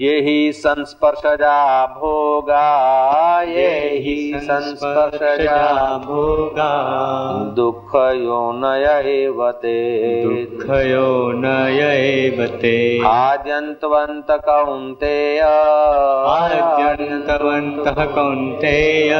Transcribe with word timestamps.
ये 0.00 0.20
ही 0.20 0.52
संस्पर्शजा 0.52 1.86
भोगा। 1.86 3.42
ये 3.42 3.88
ही 3.98 4.32
संस्पर्शजा 4.36 5.98
भोगा। 5.98 6.72
दुःख 7.56 7.87
योनय 7.96 9.24
एव 9.24 9.50
ते 9.50 9.98
दुःखयो 10.24 11.32
न 11.32 11.44
एव 11.70 12.46
ते 12.46 13.06
आद्यन्तवन्त 13.06 14.26
कौन्तेय। 14.30 15.40
आद्यन्तवन्तः 16.28 18.04
कौन्तेय। 18.04 19.10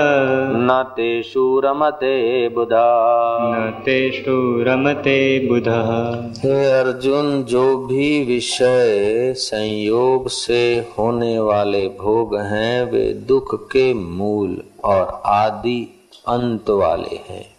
न 0.50 0.84
तेषु 0.88 1.60
रमते 1.64 2.48
बुधा। 2.48 3.04
न 3.40 3.70
तेषु 3.84 4.64
रमते 4.66 5.48
बुधः। 5.48 6.12
हे 6.38 6.70
अर्जुन 6.70 7.42
जो 7.42 7.76
भी 7.76 8.24
विषय 8.24 9.34
संयोग 9.36 10.28
से 10.28 10.86
होने 10.98 11.38
वाले 11.38 11.88
भोग 11.88 12.36
हैं 12.36 12.92
वे 12.92 13.14
दुख 13.14 13.66
के 13.68 13.94
मूल 13.94 14.56
और 14.84 15.22
आदि 15.26 15.94
अंत 16.28 16.70
वाले 16.70 17.20
हैं। 17.28 17.57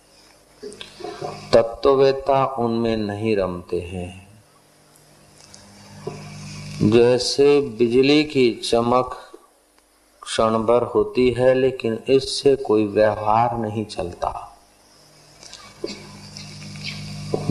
तत्ववेता 1.24 2.46
उनमें 2.46 2.98
नहीं 2.98 3.36
रमते 3.38 3.80
हैं। 3.80 4.28
जैसे 6.84 7.62
बिजली 7.62 8.24
की 8.24 8.52
चमक 8.52 9.18
क्षण 10.24 10.58
भर 10.58 10.84
होती 10.84 11.30
है, 11.30 11.54
लेकिन 11.54 12.00
इससे 12.10 12.56
कोई 12.56 12.86
व्यवहार 12.86 13.58
नहीं 13.58 13.86
चलता। 13.86 14.46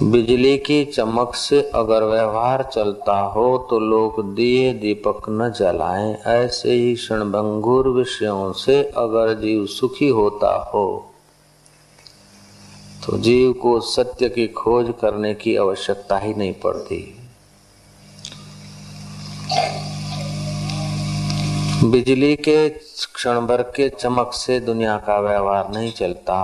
बिजली 0.02 0.58
की 0.58 0.84
चमक 0.84 1.34
से 1.34 1.70
अगर 1.74 2.04
व्यवहार 2.04 2.62
चलता 2.62 3.20
हो 3.20 3.66
तो 3.70 3.78
लोग 3.78 4.34
दिए 4.34 4.72
दीपक 4.72 5.22
न 5.28 5.52
जलाएँ। 5.52 6.16
ऐसे 6.26 6.72
ही 6.72 6.94
क्षणभंगुर 6.94 7.88
विषयों 7.88 8.52
से 8.52 8.82
अगर 8.82 9.34
जीव 9.34 9.66
सुखी 9.66 10.08
होता 10.08 10.70
हो 10.74 11.07
तो 13.08 13.16
जीव 13.18 13.52
को 13.52 13.78
सत्य 13.80 14.28
की 14.28 14.46
खोज 14.48 14.92
करने 15.00 15.32
की 15.34 15.54
आवश्यकता 15.56 16.18
ही 16.18 16.34
नहीं 16.34 16.52
पड़ती। 16.54 16.98
बिजली 21.84 22.34
के 22.36 22.68
क्षण 22.68 23.40
भर 23.46 23.62
के 23.76 23.88
चमक 23.88 24.32
से 24.32 24.58
दुनिया 24.60 24.96
का 24.98 25.18
व्यवहार 25.20 25.72
नहीं 25.72 25.92
चलता। 25.92 26.36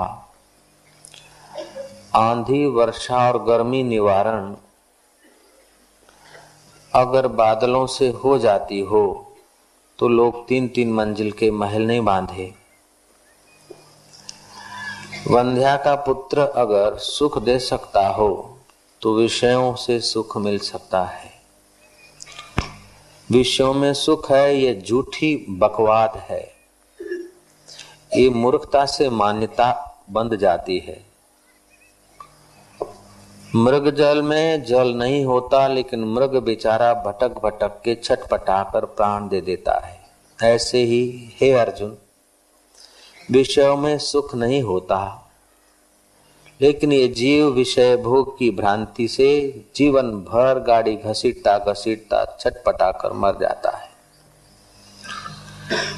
आंधी, 2.15 2.65
वर्षा 2.67 3.29
और 3.29 3.43
गर्मी 3.45 3.83
निवारण 3.83 4.55
अगर 6.93 7.29
बादलों 7.37 7.87
से 7.89 8.09
हो 8.25 8.39
जाती 8.39 8.81
हो 8.81 9.07
तो 9.99 10.09
लोग 10.09 10.47
तीन 10.49 10.69
तीन 10.69 10.93
मंजिल 10.93 11.33
के 11.33 11.51
महल 11.51 11.83
नहीं 11.83 12.01
बांधे। 12.01 12.53
वंध्या 15.31 15.77
का 15.77 15.95
पुत्र 15.95 16.39
अगर 16.39 16.97
सुख 16.97 17.39
दे 17.43 17.59
सकता 17.59 18.09
हो 18.09 18.59
तो 19.03 19.15
विषयों 19.15 19.75
से 19.75 20.01
सुख 20.01 20.37
मिल 20.37 20.59
सकता 20.59 21.03
है। 21.05 21.31
विषयों 23.31 23.75
में 23.75 23.95
सुख 23.95 24.31
है, 24.33 24.57
ये 24.57 24.83
झूठी 24.89 25.47
बकवाद 25.51 26.17
है। 26.17 26.53
ये 28.17 28.29
मूर्खता 28.31 28.87
से 28.87 29.09
मान्यता 29.11 29.71
बंध 30.11 30.37
जाती 30.37 30.79
है। 30.79 31.01
मृग 33.57 33.91
जल 33.91 34.23
में 34.23 34.65
जल 34.65 34.95
नहीं 34.95 35.25
होता, 35.25 35.67
लेकिन 35.69 36.05
मृग 36.05 36.37
बेचारा 36.37 36.95
भटक 36.95 37.41
भटक 37.45 37.81
के 37.85 37.95
छटपटा 37.95 38.63
कर 38.63 38.85
प्राण 38.85 39.29
दे 39.29 39.41
देता 39.41 39.81
है। 39.87 40.01
ऐसे 40.55 40.79
ही 40.79 41.33
हे 41.41 41.53
अर्जुन 41.53 41.97
विषयों 43.31 43.77
में 43.77 43.99
सुख 43.99 44.35
नहीं 44.35 44.63
होता। 44.63 45.21
लेकिन 46.61 46.93
ये 46.93 47.09
जीव 47.09 47.49
विषय 47.49 47.97
भोग 47.97 48.39
की 48.39 48.51
भ्रांति 48.51 49.09
से 49.09 49.29
जीवन 49.77 50.11
भर 50.25 50.59
गाड़ी 50.59 50.95
घसीटता 50.97 51.59
घसीटता, 51.59 52.25
छटपटा 52.41 52.91
कर 52.93 53.13
मर 53.13 53.39
जाता 53.41 53.77
है। 53.77 53.93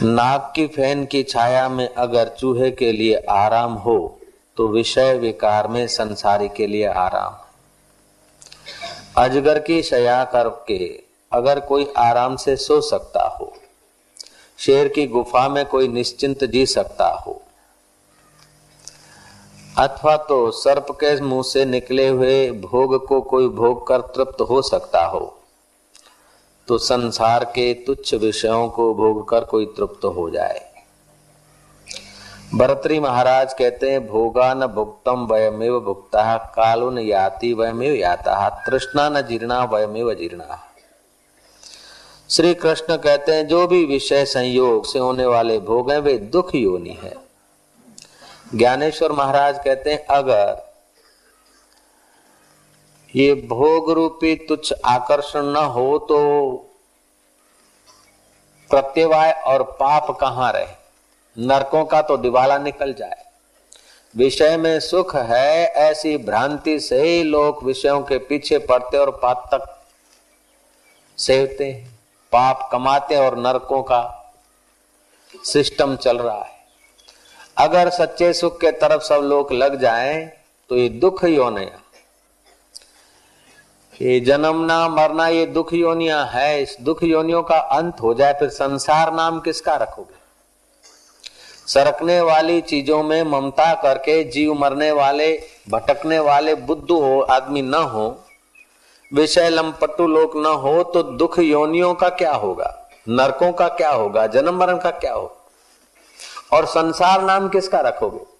नाक 0.02 0.52
की 0.56 0.66
फ़ैन 0.66 1.04
की 1.06 1.22
छाया 1.22 1.68
में 1.68 1.88
अगर 1.88 2.28
चूहे 2.28 2.70
के 2.70 2.92
लिए 2.92 3.14
आराम 3.30 3.74
हो 3.74 3.98
तो 4.56 4.68
विषय 4.68 5.14
विकार 5.18 5.68
में 5.68 5.86
संसारी 5.86 6.48
के 6.48 6.66
लिए 6.66 6.86
आराम 6.86 7.36
अजगर 9.16 9.58
की 9.58 9.82
शया 9.82 10.24
करके 10.24 10.78
अगर 11.32 11.60
कोई 11.60 11.92
आराम 11.96 12.36
से 12.36 12.56
सो 12.56 12.80
सकता 12.80 13.22
हो 13.28 13.52
शेर 14.58 14.88
की 14.88 15.06
गुफा 15.06 15.48
में 15.48 15.66
कोई 15.66 15.88
निश्चिंत 15.88 16.44
जी 16.44 16.66
सकता 16.66 17.08
हो। 17.08 17.42
अथवा 19.78 20.16
तो 20.16 20.50
सर्प 20.50 20.86
के 20.90 21.20
मुँह 21.20 21.42
से 21.42 21.64
निकले 21.64 22.08
हुए 22.08 22.50
भोग 22.50 23.06
को 23.06 23.20
कोई 23.20 23.48
भोग 23.48 23.86
कर 23.86 24.00
तृप्त 24.00 24.40
हो 24.40 24.62
सकता 24.62 25.04
हो। 25.04 25.38
तो 26.68 26.78
संसार 26.78 27.44
के 27.44 27.74
तुच्छ 27.74 28.14
विषयों 28.14 28.68
को 28.68 28.94
भोग 28.94 29.28
कर 29.28 29.44
कोई 29.44 29.66
तृप्त 29.66 30.04
हो 30.04 30.30
जाए। 30.30 30.70
भरतरी 32.54 33.00
महाराज 33.00 33.54
कहते 33.54 33.90
हैं 33.90 34.06
भोगा 34.06 34.54
न 34.54 34.66
भुक्तम 34.66 35.26
वयमेव 35.26 35.80
भुक्ता 35.80 36.36
कालो 36.36 36.90
न 36.90 36.98
याति 36.98 37.52
वयमेव 37.52 37.94
याता, 37.94 38.48
तृष्णा 38.48 39.08
न 39.08 39.22
जीर्णा 39.22 39.64
वयमेव 39.64 40.14
जीर्णा। 40.14 40.62
श्री 42.30 42.54
कृष्ण 42.54 42.96
कहते 42.96 43.32
हैं, 43.32 43.46
जो 43.48 43.66
भी 43.66 43.84
विषय 43.84 44.24
संयोग 44.24 44.86
से 44.86 44.98
होने 44.98 45.26
वाले 45.26 45.58
भोग 45.58 45.90
हैं, 45.90 45.98
वे 45.98 46.16
दुख 46.18 46.54
योनि 46.54 46.98
है। 47.02 47.14
ज्ञानेश्वर 48.54 49.12
महाराज 49.12 49.58
कहते 49.64 49.90
हैं, 49.90 50.06
अगर 50.06 50.74
ये 53.14 53.34
भोग 53.48 53.90
रूपी 53.90 54.34
तुच्छ 54.48 54.72
आकर्षण 54.84 55.44
न 55.44 55.56
हो 55.56 55.98
तो 55.98 56.18
प्रत्यवाय 58.70 59.32
और 59.46 59.62
पाप 59.80 60.10
कहाँ 60.20 60.52
रहे? 60.52 60.66
नरकों 61.36 61.84
का 61.84 62.02
तो 62.02 62.16
दिवाला 62.16 62.58
निकल 62.58 62.92
जाए। 62.92 63.24
विषय 64.14 64.56
में 64.56 64.78
सुख 64.80 65.16
है, 65.16 65.66
ऐसी 65.66 66.16
भ्रांति 66.18 66.78
से 66.80 67.02
ही 67.02 67.22
लोग 67.22 67.64
विषयों 67.64 68.00
के 68.02 68.18
पीछे 68.18 68.58
पड़ते 68.58 68.98
और 68.98 69.10
पातक 69.22 69.84
सेवते 71.18 71.95
पाप 72.32 72.68
कमाते 72.72 73.16
और 73.16 73.38
नरकों 73.38 73.82
का 73.82 74.02
सिस्टम 75.44 75.96
चल 75.96 76.18
रहा 76.18 76.42
है। 76.42 76.54
अगर 77.58 77.90
सच्चे 77.90 78.32
सुख 78.32 78.60
के 78.60 78.70
तरफ़ 78.72 79.02
सब 79.02 79.20
लोग 79.24 79.52
लग 79.52 79.80
जाएँ 79.80 80.24
तो 80.70 80.76
ये 80.76 80.88
दुख 80.88 81.24
योनिया 81.24 81.80
ये 84.00 84.18
जन्मना 84.20 84.88
मरना 84.88 85.26
ये 85.28 85.46
दुख 85.46 85.72
योनिया 85.72 86.22
है। 86.24 86.62
इस 86.62 86.76
दुख 86.80 87.02
योनियों 87.02 87.42
का 87.42 87.56
अंत 87.56 88.00
हो 88.02 88.12
जाए, 88.14 88.32
फिर 88.32 88.48
संसार 88.48 89.12
नाम 89.14 89.38
किसका 89.40 89.74
रखोगे? 89.74 90.14
सरकने 91.66 92.20
वाली 92.20 92.60
चीज़ों 92.60 93.02
में 93.02 93.22
ममता 93.22 93.72
करके 93.74 94.22
जीव 94.24 94.52
मरने 94.54 94.90
वाले, 94.92 95.32
भटकने 95.70 96.18
वाले 96.18 96.54
बुद्ध 96.54 96.90
हो, 96.90 97.20
आदमी 97.20 97.62
न 97.62 97.74
हो 97.74 98.08
विषय 99.14 99.48
लंपटू 99.48 100.06
लोग 100.06 100.36
न 100.36 100.46
हो 100.46 100.82
तो 100.82 101.02
दुख 101.02 101.38
योनियों 101.38 101.94
का 101.94 102.08
क्या 102.08 102.34
होगा? 102.34 102.88
नरकों 103.08 103.52
का 103.52 103.68
क्या 103.68 103.90
होगा? 103.90 104.26
जन्म 104.26 104.54
मरण 104.54 104.78
का 104.78 104.90
क्या 104.90 105.14
होगा? 105.14 105.46
और 106.56 106.66
संसार 106.66 107.22
नाम 107.22 107.48
किसका 107.48 107.80
रखोगे? 107.80 108.36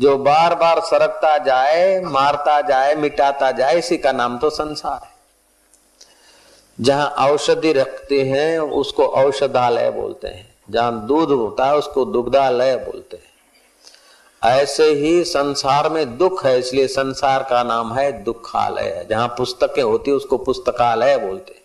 जो 0.00 0.18
बार 0.18 0.54
बार 0.54 0.80
सरकता 0.80 1.38
जाए, 1.38 2.00
मारता 2.00 2.60
जाए, 2.60 2.94
मिटाता 2.94 3.50
जाए, 3.50 3.78
इसी 3.78 3.98
का 3.98 4.12
नाम 4.12 4.38
तो 4.38 4.50
संसार 4.50 5.00
है। 5.04 5.10
जहाँ 6.80 7.06
औषधि 7.06 7.72
रखते 7.72 8.22
हैं, 8.22 8.58
उसको 8.58 9.06
औषधालय 9.06 9.90
बोलते 9.90 10.28
हैं। 10.28 10.54
जहाँ 10.70 11.06
दूध 11.06 11.28
होता 11.28 11.66
है, 11.66 11.76
उसको 11.76 12.04
दुग्धालय 12.04 12.76
बोलते 12.76 13.16
हैं। 13.16 13.29
ऐसे 14.42 14.84
ही 14.84 15.24
संसार 15.24 15.88
में 15.88 16.18
दुख 16.18 16.44
है, 16.46 16.58
इसलिए 16.58 16.86
संसार 16.86 17.42
का 17.42 17.62
नाम 17.62 17.92
है 17.94 18.10
दुखालय। 18.24 18.82
है 18.82 19.08
जहाँ 19.08 19.28
पुस्तकें 19.28 19.82
होती, 19.82 20.10
उसको 20.10 20.38
पुस्तकालय 20.38 21.16
बोलते 21.18 21.58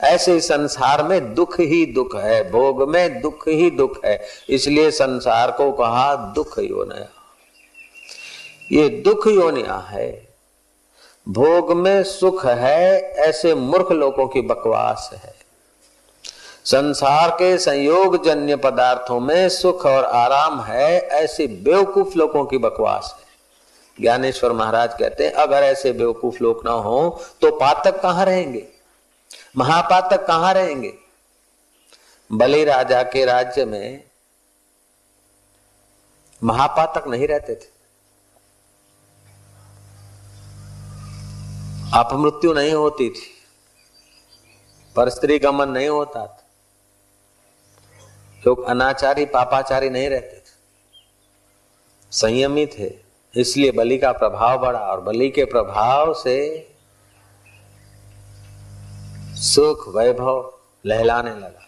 ऐसे 0.00 0.32
ही 0.32 0.40
संसार 0.40 1.02
में 1.02 1.34
दुख 1.34 1.60
ही 1.60 1.84
दुख 1.86 2.16
है, 2.16 2.50
भोग 2.50 2.88
में 2.90 3.20
दुख 3.20 3.48
ही 3.48 3.70
दुख 3.70 4.04
है, 4.04 4.24
इसलिए 4.50 4.90
संसार 4.90 5.50
को 5.50 5.72
कहा 5.72 6.14
दुख 6.34 6.58
योनया। 6.58 7.08
ये 8.72 8.88
दुख 8.88 9.26
योनिया 9.26 9.76
है। 9.76 10.28
भोग 11.28 11.72
में 11.72 12.02
सुख 12.02 12.46
है, 12.46 13.00
ऐसे 13.00 13.54
मूर्ख 13.54 13.92
लोगों 13.92 14.26
की 14.28 14.40
बकवास 14.40 15.10
है। 15.14 15.35
संसार 16.66 17.30
के 17.30 17.56
संयोग 17.58 18.24
जन्य 18.24 18.56
पदार्थों 18.56 19.18
में 19.20 19.48
सुख 19.48 19.84
और 19.86 20.04
आराम 20.04 20.60
है, 20.60 20.98
ऐसे 20.98 21.46
बेवकूफ़ 21.46 22.14
लोगों 22.14 22.44
की 22.44 22.58
बकवास 22.58 23.14
है। 23.18 23.24
ज्ञानेश्वर 23.98 24.52
महाराज 24.52 24.94
कहते 24.94 25.24
हैं, 25.24 25.32
अगर 25.32 25.62
ऐसे 25.62 25.92
बेवकूफ़ 25.92 26.42
लोग 26.42 26.64
ना 26.64 26.70
हो 26.70 27.20
तो 27.40 27.50
पातक 27.50 28.00
कहाँ 28.00 28.24
रहेंगे? 28.24 28.66
महापातक 29.56 30.26
कहाँ 30.26 30.52
रहेंगे? 30.54 30.92
बलि 32.30 32.64
राजा 32.64 33.02
के 33.02 33.24
राज्य 33.24 33.64
में 33.64 34.02
महापातक 36.42 37.06
नहीं 37.08 37.28
रहते 37.28 37.54
थे। 37.54 37.74
अपमृत्यु 41.94 42.52
नहीं 42.52 42.72
होती 42.72 43.08
थी, 43.10 43.30
पर 44.96 45.10
स्त्री 45.10 45.38
गमन 45.38 45.68
नहीं 45.68 45.88
होता 45.88 46.26
था। 46.26 46.42
लोग 48.46 48.64
अनाचारी, 48.64 49.24
पापाचारी 49.24 49.90
नहीं 49.90 50.08
रहते 50.08 50.36
थे। 50.36 50.56
संयमी 52.10 52.66
थे, 52.66 52.94
इसलिए 53.36 53.70
बलि 53.70 53.98
का 53.98 54.12
प्रभाव 54.12 54.58
बढ़ा 54.58 54.78
और 54.78 55.00
बलि 55.00 55.30
के 55.30 55.44
प्रभाव 55.44 56.14
से 56.14 56.68
सुख, 59.34 59.96
वैभव 59.96 60.52
लहलाने 60.86 61.30
लगा। 61.30 61.62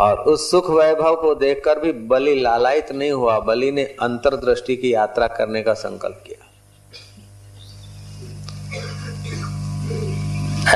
और 0.00 0.20
उस 0.20 0.50
सुख, 0.50 0.70
वैभव 0.70 1.16
को 1.16 1.34
देखकर 1.34 1.78
भी 1.78 1.92
बलि 1.92 2.40
लालायित 2.40 2.92
नहीं 2.92 3.10
हुआ, 3.10 3.40
बलि 3.40 3.72
ने 3.72 3.84
अंतर्दृष्टि 3.84 4.76
की 4.76 4.94
यात्रा 4.94 5.26
करने 5.26 5.62
का 5.62 5.74
संकल्प 5.74 6.24
किया। 6.26 6.44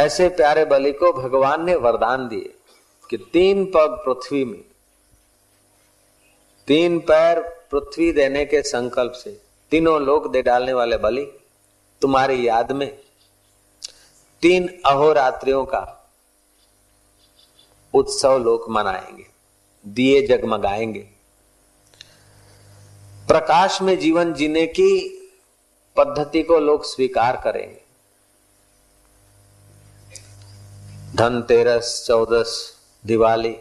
ऐसे 0.02 0.28
प्यारे 0.28 0.64
बलि 0.64 0.92
को 0.92 1.12
भगवान 1.12 1.64
ने 1.64 1.75
वरदान 1.75 2.28
दिए। 2.28 2.54
कि 3.12 3.19
तीन 3.19 3.64
पग 3.64 4.03
पृथ्वी 4.06 4.44
में, 4.44 4.64
तीन 6.67 6.99
पैर 6.99 7.41
पृथ्वी 7.41 8.12
देने 8.12 8.44
के 8.44 8.62
संकल्प 8.62 9.12
से, 9.12 9.43
तीनों 9.70 10.03
लोग 10.03 10.32
दे 10.32 10.43
डालने 10.43 10.73
वाले 10.73 10.97
बलि 10.97 11.41
तुम्हारी 12.00 12.49
याद 12.49 12.73
में, 12.73 12.99
तीन 14.43 14.81
अहोरात्रियों 14.87 15.64
का 15.64 16.11
उत्सव 17.94 18.38
लोग 18.38 18.70
मनाएँगे, 18.70 19.26
दिए 19.87 20.26
जगमगाएँगे। 20.26 21.09
प्रकाश 23.29 23.82
में 23.82 23.99
जीवन 23.99 24.35
जीने 24.35 24.67
की 24.67 25.09
पद्धति 25.97 26.43
को 26.43 26.59
लोग 26.59 26.85
स्वीकार 26.85 27.41
करेंगे। 27.44 27.82
धनतेरस, 31.17 32.05
चौदस 32.06 32.81
दिवाली। 33.06 33.56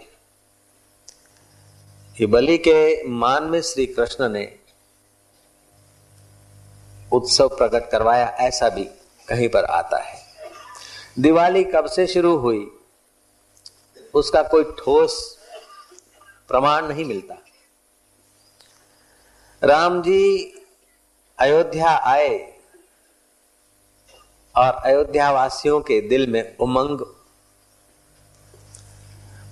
ये 2.22 2.26
बलि 2.26 2.58
के 2.58 3.08
मान 3.08 3.44
में 3.44 3.62
श्री 3.62 3.86
कृष्ण 3.86 4.30
ने 4.30 4.60
उत्सव 7.12 7.48
प्रकट 7.48 7.92
करवाया, 7.92 8.28
ऐसा 8.28 8.70
भी 8.70 8.84
कहीं 9.28 9.50
पर 9.50 9.66
आता 9.66 9.98
है। 9.98 10.26
दिवाली 11.20 11.64
कब 11.64 11.86
से 11.86 12.08
शुरू 12.08 12.38
हुई? 12.38 12.72
उसका 14.14 14.44
कोई 14.44 14.64
ठोस 14.64 15.40
प्रमाण 16.48 16.88
नहीं 16.88 17.06
मिलता। 17.06 17.38
राम 19.64 20.02
जी 20.02 20.54
अयोध्या 21.40 21.90
आए 21.90 22.60
और 24.56 24.74
अयोध्या 24.74 25.32
वासियों 25.32 25.82
के 25.82 26.02
दिल 26.02 26.28
में 26.28 26.58
उमंग 26.58 27.21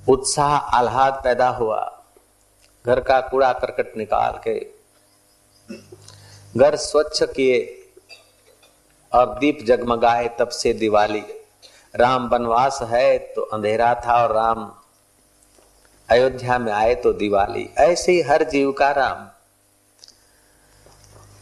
उत्साह 0.09 0.55
आह्लाद 0.57 1.21
पैदा 1.23 1.47
हुआ। 1.49 1.81
घर 2.85 2.99
का 2.99 3.19
कूड़ा 3.21 3.51
करकट 3.53 3.97
निकाल 3.97 4.39
के 4.47 4.59
घर 6.55 6.75
स्वच्छ 6.75 7.23
किए 7.23 7.59
और 9.11 9.37
दीप 9.39 9.59
जगमगाए, 9.63 10.27
तब 10.39 10.49
से 10.49 10.73
दिवाली। 10.73 11.23
राम 11.95 12.27
वनवास 12.29 12.79
है 12.83 13.17
तो 13.17 13.41
अंधेरा 13.43 13.93
था 13.95 14.21
और 14.23 14.31
राम 14.35 14.71
अयोध्या 16.09 16.57
में 16.59 16.71
आए 16.73 16.95
तो 16.95 17.13
दिवाली। 17.13 17.69
ऐसे 17.77 18.11
ही 18.11 18.21
हर 18.21 18.43
जीव 18.43 18.71
का 18.71 18.91
राम। 18.91 19.27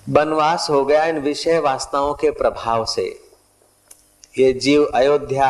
वनवास 0.09 0.69
हो 0.69 0.83
गया 0.85 1.05
इन 1.05 1.19
विषय 1.19 1.59
वासनाओं 1.59 2.13
के 2.13 2.31
प्रभाव 2.31 2.85
से। 2.85 3.05
ये 4.39 4.53
जीव 4.53 4.85
अयोध्या 4.95 5.49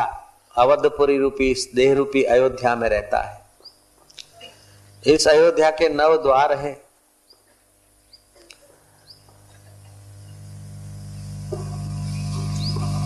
अवधपुरी 0.57 1.18
रूपी, 1.18 1.71
देह 1.75 1.94
रूपी 1.94 2.24
अयोध्या 2.24 2.75
में 2.75 2.89
रहता 2.89 3.18
है। 3.18 3.45
इस 5.06 5.27
अयोध्या 5.27 5.71
के 5.71 5.89
नव 5.89 6.21
द्वार 6.24 6.54
हैं। 6.54 6.81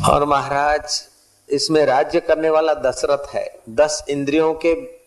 और 0.09 0.25
महाराज, 0.25 1.03
इसमें 1.49 1.85
राज्य 1.85 2.19
करने 2.19 2.49
वाला 2.49 2.73
दशरथ 2.73 3.35
है। 3.35 3.59
दस 3.69 4.05
इंद्रियों 4.09 4.53
के 4.53 4.99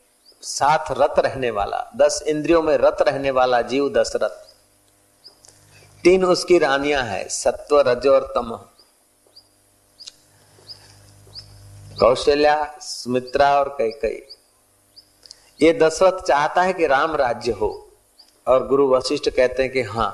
साथ 0.43 0.79
रत 0.91 1.15
रहने 1.19 1.51
वाला, 1.51 1.93
दस 1.97 2.25
इंद्रियों 2.27 2.63
में 2.63 2.77
रत 2.77 2.97
रहने 3.01 3.31
वाला 3.31 3.63
जीव 3.63 3.89
दशरथ। 3.89 4.55
तीन 6.03 6.25
उसकी 6.25 6.59
रानियाँ 6.59 7.03
है, 7.03 7.29
सत्व, 7.29 7.81
रज 7.81 8.07
और 8.07 8.33
तम। 8.35 8.69
कौशल्या, 12.01 12.65
सुमित्रा 12.81 13.49
और 13.59 13.69
कई 13.79 13.91
कई 14.03 14.21
ये 15.63 15.73
दशरथ 15.73 16.23
चाहता 16.27 16.63
है 16.63 16.73
कि 16.73 16.87
राम 16.87 17.15
राज्य 17.17 17.53
हो 17.53 17.69
और 18.47 18.67
गुरु 18.69 18.89
वशिष्ठ 18.89 19.29
कहते 19.29 19.63
हैं 19.63 19.73
कि 19.73 19.83
हाँ 19.83 20.11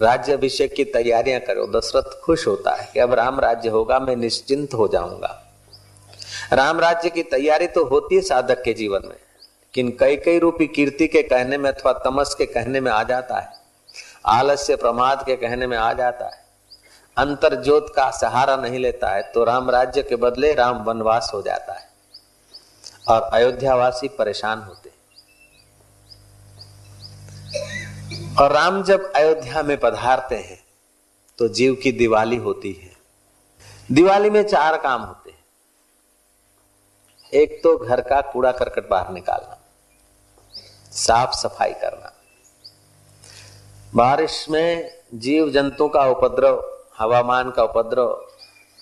राज्य 0.00 0.32
अभिषेक 0.32 0.74
की 0.74 0.84
तैयारियाँ 0.86 1.40
करो। 1.40 1.66
दशरथ 1.68 2.20
खुश 2.24 2.46
होता 2.46 2.74
है 2.74 2.88
कि 2.92 3.00
अब 3.00 3.14
राम 3.14 3.40
राज्य 3.40 3.68
होगा, 3.68 3.98
मैं 3.98 4.16
निश्चिंत 4.16 4.74
हो 4.74 4.88
जाऊँगा। 4.88 5.38
राम 6.52 6.80
राज्य 6.80 7.10
की 7.10 7.22
तैयारी 7.24 7.66
तो 7.68 7.84
होती 7.84 8.14
है 8.14 8.22
साधक 8.22 8.62
के 8.62 8.74
जीवन 8.74 9.02
में, 9.04 9.16
किन 9.74 9.90
कई 10.00 10.16
कई 10.16 10.38
रूपी 10.38 10.66
कीर्ति 10.68 11.08
के 11.08 11.22
कहने 11.22 11.58
में 11.58 11.70
अथवा 11.70 11.92
तमस 12.04 12.34
के 12.34 12.46
कहने 12.46 12.80
में 12.80 12.90
आ 12.92 13.02
जाता 13.04 13.40
है, 13.40 13.50
आलस्य 14.28 14.76
प्रमाद 14.76 15.24
के 15.26 15.36
कहने 15.36 15.66
में 15.66 15.76
आ 15.78 15.92
जाता 15.94 16.26
है। 16.26 16.40
अंतर 17.16 17.62
ज्योत 17.62 17.92
का 17.96 18.10
सहारा 18.10 18.56
नहीं 18.56 18.78
लेता 18.78 19.10
है 19.10 19.22
तो 19.32 19.44
राम 19.44 19.70
राज्य 19.70 20.02
के 20.02 20.16
बदले 20.16 20.52
राम 20.54 20.82
वनवास 20.84 21.30
हो 21.34 21.42
जाता 21.42 21.72
है 21.72 21.88
और 23.08 23.22
अयोध्यावासी 23.22 24.08
परेशान 24.08 24.62
होते 24.62 24.90
और 28.40 28.52
राम 28.52 28.82
जब 28.82 29.12
अयोध्या 29.12 29.62
में 29.62 29.76
पधारते 29.80 30.36
हैं 30.36 30.58
तो 31.38 31.48
जीव 31.48 31.74
की 31.74 31.92
दिवाली 31.92 32.36
होती 32.36 32.72
है। 32.72 32.90
दिवाली 33.92 34.30
में 34.30 34.42
चार 34.42 34.76
काम 34.76 35.02
होते 35.02 35.30
हैं। 35.30 35.44
एक 37.32 37.60
तो 37.62 37.76
घर 37.78 38.00
का 38.00 38.20
कूड़ा 38.22 38.52
करकट 38.52 38.88
बाहर 38.88 39.12
निकालना, 39.12 39.58
साफ़ 40.92 41.32
सफ़ाई 41.32 41.72
करना। 41.74 42.12
बारिश 43.94 44.46
में 44.48 44.98
जीव 45.14 45.50
जंतु 45.50 45.88
का 45.88 46.04
उपद्रव 46.06 46.71
हवामान 47.02 47.50
का 47.50 47.62
उपद्रव, 47.62 48.26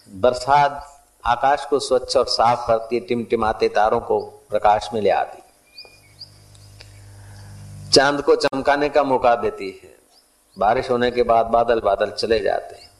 बरसात, 0.08 1.04
आकाश 1.26 1.64
को 1.64 1.78
स्वच्छ 1.78 2.16
और 2.16 2.26
साफ़ 2.26 2.68
करती, 2.68 3.00
टिमटिमाते 3.00 3.68
तारों 3.68 4.00
को 4.00 4.20
प्रकाश 4.20 4.90
में 4.94 5.00
ले 5.00 5.10
आती। 5.10 5.42
चाँद 7.90 8.22
को 8.22 8.36
चमकाने 8.36 8.88
का 8.88 9.02
मौका 9.02 9.34
देती 9.34 9.80
है। 9.84 9.94
बारिश 10.58 10.90
होने 10.90 11.10
के 11.10 11.22
बाद 11.22 11.46
बादल 11.46 11.80
बादल 11.80 12.10
चले 12.10 12.40
जाते 12.40 12.74
हैं। 12.74 12.90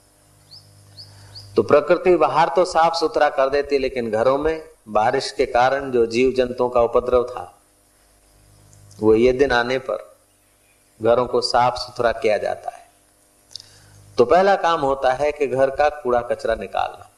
तो 1.55 1.63
प्रकृति 1.63 2.15
बाहर 2.15 2.47
तो 2.47 2.65
साफ़ 2.65 2.93
सुथरा 2.93 3.29
कर 3.29 3.49
देती, 3.49 3.77
लेकिन 3.77 4.11
घरों 4.11 4.37
में 4.37 4.63
बारिश 4.87 5.31
के 5.31 5.45
कारण 5.45 5.91
जो 5.91 6.05
जीव 6.05 6.33
जंतुओं 6.37 6.69
का 6.69 6.81
उपद्रव 6.81 7.23
था, 7.23 7.59
वो 8.99 9.15
ये 9.15 9.31
दिन 9.31 9.51
आने 9.51 9.77
पर 9.77 10.15
घरों 11.01 11.25
को 11.25 11.41
साफ़ 11.41 11.75
सुथरा 11.75 12.11
किया 12.11 12.37
जाता 12.37 12.69
है। 12.69 12.80
तो 14.17 14.25
पहला 14.25 14.55
काम 14.55 14.81
होता 14.81 15.13
है 15.13 15.31
कि 15.31 15.47
घर 15.47 15.69
का 15.69 15.89
कूड़ा 15.89 16.21
कचरा 16.21 16.55
निकालना। 16.55 17.09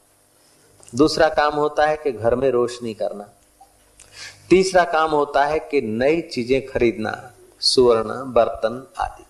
दूसरा 0.94 1.28
काम 1.28 1.54
होता 1.54 1.86
है 1.86 1.96
कि 1.96 2.12
घर 2.12 2.34
में 2.34 2.50
रोशनी 2.50 2.94
करना। 2.94 3.28
तीसरा 4.50 4.84
काम 4.84 5.10
होता 5.10 5.44
है 5.44 5.58
कि 5.58 5.80
नई 5.80 6.20
चीज़ें 6.20 6.66
खरीदना, 6.66 7.30
सुवर्ण, 7.60 8.32
बर्तन 8.32 8.86
आदि। 8.98 9.24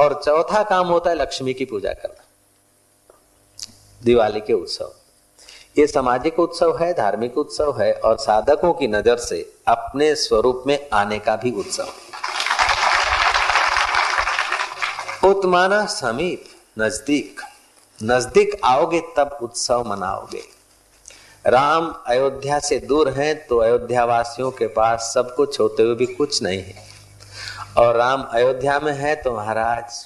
और 0.00 0.22
चौथा 0.24 0.62
काम 0.62 0.86
होता 0.86 1.10
है 1.10 1.16
लक्ष्मी 1.16 1.54
की 1.54 1.64
पूजा 1.64 1.92
करना। 1.92 2.24
दिवाली 4.02 4.40
के 4.40 4.52
उत्सव। 4.52 4.92
ये 5.78 5.86
सामाजिक 5.86 6.38
उत्सव 6.38 6.76
है, 6.78 6.92
धार्मिक 6.92 7.38
उत्सव 7.38 7.80
है 7.80 7.92
और 7.92 8.18
साधकों 8.18 8.72
की 8.72 8.86
नज़र 8.86 9.16
से 9.16 9.52
अपने 9.68 10.14
स्वरूप 10.14 10.64
में 10.66 10.88
आने 10.92 11.18
का 11.18 11.36
भी 11.36 11.50
उत्सव। 11.50 11.88
उत्माना 15.28 15.86
समीप। 15.86 16.44
नज़दीक। 16.76 17.40
नज़दीक 18.00 18.60
आओगे, 18.64 19.00
तब 19.16 19.38
उत्सव 19.42 19.84
मनाओगे। 19.88 20.42
राम 21.44 21.86
अयोध्या 22.06 22.58
से 22.58 22.78
दूर 22.80 23.08
हैं 23.10 23.46
तो 23.46 23.58
अयोध्या 23.58 24.04
वासियों 24.04 24.50
के 24.50 24.66
पास 24.68 25.12
सब 25.14 25.34
कुछ 25.34 25.58
होते 25.60 25.82
हुए 25.82 25.94
भी 25.94 26.06
कुछ 26.06 26.42
नहीं 26.42 26.62
है। 26.62 26.82
और 27.78 27.96
राम 27.96 28.22
अयोध्या 28.24 28.78
में 28.80 28.92
है 28.94 29.14
तो 29.16 29.36
महाराज 29.36 30.04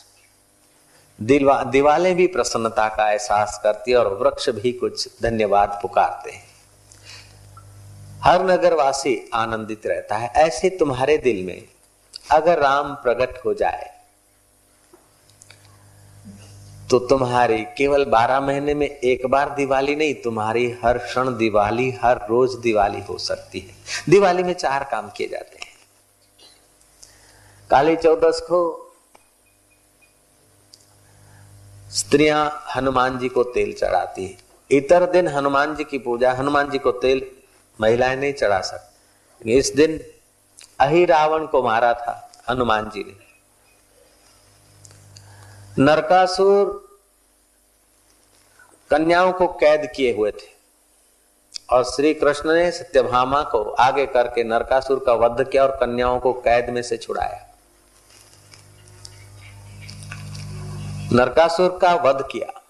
दिवाले 1.18 2.14
भी 2.14 2.26
प्रसन्नता 2.26 2.88
का 2.88 3.10
एहसास 3.10 3.60
करती 3.62 3.90
है 3.90 3.96
और 3.96 4.14
वृक्ष 4.14 4.48
भी 4.50 4.72
कुछ 4.74 5.08
धन्यवाद 5.22 5.78
पुकारते 5.82 6.30
हैं। 6.30 6.46
हर 8.22 8.44
नगरवासी 8.46 9.18
आनंदित 9.34 9.86
रहता 9.86 10.16
है। 10.16 10.28
ऐसे 10.38 10.70
तुम्हारे 10.70 11.16
दिल 11.18 11.44
में 11.44 11.62
अगर 12.30 12.58
राम 12.58 12.94
प्रकट 12.94 13.44
हो 13.44 13.54
जाए 13.54 13.90
तो 16.90 16.98
तुम्हारी 16.98 17.64
केवल 17.64 18.04
बारह 18.04 18.40
महीने 18.40 18.74
में 18.74 18.86
एक 18.86 19.26
बार 19.26 19.54
दिवाली 19.54 19.96
नहीं, 19.96 20.14
तुम्हारी 20.14 20.78
हर 20.84 20.98
क्षण 20.98 21.36
दिवाली, 21.36 21.90
हर 21.90 22.26
रोज 22.30 22.54
दिवाली 22.54 23.00
हो 23.00 23.18
सकती 23.18 23.60
है। 23.60 23.74
दिवाली 24.08 24.42
में 24.42 24.52
चार 24.52 24.84
काम 24.84 25.10
किए 25.16 25.28
जाते 25.28 25.58
हैं। 25.62 25.74
काली 27.70 27.96
चौदस 27.96 28.40
को 28.40 28.84
स्त्रियाँ 31.90 32.64
हनुमान 32.76 33.18
जी 33.18 33.28
को 33.28 33.42
तेल 33.44 33.72
चढ़ाती 33.72 34.26
है। 34.26 34.38
इतर 34.70 35.10
दिन 35.10 35.28
हनुमान 35.28 35.76
जी 35.76 35.84
की 35.84 35.98
पूजा, 35.98 36.32
हनुमान 36.32 36.70
जी 36.70 36.78
को 36.78 36.92
तेल 36.92 37.30
महिलाएँ 37.80 38.16
नहीं 38.16 38.32
चढ़ा 38.32 38.60
सकती। 38.60 39.52
इस 39.52 39.72
दिन 39.76 40.00
अही 40.80 41.04
रावण 41.04 41.46
को 41.46 41.62
मारा 41.62 41.94
था 41.94 42.32
हनुमान 42.50 42.90
जी 42.90 43.00
ने। 43.00 43.27
नरकासुर 45.78 46.66
कन्याओं 48.90 49.32
को 49.32 49.46
कैद 49.46 49.92
किए 49.96 50.14
हुए 50.14 50.30
थे। 50.30 50.46
और 51.70 51.84
श्री 51.84 52.14
कृष्ण 52.14 52.52
ने 52.52 52.70
सत्यभामा 52.72 53.42
को 53.42 53.62
आगे 53.62 54.06
करके 54.06 54.44
नरकासुर 54.44 55.02
का 55.06 55.12
वध 55.12 55.48
किया 55.48 55.62
और 55.62 55.70
कन्याओं 55.76 56.20
को 56.20 56.32
कैद 56.32 56.70
में 56.70 56.82
से 56.82 56.96
छुड़ाया। 56.96 57.46
नरकासुर 61.12 61.78
का 61.82 61.94
वध 61.94 62.26
किया। 62.32 62.60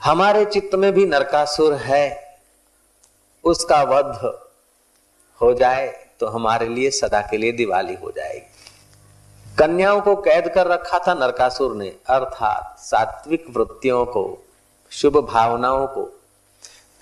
हमारे 0.00 0.44
चित्त 0.44 0.74
में 0.74 0.92
भी 0.92 1.06
नरकासुर 1.06 1.74
है। 1.74 2.38
उसका 3.44 3.82
वध 3.82 4.14
हो 5.40 5.54
जाए 5.54 5.86
तो 6.20 6.26
हमारे 6.26 6.68
लिए 6.68 6.90
सदा 6.90 7.20
के 7.20 7.36
लिए 7.36 7.52
दिवाली 7.52 7.94
हो 7.94 8.10
जाएगी। 8.10 8.53
कन्याओं 9.58 10.00
को 10.00 10.14
कैद 10.16 10.48
कर 10.48 10.66
रखा 10.66 10.98
था 10.98 11.14
नरकासुर 11.14 11.74
ने, 11.76 11.88
अर्थात 11.88 12.78
सात्विक 12.78 13.44
वृत्तियों 13.50 14.04
को, 14.04 14.24
शुभ 14.92 15.16
भावनाओं 15.24 15.86
को। 15.86 16.04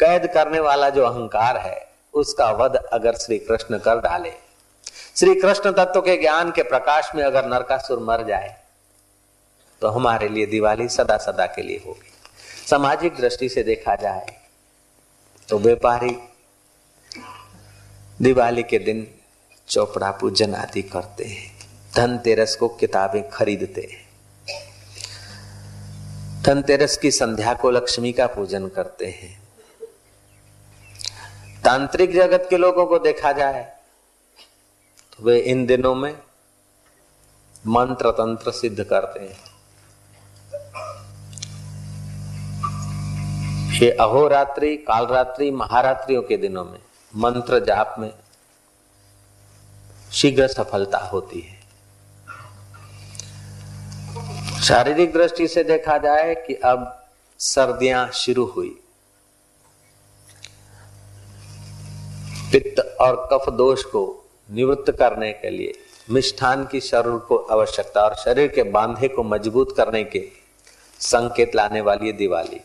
कैद 0.00 0.26
करने 0.26 0.60
वाला 0.60 0.88
जो 0.90 1.04
अहंकार 1.04 1.56
है, 1.56 1.90
उसका 2.14 2.50
वध 2.52 2.74
अगर 2.74 3.16
श्री 3.16 3.38
कृष्ण 3.38 3.78
कर 3.78 4.00
डाले। 4.00 4.32
श्री 5.16 5.34
कृष्ण 5.34 5.72
तत्व 5.72 6.00
के 6.00 6.16
ज्ञान 6.16 6.50
के 6.50 6.62
प्रकाश 6.62 7.10
में 7.14 7.22
अगर 7.24 7.46
नरकासुर 7.46 7.98
मर 7.98 8.24
जाए 8.24 8.56
तो 9.82 9.88
हमारे 9.88 10.28
लिए 10.28 10.46
दिवाली 10.46 10.88
सदा 10.88 11.16
सदा 11.16 11.46
के 11.46 11.62
लिए 11.62 11.82
होगी। 11.86 12.12
सामाजिक 12.68 13.16
दृष्टि 13.16 13.48
से 13.48 13.62
देखा 13.62 13.94
जाए 13.94 14.36
तो 15.48 15.58
व्यापारी 15.58 16.16
दिवाली 18.22 18.62
के 18.62 18.78
दिन 18.78 19.06
चौपड़ा 19.68 20.10
पूजन 20.10 20.54
आदि 20.54 20.82
करते 20.84 21.24
हैं। 21.24 21.51
धनतेरस 21.96 22.54
को 22.56 22.68
किताबें 22.70 23.28
खरीदते 23.30 23.80
हैं। 23.92 24.00
धनतेरस 26.42 26.96
की 26.96 27.10
संध्या 27.10 27.54
को 27.54 27.70
लक्ष्मी 27.70 28.12
का 28.12 28.26
पूजन 28.26 28.68
करते 28.68 29.06
हैं। 29.06 29.40
तांत्रिक 31.64 32.12
जगत 32.12 32.46
के 32.50 32.56
लोगों 32.56 32.86
को 32.86 32.98
देखा 32.98 33.32
जाए 33.32 33.62
तो 35.12 35.24
वे 35.24 35.38
इन 35.38 35.64
दिनों 35.66 35.94
में 35.94 36.14
मंत्र 37.66 38.10
तंत्र 38.10 38.52
सिद्ध 38.52 38.84
करते 38.84 39.20
हैं। 39.20 39.36
ये 43.80 43.90
अहोरात्रि, 43.90 44.76
कालरात्रि, 44.78 45.50
महारात्रियों 45.50 46.22
के 46.22 46.36
दिनों 46.36 46.64
में 46.64 46.78
मंत्र 47.12 47.64
जाप 47.64 47.94
में 47.98 48.12
शीघ्र 50.12 50.46
सफलता 50.48 50.98
होती 50.98 51.40
है। 51.40 51.51
शारीरिक 54.62 55.12
दृष्टि 55.12 55.46
से 55.48 55.62
देखा 55.64 55.96
जाए 55.98 56.34
कि 56.34 56.54
अब 56.54 57.06
सर्दियाँ 57.38 58.10
शुरू 58.14 58.44
हुई। 58.46 58.68
पित्त 62.52 62.80
और 63.00 63.16
कफ 63.32 63.48
दोष 63.52 63.82
को 63.84 64.02
निवृत्त 64.50 64.90
करने 64.90 65.32
के 65.32 65.50
लिए 65.50 65.72
मिष्ठान 66.10 66.64
की 66.64 66.80
शरीर 66.80 67.16
को 67.18 67.36
आवश्यकता 67.36 68.00
और 68.00 68.14
शरीर 68.14 68.48
के 68.48 68.62
बांधे 68.62 69.08
को 69.08 69.22
मज़बूत 69.22 69.74
करने 69.76 70.04
के 70.04 70.24
संकेत 71.00 71.54
लाने 71.54 71.80
वाली 71.80 72.12
दिवाली। 72.12 72.60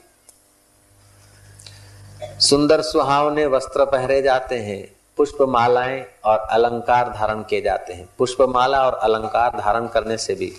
सुंदर 2.39 2.81
सुहावने 2.81 3.45
वस्त्र 3.45 3.85
पहरे 3.85 4.21
जाते 4.21 4.59
हैं 4.59 4.81
पुष्प 5.17 5.41
मालाएँ 5.41 6.05
और 6.25 6.37
अलंकार 6.37 7.09
धारण 7.09 7.43
किए 7.43 7.61
जाते 7.61 7.93
हैं। 7.93 8.09
पुष्प 8.17 8.41
माला 8.41 8.85
और 8.85 8.93
अलंकार 8.93 9.59
धारण 9.59 9.87
करने 9.87 10.17
से 10.17 10.35
भी 10.35 10.53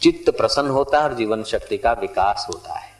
चित्त 0.00 0.30
प्रसन्न 0.30 0.68
होता 0.68 0.98
है 0.98 1.04
और 1.04 1.14
जीवन 1.14 1.42
शक्ति 1.42 1.78
का 1.78 1.92
विकास 1.92 2.46
होता 2.48 2.74
है। 2.74 2.92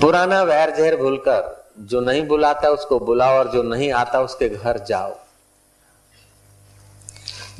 पुराना 0.00 0.42
वैर 0.42 0.70
जहर 0.70 0.96
भूलकर, 0.96 1.56
जो 1.78 2.00
नहीं 2.00 2.26
बुलाता 2.26 2.68
उसको 2.68 2.98
बुलाओ 3.00 3.38
और 3.38 3.48
जो 3.48 3.62
नहीं 3.62 3.92
आता 3.92 4.20
उसके 4.20 4.48
घर 4.48 4.78
जाओ। 4.78 5.16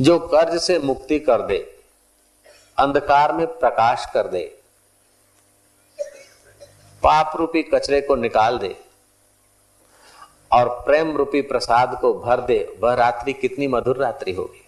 जो 0.01 0.19
कर्ज 0.19 0.61
से 0.63 0.79
मुक्ति 0.79 1.19
कर 1.19 1.43
दे, 1.43 1.59
अंधकार 2.79 3.33
में 3.33 3.47
प्रकाश 3.47 4.07
कर 4.15 4.29
दे, 4.29 4.43
पाप 7.03 7.37
रूपी 7.37 7.63
कचरे 7.65 8.01
को 8.01 8.15
निकाल 8.17 8.59
दे 8.59 8.75
और 10.53 10.69
प्रेम 10.87 11.17
रूपी 11.17 11.41
प्रसाद 11.43 11.99
को 12.01 12.13
भर 12.15 12.41
दे, 12.41 12.59
वह 12.81 12.95
रात्रि 12.95 13.33
कितनी 13.33 13.69
मधुर 13.69 13.97
रात्रि 13.97 14.33
होगी। 14.33 14.60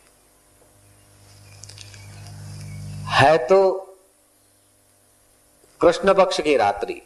है 3.12 3.38
तो 3.38 3.78
कृष्ण 5.80 6.14
पक्ष 6.14 6.40
की 6.40 6.56
रात्रि। 6.56 7.02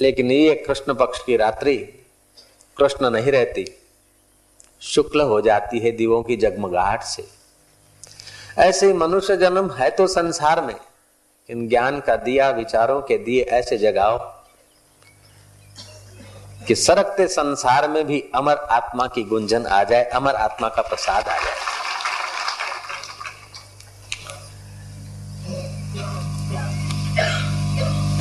लेकिन 0.00 0.30
ये 0.30 0.54
कृष्ण 0.54 0.94
पक्ष 0.94 1.24
की 1.24 1.36
रात्रि 1.36 1.76
कृष्ण 2.76 3.10
नहीं 3.10 3.32
रहती। 3.32 3.82
शुक्ल 4.80 5.20
हो 5.20 5.40
जाती 5.40 5.78
है 5.78 5.90
दीवों 5.90 6.22
की 6.22 6.36
जगमगाहट 6.36 7.02
से। 7.02 7.28
ऐसे 8.58 8.86
ही 8.86 8.92
मनुष्य 8.92 9.36
जन्म 9.36 9.70
है 9.70 9.90
तो 9.90 10.06
संसार 10.06 10.64
में। 10.64 10.74
इन 11.50 11.68
ज्ञान 11.68 12.00
का 12.00 12.16
दिया, 12.16 12.50
विचारों 12.50 13.00
के 13.02 13.18
दिए 13.18 13.42
ऐसे 13.42 13.78
जगाओ 13.78 14.18
कि 16.66 16.74
सरकते 16.74 17.26
संसार 17.28 17.88
में 17.88 18.06
भी 18.06 18.24
अमर 18.34 18.56
आत्मा 18.56 19.06
की 19.06 19.22
गुंजन 19.22 19.66
आ 19.66 19.84
जाए, 19.84 20.04
अमर 20.04 20.34
आत्मा 20.34 20.68
का 20.68 20.82
प्रसाद 20.82 21.28
आ 21.28 21.38
जाए। 21.38 21.67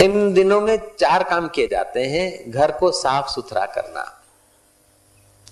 इन 0.07 0.33
दिनों 0.33 0.61
में 0.61 0.77
चार 0.99 1.23
काम 1.23 1.47
किए 1.47 1.67
जाते 1.67 2.05
हैं, 2.05 2.51
घर 2.51 2.71
को 2.71 2.91
साफ़ 2.91 3.29
सुथरा 3.29 3.65
करना, 3.65 4.03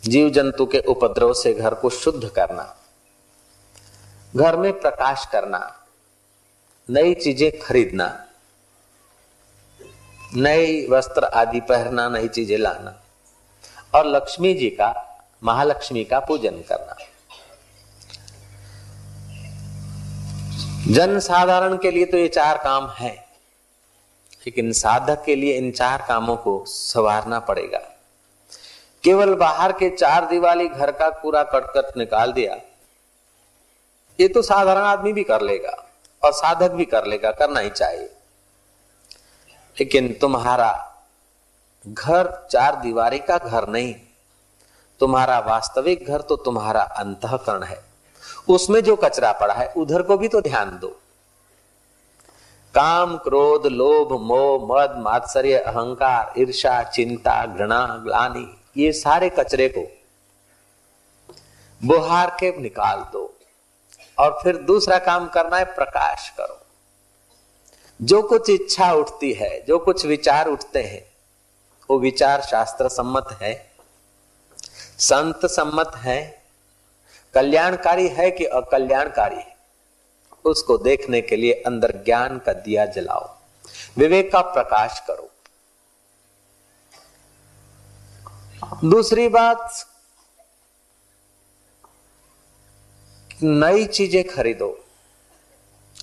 जीव 0.03 0.29
जंतु 0.29 0.65
के 0.65 0.79
उपद्रव 0.79 1.33
से 1.33 1.53
घर 1.53 1.74
को 1.74 1.89
शुद्ध 1.89 2.29
करना, 2.29 2.75
घर 4.35 4.57
में 4.57 4.71
प्रकाश 4.79 5.25
करना, 5.31 5.59
नई 6.89 7.13
चीज़ें 7.13 7.59
खरीदना 7.59 8.21
नई 10.35 10.88
वस्त्र 10.88 11.24
आदि 11.24 11.59
पहनना, 11.59 12.07
नई 12.09 12.27
चीज़ें 12.27 12.57
लाना, 12.57 12.95
और 13.95 14.07
लक्ष्मी 14.07 14.53
जी 14.53 14.69
का, 14.69 14.93
महालक्ष्मी 15.43 16.03
का 16.03 16.19
पूजन 16.19 16.62
करना। 16.69 16.95
जन 20.88 21.19
साधारण 21.19 21.77
के 21.77 21.91
लिए 21.91 22.05
तो 22.05 22.17
ये 22.17 22.27
चार 22.27 22.57
काम 22.57 22.89
है। 22.89 23.25
लेकिन 24.45 24.71
साधक 24.71 25.23
के 25.25 25.35
लिए 25.35 25.57
इन 25.57 25.71
चार 25.71 26.05
कामों 26.07 26.35
को 26.37 26.63
संवारना 26.67 27.39
पड़ेगा। 27.39 27.79
केवल 29.03 29.33
बाहर 29.35 29.71
के 29.71 29.89
चार 29.89 30.25
दिवाली 30.25 30.67
घर 30.67 30.91
का 30.91 31.09
कूड़ा 31.11 31.43
कटकट 31.43 31.97
निकाल 31.97 32.31
दिया, 32.33 32.55
ये 34.19 34.27
तो 34.27 34.41
साधारण 34.41 34.81
आदमी 34.81 35.13
भी 35.13 35.23
कर 35.23 35.41
लेगा 35.41 35.71
और 36.23 36.31
साधक 36.33 36.71
भी 36.71 36.85
कर 36.85 37.05
लेगा, 37.05 37.31
करना 37.31 37.59
ही 37.59 37.69
चाहिए। 37.69 38.09
लेकिन 39.77 40.11
तुम्हारा 40.13 40.71
घर 41.85 42.29
चार 42.51 42.75
दीवारी 42.75 43.19
का 43.19 43.37
घर 43.37 43.67
नहीं, 43.67 43.93
तुम्हारा 45.01 45.39
वास्तविक 45.39 46.07
घर 46.07 46.21
तो 46.21 46.35
तुम्हारा 46.35 46.81
अंतकरण 46.81 47.63
है। 47.63 47.79
उसमें 48.49 48.79
जो 48.81 48.95
कचरा 48.95 49.31
पड़ा 49.31 49.53
है, 49.53 49.67
उधर 49.67 50.01
को 50.01 50.17
भी 50.17 50.27
तो 50.27 50.41
ध्यान 50.41 50.77
दो। 50.79 50.95
काम, 52.75 53.17
क्रोध, 53.17 53.65
लोभ, 53.65 54.22
मोह, 54.22 54.67
मद, 54.72 54.96
मात्सर्य, 54.98 55.58
अहंकार 55.58 56.34
ईर्षा 56.38 56.84
चिंता, 56.84 57.46
घृणा, 57.46 58.01
ग्लानी, 58.03 58.58
ये 58.77 58.91
सारे 58.91 59.29
कचरे 59.29 59.70
को 59.70 59.88
बुहार 61.84 62.38
के 62.39 62.62
निकाल 62.62 63.05
दो 63.13 63.39
और 64.20 64.39
फिर 64.44 64.58
दूसरा 64.58 64.98
काम 64.98 65.27
करना 65.27 65.58
है 65.58 65.65
प्रकाश 65.65 66.29
करो। 66.29 66.60
जो 68.01 68.22
कुछ 68.22 68.50
इच्छा 68.50 68.94
उठती 68.94 69.34
है, 69.34 69.65
जो 69.65 69.79
कुछ 69.79 70.05
विचार 70.05 70.48
उठते 70.48 70.84
हैं, 70.84 71.05
वो 71.89 72.00
विचार 72.00 72.41
शास्त्र 72.41 72.88
सम्मत 72.89 73.38
है, 73.41 73.72
संत 75.00 75.46
सम्मत 75.46 75.91
है, 75.96 76.44
कल्याणकारी 77.34 78.08
है 78.08 78.32
कि 78.32 78.46
अकल्याणकारी 78.46 79.36
है? 79.36 79.54
उसको 80.49 80.77
देखने 80.77 81.21
के 81.21 81.35
लिए 81.35 81.53
अंदर 81.53 81.91
ज्ञान 82.05 82.37
का 82.39 82.53
दिया 82.53 82.85
जलाओ। 82.85 83.35
विवेक 83.97 84.31
का 84.31 84.41
प्रकाश 84.41 85.01
करो। 85.09 85.29
दूसरी 88.89 89.27
बात, 89.27 89.73
नई 93.43 93.85
चीज़ें 93.85 94.27
खरीदो। 94.27 94.85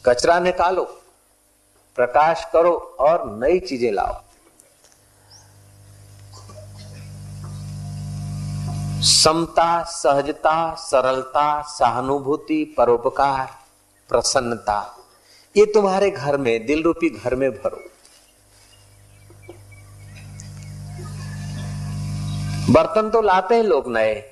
कचरा 0.06 0.38
निकालो, 0.40 0.84
प्रकाश 1.98 2.44
करो 2.52 2.74
और 3.00 3.30
नई 3.30 3.58
चीज़ें 3.60 3.92
लाओ। 3.92 4.20
समता, 9.02 9.82
सहजता, 9.82 10.74
सरलता, 10.74 11.62
सहानुभूति, 11.62 12.64
परोपकार 12.78 13.61
प्रसन्नता। 14.12 14.78
ये 15.56 15.64
तुम्हारे 15.66 16.10
घर 16.10 16.36
में 16.36 16.66
दिल 16.66 16.82
रूपी 16.82 17.08
घर 17.10 17.34
में 17.34 17.50
भरो। 17.52 17.80
बर्तन 22.72 23.10
तो 23.10 23.20
लाते 23.22 23.54
हैं 23.54 23.62
लोग 23.62 23.88
नए। 23.88 24.22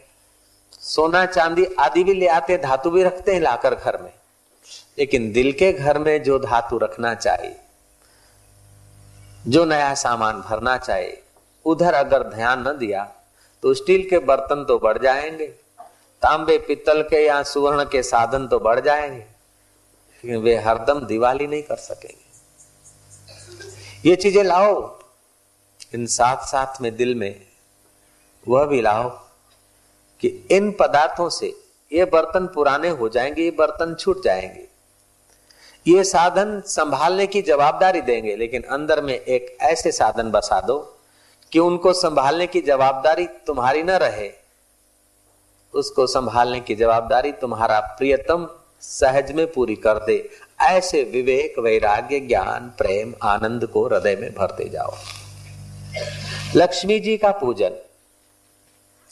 सोना, 0.73 1.25
चांदी 1.27 1.65
आदि 1.79 2.05
भी 2.05 2.15
ले 2.15 2.27
आते, 2.27 2.57
धातु 2.59 2.91
भी 2.91 3.03
रखते 3.03 3.35
हैं 3.35 3.41
लाकर 3.41 3.75
घर 3.75 4.03
में। 4.03 4.13
लेकिन 4.99 5.33
दिल 5.33 5.53
के 5.53 5.73
घर 5.73 5.99
में 5.99 6.23
जो 6.23 6.39
धातु 6.39 6.79
रखना 6.79 7.15
चाहिए 7.15 7.57
जो 9.47 9.65
नया 9.65 9.95
सामान 9.95 10.41
भरना 10.41 10.77
चाहिए 10.79 11.23
उधर 11.67 11.95
अगर 11.95 12.23
ध्यान 12.23 12.69
न 12.69 12.77
दिया 12.79 13.05
तो 13.63 13.75
स्टील 13.75 14.09
के 14.11 14.19
बर्तन 14.19 14.65
तो 14.69 14.79
बढ़ 14.79 14.99
जाएँगे, 14.99 15.47
तांबे, 16.23 16.59
पित्तल 16.59 17.03
के 17.03 17.25
या 17.27 17.43
सुवर्ण 17.43 17.85
के 17.85 18.03
साधन 18.03 18.47
तो 18.47 18.59
बढ़ 18.59 18.81
जाएँगे। 18.81 19.40
लेकिन 20.25 20.41
वे 20.41 20.57
हरदम 20.57 21.01
दिवाली 21.01 21.47
नहीं 21.47 21.63
कर 21.63 21.77
सकेंगे। 21.77 22.31
ये 24.09 24.17
चीज़ें 24.17 24.45
लाओ। 24.45 25.01
इन 25.95 26.07
साथ 26.07 26.37
साथ 26.37 26.81
में 26.81 26.97
दिल 26.97 27.15
में 27.15 27.47
वह 28.49 28.65
भी 28.65 28.81
लाओ 28.81 29.11
कि 30.21 30.49
इन 30.51 30.73
पदार्थों 30.73 31.29
से 31.29 31.61
ये 31.93 32.05
बर्तन 32.05 32.47
पुराने 32.47 32.89
हो 32.89 33.09
जाएँगे, 33.09 33.43
ये 33.43 33.51
बर्तन 33.51 33.95
छूट 33.95 34.25
जाएँगे। 34.25 34.69
ये 35.87 36.05
साधन 36.05 36.63
संभालने 36.67 37.27
की 37.27 37.43
जवाबदारी 37.43 38.01
देंगे, 38.01 38.37
लेकिन 38.37 38.63
अंदर 38.63 39.01
में 39.01 39.15
एक 39.15 39.57
ऐसे 39.61 39.93
साधन 39.93 40.31
बसा 40.31 40.61
दो 40.61 40.99
कि 41.53 41.59
उनको 41.59 41.93
संभालने 41.93 42.47
की 42.47 42.61
जवाबदारी 42.61 43.27
तुम्हारी 43.27 43.83
न 43.83 43.91
रहे। 43.91 44.33
उसको 45.75 46.07
संभालने 46.07 46.61
की 46.61 46.75
जवाबदारी 46.75 47.33
तुम्हारा 47.33 47.81
प्रियतम 47.81 48.60
सहज 48.81 49.33
में 49.33 49.53
पूरी 49.53 49.77
कर 49.77 49.95
दे। 49.95 50.31
ऐसे 50.61 51.03
विवेक, 51.03 51.59
वैराग्य, 51.59 52.21
ज्ञान, 52.21 52.73
प्रेम, 52.79 53.15
आनंद 53.23 53.67
को 53.67 53.87
हृदय 53.87 54.17
में 54.17 54.35
भरते 54.35 54.69
जाओ। 54.69 54.95
लक्ष्मी 56.57 57.01
जी 57.01 57.17
का 57.17 57.31
पूजन 57.31 57.71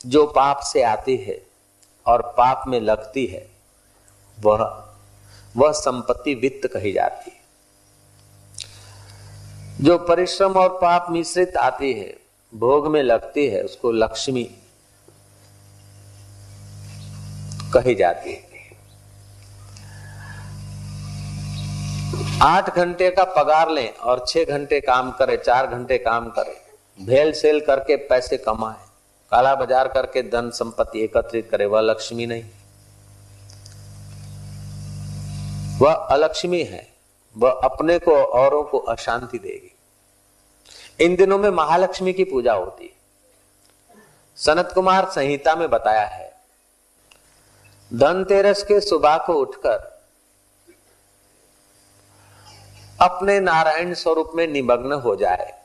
जो 0.07 0.27
पाप 0.27 0.61
से 0.61 0.83
आती 0.83 1.17
है 1.17 1.43
और 2.07 2.23
पाप 2.23 2.65
में 2.69 2.81
लगती 2.81 3.27
है, 3.27 3.51
वह 4.41 4.85
वह 5.57 5.73
संपत्ति 5.73 6.35
वित्त 6.35 6.69
कही 6.69 6.93
जाती 6.93 7.31
है। 7.31 7.39
जो 9.85 9.99
परिश्रम 9.99 10.53
और 10.53 10.69
पाप 10.69 11.07
मिश्रित 11.11 11.57
आती 11.57 11.93
है, 11.93 12.17
भोग 12.55 12.87
में 12.87 13.03
लगती 13.03 13.47
है, 13.47 13.63
उसको 13.63 13.93
लक्ष्मी 13.93 14.45
कही 17.75 17.95
जाती 17.95 18.33
है। 18.33 18.48
आठ 22.43 22.77
घंटे 22.77 23.11
का 23.11 23.25
पगार 23.33 23.71
लें 23.71 23.89
और 23.91 24.25
छह 24.29 24.45
घंटे 24.47 24.81
काम 24.81 25.11
करे, 25.11 25.37
चार 25.37 25.67
घंटे 25.67 25.99
काम 25.99 26.29
करे। 26.29 26.61
भेल 26.99 27.33
सेल 27.33 27.61
करके 27.61 27.97
पैसे 28.09 28.37
कमाए, 28.39 28.87
काला 29.33 29.55
बाज़ार 29.55 29.89
करके 29.89 30.23
धन 30.31 30.51
संपत्ति 30.51 31.01
एकत्रित 31.01 31.49
करे, 31.51 31.67
वह 31.67 31.81
लक्ष्मी 31.81 32.27
नहीं। 32.27 32.45
वह 35.81 35.93
अलक्ष्मी 35.93 36.63
है, 36.63 36.87
वह 37.37 37.61
अपने 37.65 37.99
को 37.99 38.15
औरों 38.15 38.63
को 38.63 38.79
अशांति 38.89 39.39
देगी। 39.39 41.05
इन 41.05 41.17
दिनों 41.17 41.39
में 41.39 41.51
महालक्ष्मी 41.51 42.13
की 42.13 42.25
पूजा 42.25 42.55
होती 42.55 42.85
है। 42.85 42.97
सनत 44.39 44.73
कुमार 44.75 45.11
संहिता 45.11 45.55
में 45.57 45.69
बताया 45.71 46.07
है, 46.07 46.33
धनतेरस 47.91 48.63
के 48.63 48.81
सुबह 48.81 49.17
को 49.17 49.35
उठकर 49.35 49.98
अपने 53.01 53.41
नारायण 53.41 53.95
स्वरूप 53.95 54.33
में 54.35 54.47
निमग्न 54.47 54.93
हो 54.93 55.17
जाए 55.17 55.63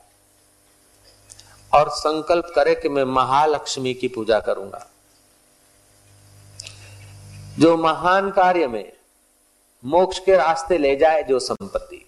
और 1.74 1.88
संकल्प 1.88 2.52
करे 2.54 2.74
कि 2.74 2.88
मैं 2.88 3.04
महालक्ष्मी 3.04 3.94
की 3.94 4.08
पूजा 4.08 4.40
करूँगा। 4.40 4.86
जो 7.58 7.76
महान 7.76 8.30
कार्य 8.30 8.66
में 8.66 8.92
मोक्ष 9.84 10.18
के 10.18 10.36
रास्ते 10.36 10.78
ले 10.78 10.96
जाए 10.96 11.22
जो 11.22 11.38
संपत्ति। 11.38 12.04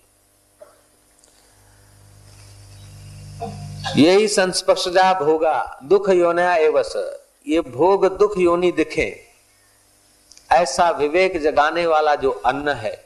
यही 3.96 4.28
संस्पर्शजा 4.28 5.12
भोगा 5.14 5.80
दुख 5.84 6.08
योनया 6.08 6.54
एवस। 6.56 6.92
ये 7.48 7.60
भोग 7.60 8.18
दुख 8.18 8.38
योनि 8.38 8.72
दिखे। 8.72 9.26
ऐसा 10.52 10.90
विवेक 10.90 11.42
जगाने 11.42 11.86
वाला 11.86 12.14
जो 12.14 12.30
अन्न 12.30 12.68
है 12.68 13.05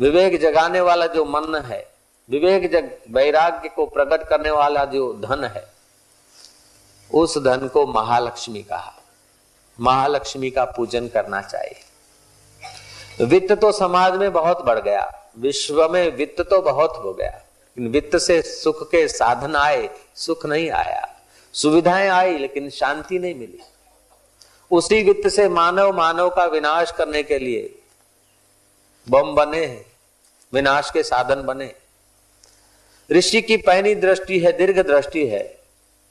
विवेक 0.00 0.40
जगाने 0.40 0.80
वाला 0.80 1.06
जो 1.06 1.24
मन 1.24 1.62
है, 1.66 1.86
विवेक 2.30 2.70
जग, 2.72 2.90
वैराग्य 3.10 3.68
को 3.68 3.86
प्रकट 3.86 4.28
करने 4.28 4.50
वाला 4.50 4.84
जो 4.84 5.12
धन 5.12 5.44
है, 5.44 5.64
उस 7.14 7.38
धन 7.38 7.68
को 7.68 7.86
महालक्ष्मी 7.86 8.62
कहा। 8.62 8.92
महालक्ष्मी 9.80 10.50
का 10.50 10.64
पूजन 10.64 11.08
करना 11.08 11.42
चाहिए। 11.42 13.24
वित्त 13.24 13.52
तो 13.52 13.72
समाज 13.72 14.16
में 14.16 14.32
बहुत 14.32 14.64
बढ़ 14.64 14.78
गया, 14.78 15.30
विश्व 15.38 15.88
में 15.88 16.16
वित्त 16.16 16.40
तो 16.40 16.62
बहुत 16.62 16.96
हो 16.96 17.12
गया 17.12 17.42
वित्त 17.78 18.16
से 18.18 18.42
सुख 18.42 18.90
के 18.90 19.08
साधन 19.08 19.56
आए, 19.56 19.90
सुख 20.14 20.46
नहीं 20.46 20.70
आया। 20.70 21.16
सुविधाएँ 21.52 22.08
आई, 22.08 22.38
लेकिन 22.38 22.70
शांति 22.70 23.18
नहीं 23.18 23.34
मिली। 23.34 23.60
उसी 24.70 25.02
वित्त 25.02 25.28
से 25.28 25.48
मानव 25.48 25.92
मानव 25.92 26.30
का 26.30 26.44
विनाश 26.44 26.90
करने 26.90 27.22
के 27.22 27.38
लिए 27.38 27.78
बम 29.08 29.34
बने 29.34 29.64
हैं। 29.64 29.89
विनाश 30.52 30.90
के 30.90 31.02
साधन 31.02 31.42
बने। 31.42 31.74
ऋषि 33.12 33.42
की 33.42 33.56
पहली 33.56 33.94
दृष्टि 33.94 34.38
है, 34.38 34.52
दीर्घ 34.52 34.86
दृष्टि 34.86 35.26
है 35.26 35.42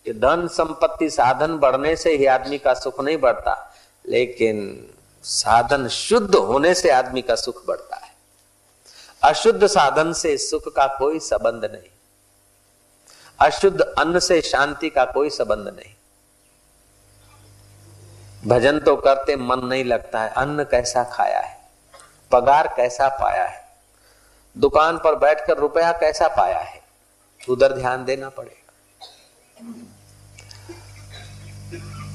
कि 0.06 0.14
धन 0.14 0.48
संपत्ति 0.48 1.10
साधन 1.10 1.58
बढ़ने 1.58 1.96
से 1.96 2.16
ही 2.16 2.26
आदमी 2.26 2.58
का 2.58 2.74
सुख 2.74 3.02
नहीं 3.02 3.18
बढ़ता, 3.18 3.76
लेकिन 4.08 4.88
साधन 5.24 5.88
शुद्ध 5.88 6.36
होने 6.36 6.74
से 6.74 6.90
आदमी 6.90 7.22
का 7.22 7.36
सुख 7.36 7.68
बढ़ता 7.68 7.96
है। 7.96 8.14
अशुद्ध 9.24 9.68
साधन 9.68 10.14
से 10.14 10.38
सुख 10.38 10.76
का 10.76 10.88
कोई 10.88 11.20
संबंध 11.20 11.66
नहीं। 11.66 11.90
अशुद्ध 13.40 13.82
अन्न 13.82 14.20
से 14.20 14.42
शांति 14.42 14.90
का 14.90 15.06
कोई 15.06 15.30
संबंध 15.30 15.68
नहीं। 15.68 15.94
भजन 18.48 18.80
तो 18.80 18.96
करते, 18.96 19.36
मन 19.36 19.60
नहीं 19.60 19.86
लगता 19.86 20.22
है, 20.22 20.30
अन्न 20.30 20.64
कैसा 20.64 21.04
खाया 21.04 21.40
है? 21.40 21.60
पगार 22.32 22.68
कैसा 22.68 23.08
पाया 23.08 23.44
है? 23.44 23.69
दुकान 24.56 24.98
पर 24.98 25.16
बैठकर 25.16 25.58
रुपया 25.58 25.92
कैसा 25.92 26.28
पाया 26.28 26.60
है? 26.60 26.82
उधर 27.50 27.74
ध्यान 27.74 28.06
देना 28.06 28.30
पड़ेगा। 28.30 28.56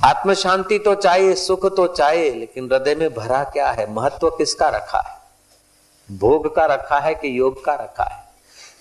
आत्म 0.09 0.35
शांति 0.35 0.79
तो 0.79 0.95
चाहिए, 0.95 1.35
सुख 1.35 1.77
तो 1.77 1.87
चाहिए, 1.87 2.33
लेकिन 2.33 2.65
हृदय 2.65 2.95
में 2.95 3.15
भरा 3.15 3.45
क्या 3.45 3.71
है? 3.71 3.91
महत्व 3.93 4.31
किसका 4.31 4.69
रखा 4.69 4.99
है? 4.99 6.19
भोग 6.19 6.55
का 6.57 6.67
रखा 6.67 6.99
है 6.99 7.15
कि 7.15 7.39
योग 7.39 7.65
का 7.65 7.75
रखा 7.75 8.05
है? 8.05 8.25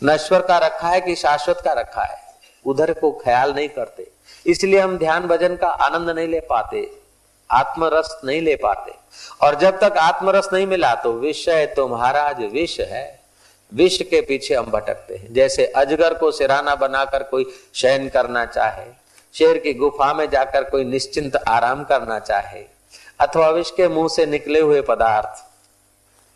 नश्वर 0.03 0.41
का 0.41 0.57
रखा 0.57 0.89
है 0.89 1.01
कि 1.01 1.15
शाश्वत 1.15 1.61
का 1.61 1.73
रखा 1.73 2.03
है? 2.03 2.17
उधर 2.65 2.93
को 2.93 3.11
ख्याल 3.11 3.53
नहीं 3.53 3.69
करते। 3.69 4.11
इसलिए 4.45 4.79
हम 4.79 4.97
ध्यान 4.97 5.27
भजन 5.27 5.55
का 5.55 5.67
आनंद 5.67 6.09
नहीं 6.09 6.27
ले 6.27 6.39
पाते, 6.39 6.99
आत्मरस 7.49 8.21
नहीं 8.25 8.41
ले 8.41 8.55
पाते। 8.55 8.93
और 9.41 9.55
जब 9.55 9.79
तक 9.79 9.97
आत्मरस 9.97 10.49
नहीं 10.53 10.67
मिला 10.67 10.93
तो 10.95 11.11
विषय 11.13 11.65
तो 11.65 11.87
महाराज 11.87 12.41
विष 12.43 12.79
है। 12.79 13.22
विष 13.73 14.01
के 14.01 14.21
पीछे 14.21 14.55
हम 14.55 14.65
भटकते 14.65 15.15
हैं। 15.15 15.33
जैसे 15.33 15.65
अजगर 15.65 16.13
को 16.13 16.31
सिराना 16.31 16.75
बनाकर 16.75 17.23
कोई 17.23 17.45
शयन 17.73 18.09
करना 18.09 18.45
चाहे, 18.45 18.85
शेर 19.33 19.57
की 19.57 19.73
गुफा 19.73 20.13
में 20.13 20.29
जाकर 20.29 20.63
कोई 20.63 20.83
निश्चिंत 20.83 21.35
आराम 21.35 21.83
करना 21.83 22.19
चाहे, 22.19 22.63
अथवा 23.19 23.49
विष 23.49 23.71
के 23.71 23.87
मुँह 23.87 24.07
से 24.07 24.25
निकले 24.25 24.59
हुए 24.59 24.81
पदार्थ 24.81 25.43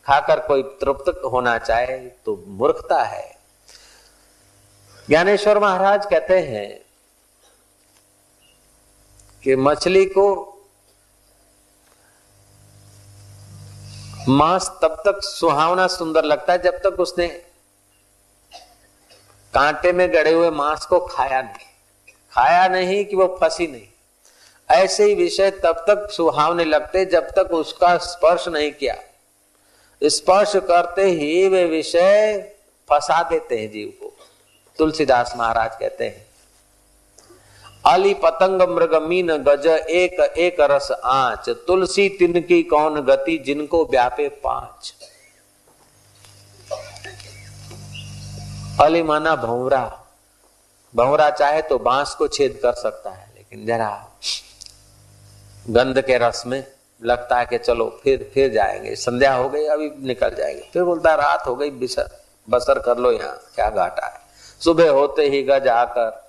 खाकर 0.05 0.39
कोई 0.39 0.63
तृप्त 0.81 1.21
होना 1.25 1.57
चाहे 1.57 1.97
तो 2.25 2.43
मूर्खता 2.47 3.03
है। 3.03 3.35
ज्ञानेश्वर 5.09 5.59
महाराज 5.59 6.05
कहते 6.05 6.39
हैं 6.39 6.81
कि 9.43 9.55
मछली 9.55 10.05
को 10.05 10.25
मांस 14.29 14.69
तब 14.81 15.03
तक 15.05 15.19
सुहावना 15.23 15.87
सुंदर 15.87 16.23
लगता 16.23 16.53
है 16.53 16.61
जब 16.61 16.77
तक 16.77 16.99
उसने 16.99 17.27
कांटे 19.53 19.91
में 19.91 20.13
गड़े 20.13 20.33
हुए 20.33 20.49
मांस 20.49 20.85
को 20.85 20.99
खाया 20.99 21.41
नहीं। 21.41 21.65
खाया 22.31 22.67
नहीं 22.67 23.05
कि 23.05 23.15
वो 23.15 23.37
फंसी 23.41 23.67
नहीं। 23.67 23.87
ऐसे 24.69 25.03
ही 25.03 25.15
विषय 25.15 25.51
तब 25.51 25.85
तक 25.89 26.11
सुहावने 26.11 26.65
लगते 26.65 27.05
जब 27.05 27.29
तक 27.29 27.53
उसका 27.53 27.97
स्पर्श 27.97 28.47
नहीं 28.47 28.71
किया। 28.71 28.95
स्पर्श 30.03 30.55
करते 30.55 31.03
ही 31.03 31.47
वे 31.47 31.65
विषय 31.65 32.37
फंसा 32.89 33.23
देते 33.29 33.57
हैं 33.57 33.71
जीव 33.71 33.87
को। 33.87 34.13
तुलसीदास 34.77 35.33
महाराज 35.37 35.75
कहते 35.75 36.05
हैं 36.05 36.26
अली 37.83 38.13
पतंग 38.13 38.61
मृग 38.69 38.95
मीन 39.03 39.31
गज 39.43 39.65
एक 39.67 40.19
एक 40.37 40.59
रस 40.61 40.91
आँच। 40.91 41.49
तुलसी 41.67 42.07
तिनकी 42.09 42.61
कौन 42.63 42.99
गति 43.01 43.37
जिनको 43.37 43.83
व्यापे 43.85 44.27
पाँच। 44.43 44.93
अली 48.81 49.03
माना 49.03 49.35
भंवरा। 49.35 49.83
भंवरा 50.93 51.29
चाहे 51.29 51.61
तो 51.61 51.77
बाँस 51.79 52.13
को 52.15 52.27
छेद 52.27 52.59
कर 52.63 52.73
सकता 52.73 53.09
है, 53.09 53.31
लेकिन 53.37 53.65
जरा 53.65 53.89
गंध 55.69 56.01
के 56.01 56.17
रस 56.17 56.43
में 56.47 56.63
लगता 57.01 57.39
है 57.39 57.45
कि 57.45 57.57
चलो 57.57 57.89
फिर 58.03 58.29
फिर 58.33 58.51
जाएँगे। 58.53 58.95
संध्या 58.97 59.33
हो 59.33 59.49
गई, 59.49 59.65
अभी 59.65 59.91
निकल 60.07 60.35
जाएँगे। 60.35 60.69
फिर 60.73 60.83
बोलता 60.83 61.15
रात 61.15 61.47
हो 61.47 61.55
गई 61.55 61.69
बसर 62.47 62.79
कर 62.79 62.97
लो 62.97 63.11
यहाँ, 63.11 63.35
क्या 63.55 63.69
घाटा 63.69 64.07
है। 64.07 64.19
सुबह 64.61 64.89
होते 64.91 65.29
ही 65.29 65.43
गज 65.43 65.67
आकर 65.69 66.26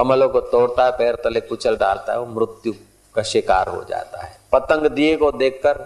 कमलों 0.00 0.28
को 0.28 0.40
तोड़ता 0.40 0.84
है, 0.84 0.90
पैर 0.90 1.14
तले 1.14 1.40
कुचल 1.40 1.76
डालता 1.76 2.12
है, 2.12 2.20
वो 2.20 2.26
मृत्यु 2.26 2.72
का 3.14 3.22
शिकार 3.22 3.68
हो 3.68 3.84
जाता 3.84 4.20
है। 4.20 4.40
पतंग 4.52 4.86
दिए 4.86 5.16
को 5.16 5.32
देखकर 5.32 5.78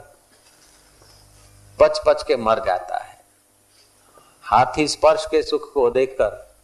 पच 1.81 2.01
पच 2.07 2.23
के 2.23 2.37
मर 2.37 2.65
जाता 2.65 2.97
है। 2.97 3.25
हाथी 4.43 4.89
स्पर्श 4.89 5.27
के 5.31 5.43
सुख 5.43 5.73
को 5.73 5.91
देखकर 5.91 6.55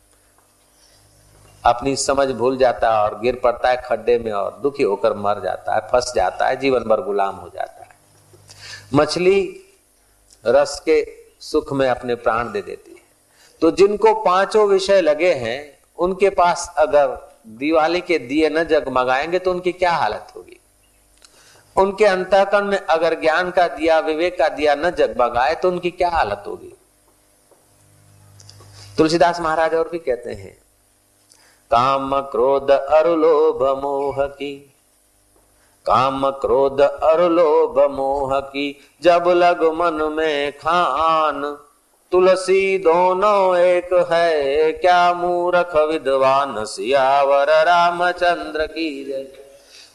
अपनी 1.64 1.96
समझ 1.96 2.28
भूल 2.28 2.56
जाता 2.56 2.90
है 2.90 3.02
और 3.02 3.20
गिर 3.20 3.40
पड़ता 3.44 3.68
है 3.68 3.76
खड्डे 3.76 4.18
में 4.18 4.32
और 4.32 4.60
दुखी 4.62 4.82
होकर 4.82 5.14
मर 5.14 5.40
जाता 5.40 5.74
है, 5.74 5.80
फंस 5.80 6.12
जाता 6.14 6.46
है, 6.46 6.56
जीवन 6.56 6.80
भर 6.80 7.00
गुलाम 7.00 7.36
हो 7.36 7.48
जाता 7.48 7.82
है। 7.82 7.90
मछली 8.94 9.64
रस 10.46 10.80
के 10.80 11.16
सुख 11.40 11.72
में 11.72 11.88
अपने 11.88 12.14
प्राण 12.14 12.52
दे 12.52 12.62
देती 12.62 12.90
है। 12.90 13.02
तो 13.60 13.70
जिनको 13.70 14.14
पाँचों 14.14 14.68
विषय 14.68 15.00
लगे 15.00 15.34
हैं, 15.34 15.78
उनके 15.98 16.30
पास 16.30 16.74
अगर 16.78 17.30
दिवाली 17.44 18.00
के 18.00 18.18
दिए 18.18 18.48
न 18.48 18.64
जगमगाएँगे 18.64 19.38
तो 19.38 19.50
उनकी 19.50 19.72
क्या 19.72 19.92
हालत 19.92 20.33
होगी? 20.37 20.61
उनके 21.76 22.05
अंतकरण 22.05 22.64
में 22.64 22.79
अगर 22.79 23.20
ज्ञान 23.20 23.50
का 23.50 23.66
दिया, 23.68 23.98
विवेक 23.98 24.38
का 24.38 24.48
दिया 24.48 24.74
न 24.74 24.90
जगमगाए 24.90 25.55
तो 25.55 25.70
उनकी 25.70 25.90
क्या 25.90 26.09
हालत 26.09 26.44
होगी? 26.46 26.72
तुलसीदास 28.96 29.40
महाराज 29.40 29.74
और 29.74 29.88
भी 29.88 29.98
कहते 29.98 30.33
हैं, 30.33 30.59
काम 31.70 32.20
क्रोध 32.20 32.70
अरुलोभ 32.70 33.62
मोह 33.83 34.26
की, 34.26 34.55
काम 35.87 36.31
क्रोध 36.31 36.81
अरुलोभ 36.81 37.79
मोह 37.90 38.38
की, 38.40 38.76
जब 39.03 39.29
लग 39.29 39.62
मन 39.74 40.03
में 40.12 40.53
खान 40.53 41.42
तुलसी 42.12 42.79
दोनों 42.79 43.57
एक 43.57 43.92
है। 44.12 44.73
क्या 44.73 45.12
मूर्ख 45.14 45.77
विद्वान 45.90 46.64
सियावर 46.64 47.51
रामचंद्र 47.66 48.66
की 48.66 49.05
जय। 49.05 49.27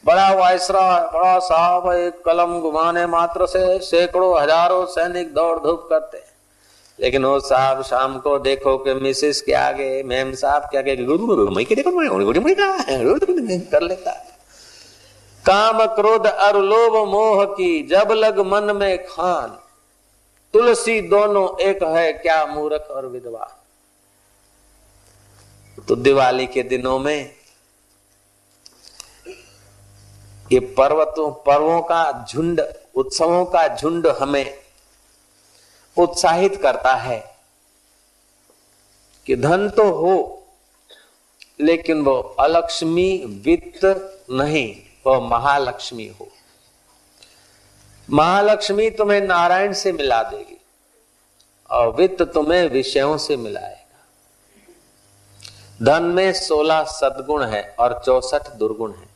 बड़ा 0.05 0.29
वायसरा, 0.33 1.11
बड़ा 1.13 1.39
साहब, 1.39 1.91
एक 1.93 2.21
कलम 2.25 2.59
घुमाने 2.59 3.05
मात्र 3.05 3.45
से 3.45 3.79
सैकड़ों 3.79 4.41
हज़ारों 4.41 4.85
सैनिक 4.85 5.33
दौड़ 5.33 5.57
धूप 5.59 5.87
करते 5.89 6.17
लेकिन 6.99 7.25
वो 7.25 7.39
साहब 7.39 7.81
शाम 7.83 8.17
को 8.19 8.37
देखो 8.39 8.77
कि 8.77 8.93
मिसिस 8.93 9.41
के 9.41 9.53
आगे, 9.53 10.03
मैम 10.03 10.33
साहब 10.33 10.69
के 10.71 10.77
आगे 10.77 10.95
कर 13.71 13.81
लेता 13.81 14.11
काम 15.45 15.85
क्रोध 15.95 16.27
और 16.27 16.61
लोभ 16.63 16.95
मोह 17.09 17.43
की, 17.45 17.83
जब 17.83 18.11
लग 18.13 18.39
मन 18.45 18.75
में 18.75 19.05
खान। 19.05 19.57
तुलसी 20.55 21.01
दोनों 21.01 21.59
एक 21.59 21.83
है, 21.83 22.13
क्या 22.13 22.45
मूर्ख 22.45 22.87
और 22.91 23.05
विधवा? 23.05 23.63
तो 25.87 25.95
दिवाली 25.95 26.47
के 26.47 26.63
दिनों 26.63 26.99
में 26.99 27.35
ये 30.51 30.59
पर्वतों, 30.59 31.31
पर्वों 31.31 31.81
का 31.81 32.25
झुंड, 32.29 32.61
उत्सवों 32.95 33.45
का 33.45 33.67
झुंड 33.75 34.07
हमें 34.07 34.57
उत्साहित 35.97 36.55
करता 36.55 36.95
है 36.95 37.19
कि 39.25 39.35
धन 39.35 39.69
तो 39.69 39.91
हो, 39.91 40.47
लेकिन 41.61 42.01
वो 42.01 42.15
अलक्ष्मी 42.39 43.25
वित्त 43.45 43.85
नहीं, 44.31 44.75
वो 45.07 45.19
महालक्ष्मी 45.21 46.07
हो। 46.07 46.27
महालक्ष्मी 48.09 48.89
तुम्हें 48.89 49.21
नारायण 49.21 49.73
से 49.73 49.91
मिला 49.91 50.21
देगी 50.23 50.61
और 51.69 51.95
वित्त 51.95 52.21
तुम्हें 52.23 52.69
विषयों 52.69 53.17
से 53.17 53.37
मिलाएगा। 53.37 53.81
धन 55.83 56.03
में 56.03 56.33
सोलह 56.33 56.83
सदगुण 56.83 57.43
है 57.43 57.75
और 57.79 58.01
चौसठ 58.05 58.49
दुर्गुण 58.49 58.93
है। 58.93 59.07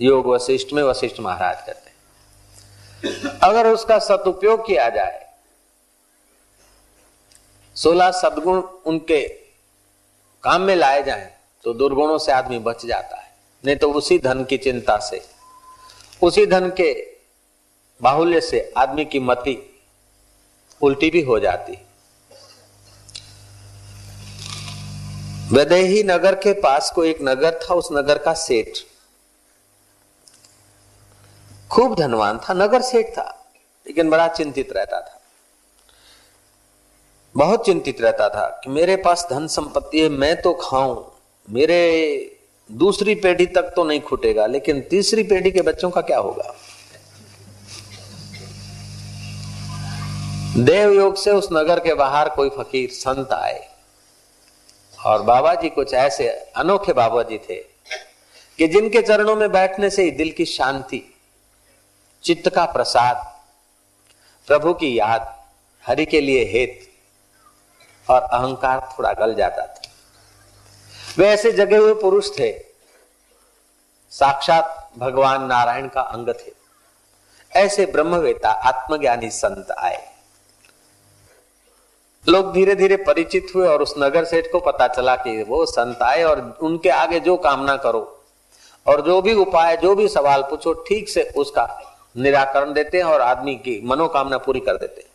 योग 0.00 0.26
वशिष्ठ 0.26 0.72
में 0.72 0.82
वशिष्ठ 0.82 1.20
महाराज 1.20 1.62
कहते 1.66 1.90
हैं। 1.90 1.96
अगर 3.42 3.66
उसका 3.66 3.98
सदुपयोग 3.98 4.66
किया 4.66 4.88
जाए, 4.88 5.26
सोलह 7.76 8.10
सदगुण 8.10 8.62
उनके 8.86 9.28
काम 10.44 10.60
में 10.60 10.74
लाए 10.76 11.02
जाए 11.02 11.32
तो 11.64 11.74
दुर्गुणों 11.74 12.18
से 12.18 12.32
आदमी 12.32 12.58
बच 12.58 12.86
जाता 12.86 13.16
है। 13.16 13.30
नहीं 13.64 13.76
तो 13.76 13.92
उसी 13.92 14.18
धन 14.18 14.44
की 14.44 14.56
चिंता 14.58 14.96
से, 15.00 15.22
उसी 16.22 16.46
धन 16.46 16.70
के 16.70 17.07
बाहुल्य 18.02 18.40
से 18.40 18.72
आदमी 18.76 19.04
की 19.04 19.20
मति 19.20 19.56
उल्टी 20.80 21.10
भी 21.10 21.22
हो 21.22 21.38
जाती। 21.38 21.78
वैदेही 25.52 26.02
नगर 26.02 26.34
के 26.34 26.52
पास 26.52 26.90
को 26.90 27.04
एक 27.04 27.18
नगर 27.22 27.58
था, 27.62 27.74
उस 27.74 27.88
नगर 27.92 28.18
का 28.18 28.34
सेठ। 28.34 28.78
खूब 31.70 31.94
धनवान 31.94 32.38
था, 32.38 32.54
नगर 32.54 32.82
सेठ 32.82 33.06
था, 33.06 33.52
लेकिन 33.86 34.10
बड़ा 34.10 34.28
चिंतित 34.28 34.72
रहता 34.72 35.00
था। 35.00 35.20
बहुत 37.34 37.66
चिंतित 37.66 38.00
रहता 38.00 38.28
था 38.28 38.48
कि 38.64 38.70
मेरे 38.70 38.96
पास 38.96 39.26
धन 39.30 39.46
संपत्ति 39.46 40.00
है, 40.00 40.08
मैं 40.08 40.40
तो 40.42 40.52
खाऊं, 40.54 41.04
मेरे 41.48 42.36
दूसरी 42.70 43.14
पीढ़ी 43.14 43.46
तक 43.46 43.72
तो 43.76 43.84
नहीं 43.84 44.00
खुटेगा, 44.00 44.46
लेकिन 44.46 44.80
तीसरी 44.80 45.22
पीढ़ी 45.22 45.50
के 45.50 45.62
बच्चों 45.62 45.90
का 45.90 46.00
क्या 46.00 46.18
होगा? 46.18 46.54
देव 50.58 50.92
योग 50.92 51.16
से 51.16 51.30
उस 51.30 51.48
नगर 51.52 51.80
के 51.80 51.94
बाहर 51.94 52.28
कोई 52.28 52.48
फकीर 52.48 52.90
संत 52.90 53.32
आए। 53.32 53.68
और 55.06 55.22
बाबा 55.22 55.54
जी 55.54 55.68
कुछ 55.68 55.94
ऐसे 55.94 56.28
अनोखे 56.28 56.92
बाबा 56.92 57.22
जी 57.22 57.38
थे 57.38 57.54
कि 58.58 58.68
जिनके 58.68 59.02
चरणों 59.02 59.36
में 59.36 59.52
बैठने 59.52 59.90
से 59.90 60.02
ही 60.02 60.10
दिल 60.10 60.30
की 60.32 60.44
शांति, 60.44 61.14
चित्त 62.24 62.48
का 62.48 62.64
प्रसाद, 62.64 63.40
प्रभु 64.46 64.74
की 64.74 64.98
याद, 64.98 65.44
हरि 65.86 66.06
के 66.06 66.20
लिए 66.20 66.44
हेत 66.44 66.92
और 68.10 68.22
अहंकार 68.22 68.88
थोड़ा 68.98 69.12
गल 69.12 69.34
जाता 69.34 69.66
था। 69.66 69.80
वे 71.18 71.28
ऐसे 71.28 71.52
जगे 71.52 71.76
हुए 71.76 71.94
पुरुष 71.94 72.38
थे, 72.38 72.64
साक्षात 74.10 74.90
भगवान 74.98 75.46
नारायण 75.46 75.88
का 75.88 76.00
अंग 76.00 76.28
थे। 76.28 76.52
ऐसे 77.52 77.86
ब्रह्मवेता, 77.86 78.50
आत्मज्ञानी 78.50 79.30
संत 79.30 79.70
आए। 79.70 80.17
लोग 82.28 82.52
धीरे 82.52 82.74
धीरे 82.74 82.96
परिचित 82.96 83.46
हुए 83.54 83.66
और 83.68 83.82
उस 83.82 83.94
नगर 83.98 84.24
सेठ 84.24 84.50
को 84.52 84.60
पता 84.60 84.88
चला 84.88 85.16
कि 85.16 85.42
वो 85.42 85.66
संत 85.66 86.02
आए 86.02 86.22
और 86.22 86.58
उनके 86.62 86.88
आगे 86.88 87.20
जो 87.20 87.36
कामना 87.36 87.76
करो 87.76 88.00
और 88.86 89.00
जो 89.00 89.20
भी 89.22 89.34
उपाय, 89.34 89.76
जो 89.76 89.94
भी 89.94 90.08
सवाल 90.08 90.42
पूछो, 90.42 90.72
ठीक 90.88 91.08
से 91.08 91.22
उसका 91.36 91.66
निराकरण 92.16 92.72
देते 92.72 92.98
हैं 92.98 93.04
और 93.04 93.20
आदमी 93.20 93.54
की 93.54 93.80
मनोकामना 93.84 94.38
पूरी 94.38 94.60
कर 94.60 94.76
देते 94.76 95.00
हैं। 95.00 95.08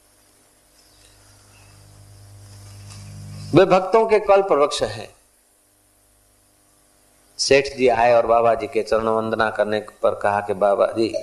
वे 3.56 3.66
भक्तों 3.66 4.06
के 4.06 4.20
कल्प 4.20 4.52
वृक्ष 4.52 4.84
हैं। 4.84 5.08
सेठ 7.40 7.76
जी 7.78 7.88
आए 7.88 8.14
और 8.14 8.26
बाबा 8.26 8.54
जी 8.56 8.68
के 8.68 8.84
चरण 8.84 9.08
वंदना 9.08 9.50
करने 9.50 9.80
पर 10.04 10.16
कहा 10.16 10.40
कि 10.42 10.54
बाबा 10.54 10.86
जी, 10.88 11.14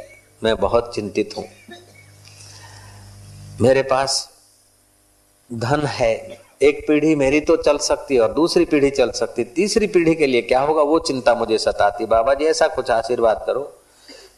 मैं 0.43 0.57
बहुत 0.57 0.95
चिंतित 0.95 1.35
हूँ। 1.37 1.45
मेरे 3.61 3.83
पास 3.83 4.30
धन 5.51 5.81
है। 5.81 6.39
एक 6.63 6.87
पीढ़ी 6.89 7.15
मेरी 7.15 7.41
तो 7.41 7.57
चल 7.57 7.79
सकती 7.79 8.15
है 8.15 8.21
और 8.21 8.33
दूसरी 8.33 8.65
पीढ़ी 8.65 8.91
चल 8.91 9.11
सकती 9.11 9.45
तीसरी 9.45 9.87
पीढ़ी 9.87 10.15
के 10.15 10.27
लिए 10.27 10.43
क्या 10.43 10.61
होगा? 10.61 10.83
वो 10.83 10.99
चिंता 10.99 11.35
मुझे 11.35 11.59
सताती 11.59 12.07
बाबा 12.07 12.35
जी, 12.35 12.45
ऐसा 12.45 12.69
कुछ 12.69 12.91
आशीर्वाद 12.91 13.43
करो 13.47 13.63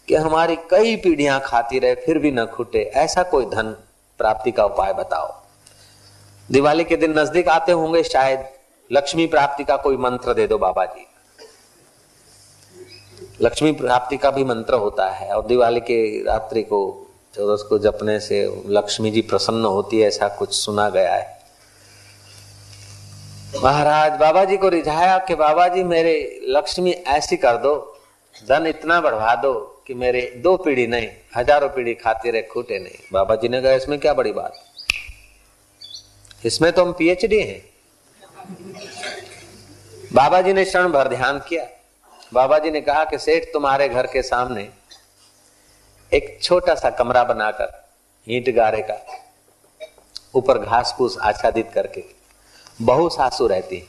कि 0.08 0.14
हमारी 0.14 0.56
कई 0.70 0.96
पीढ़ियाँ 0.96 1.40
खाती 1.44 1.78
रहे, 1.78 1.94
फिर 1.94 2.18
भी 2.18 2.30
न 2.32 2.44
खुटे। 2.44 2.82
ऐसा 2.94 3.22
कोई 3.22 3.44
धन 3.44 3.76
प्राप्ति 4.18 4.50
का 4.50 4.64
उपाय 4.64 4.92
बताओ। 4.92 5.42
दिवाली 6.50 6.84
के 6.84 6.96
दिन 6.96 7.18
नज़दीक 7.18 7.48
आते 7.48 7.72
होंगे 7.72 8.02
शायद। 8.02 8.44
लक्ष्मी 8.92 9.26
प्राप्ति 9.26 9.64
का 9.64 9.76
कोई 9.76 9.96
मंत्र 9.96 10.34
दे 10.34 10.46
दो 10.46 10.58
बाबा 10.58 10.84
जी। 10.84 11.06
लक्ष्मी 13.40 13.72
प्राप्ति 13.72 14.16
का 14.16 14.30
भी 14.30 14.44
मंत्र 14.44 14.74
होता 14.74 15.10
है 15.10 15.32
और 15.32 15.46
दिवाली 15.46 15.80
के 15.80 16.22
रात्रि 16.24 16.62
को 16.62 17.01
चौदस 17.34 17.62
को 17.62 17.78
जपने 17.78 18.18
से 18.20 18.44
लक्ष्मी 18.68 19.10
जी 19.10 19.20
प्रसन्न 19.22 19.64
होती 19.66 20.00
है, 20.00 20.08
ऐसा 20.08 20.28
कुछ 20.28 20.54
सुना 20.54 20.88
गया 20.90 21.14
है। 21.14 21.40
महाराज 23.62 24.18
बाबा 24.20 24.44
जी 24.44 24.56
को 24.56 24.68
रिझाया 24.68 25.18
कि 25.18 25.34
बाबा 25.34 25.66
जी 25.68 25.84
मेरे 25.84 26.14
लक्ष्मी 26.48 26.90
ऐसी 26.90 27.36
कर 27.36 27.56
दो, 27.56 27.74
धन 28.48 28.66
इतना 28.66 29.00
बढ़वा 29.00 29.34
दो 29.34 29.52
कि 29.86 29.94
मेरे 29.94 30.20
दो 30.36 30.56
पीढ़ी 30.56 30.86
नहीं, 30.86 31.08
हज़ारों 31.36 31.68
पीढ़ी 31.68 31.94
खाते 31.94 32.30
रहे 32.30 32.42
खूटे 32.42 32.78
नहीं। 32.78 32.98
बाबा 33.12 33.34
जी 33.36 33.48
ने 33.48 33.60
कहा, 33.62 33.72
इसमें 33.72 33.98
क्या 34.00 34.14
बड़ी 34.14 34.32
बात? 34.32 34.54
इसमें 36.44 36.72
तो 36.72 36.84
हम 36.84 36.92
पीएचडी 36.92 37.40
हैं। 37.40 37.62
बाबा 40.14 40.40
जी 40.40 40.52
ने 40.52 40.64
क्षण 40.64 40.88
भर 40.88 41.08
ध्यान 41.08 41.38
किया। 41.38 41.66
बाबा 42.34 42.58
जी 42.58 42.70
ने 42.70 42.80
कहा 42.80 43.04
कि 43.04 43.18
सेठ 43.18 43.52
तुम्हारे 43.52 43.88
घर 43.88 44.06
के 44.06 44.22
सामने 44.22 44.68
एक 46.12 46.38
छोटा 46.42 46.74
सा 46.74 46.90
कमरा 46.90 47.24
बनाकर 47.24 47.86
ईंट 48.26 48.48
गारे 48.54 48.82
का 48.82 48.96
ऊपर 50.34 50.58
घास 50.58 50.94
फूस 50.98 51.16
आच्छादित 51.18 51.70
करके 51.74 52.04
बहु 52.82 53.08
सासू 53.08 53.46
रहती 53.46 53.76
है। 53.76 53.86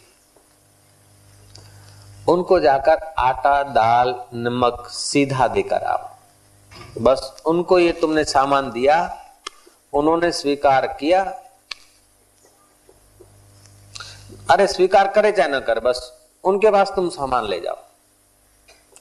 उनको 2.29 2.59
जाकर 2.59 3.03
आटा, 3.19 3.63
दाल, 3.63 4.15
नमक 4.33 4.87
सीधा 4.87 5.47
देकर 5.47 5.83
आओ। 5.83 7.01
बस 7.01 7.41
उनको 7.45 7.79
ये 7.79 7.91
तुमने 7.91 8.23
सामान 8.23 8.71
दिया, 8.71 8.97
उन्होंने 9.93 10.31
स्वीकार 10.31 10.87
किया। 10.87 11.23
अरे 14.51 14.67
स्वीकार 14.67 15.07
करे 15.07 15.31
चाहे 15.31 15.49
ना 15.49 15.59
करे, 15.59 15.79
बस 15.79 16.11
उनके 16.43 16.71
पास 16.71 16.91
तुम 16.95 17.09
सामान 17.09 17.47
ले 17.47 17.59
जाओ। 17.59 17.77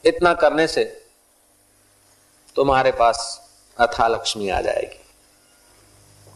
इतना 0.05 0.35
करने 0.35 0.67
से 0.67 1.02
तुम्हारे 2.57 2.93
पास 2.93 3.19
अथा 3.77 4.07
लक्ष्मी 4.09 4.49
आ 4.49 4.61
जाएगी। 4.61 5.01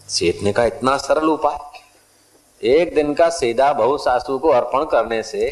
सेठ 0.09 0.43
ने 0.43 0.53
कहा 0.53 0.65
इतना 0.65 0.97
सरल 0.97 1.29
उपाय 1.29 2.69
एक 2.75 2.95
दिन 2.95 3.15
का 3.15 3.29
सीधा 3.31 3.73
बहु 3.73 3.97
सासू 3.99 4.39
को 4.39 4.49
अर्पण 4.49 4.85
करने 4.85 5.23
से 5.23 5.49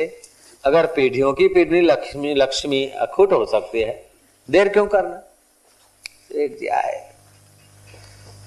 अगर 0.64 0.86
पीढ़ियों 0.86 1.32
की 1.32 1.48
पीढ़ी 1.48 1.80
लक्ष्मी 1.80 2.34
लक्ष्मी 2.34 2.86
अखुट 2.86 3.32
हो 3.32 3.44
सकती 3.46 3.80
है, 3.80 4.04
देर 4.48 4.68
क्यों 4.68 4.86
करना? 4.86 5.22
एक 6.34 6.58
जी 6.58 6.66
आए 6.66 7.02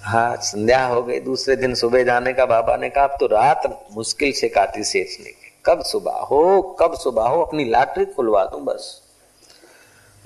हाँ 0.04 0.36
संध्या 0.36 0.86
हो 0.86 1.02
गई, 1.04 1.20
दूसरे 1.20 1.56
दिन 1.56 1.76
सुबह 1.76 2.04
जाने 2.04 2.34
का 2.34 2.46
बाबा 2.46 2.76
ने 2.78 2.90
कहा, 2.90 3.04
अब 3.04 3.18
तो 3.20 3.28
रात 3.28 3.88
मुश्किल 3.92 4.32
से 4.32 4.50
काटी 4.50 4.84
सेठ 4.84 5.20
ने 5.22 5.34
कब 5.66 5.84
सुबह 5.84 6.20
हो, 6.22 6.62
कब 6.80 6.96
सुबह 6.96 7.28
हो, 7.28 7.44
अपनी 7.44 7.70
लाटरी 7.70 8.06
खुलवा 8.06 8.44
दू 8.46 8.58
बस। 8.58 9.02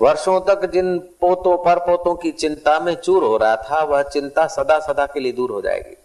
वर्षों 0.02 0.40
तक 0.40 0.70
जिन 0.70 0.98
पोतों 0.98 1.58
पर 1.58 1.78
पोतों 1.78 2.14
की 2.14 2.30
चिंता 2.30 2.80
में 2.80 2.94
चूर 2.94 3.24
हो 3.24 3.36
रहा 3.36 3.56
था, 3.56 3.82
वह 3.82 4.02
चिंता 4.02 4.46
सदा 4.46 4.78
सदा 4.78 5.06
के 5.06 5.20
लिए 5.20 5.32
दूर 5.32 5.50
हो 5.50 5.62
जाएगी। 5.62 5.96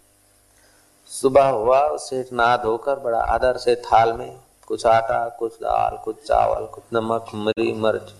सुबह 1.05 1.47
हुआ 1.47 1.95
सेठ 1.97 2.27
नहा 2.33 2.57
धोकर 2.57 2.95
बड़ा 2.95 3.19
आदर 3.19 3.57
से 3.57 3.75
थाल 3.75 4.13
में 4.13 4.39
कुछ 4.67 4.85
आटा, 4.85 5.29
कुछ 5.29 5.53
दाल, 5.53 5.97
कुछ 5.97 6.27
चावल, 6.27 6.65
कुछ 6.65 6.83
नमक, 6.93 7.25
मरी 7.35 7.73
मर्च, 7.73 8.13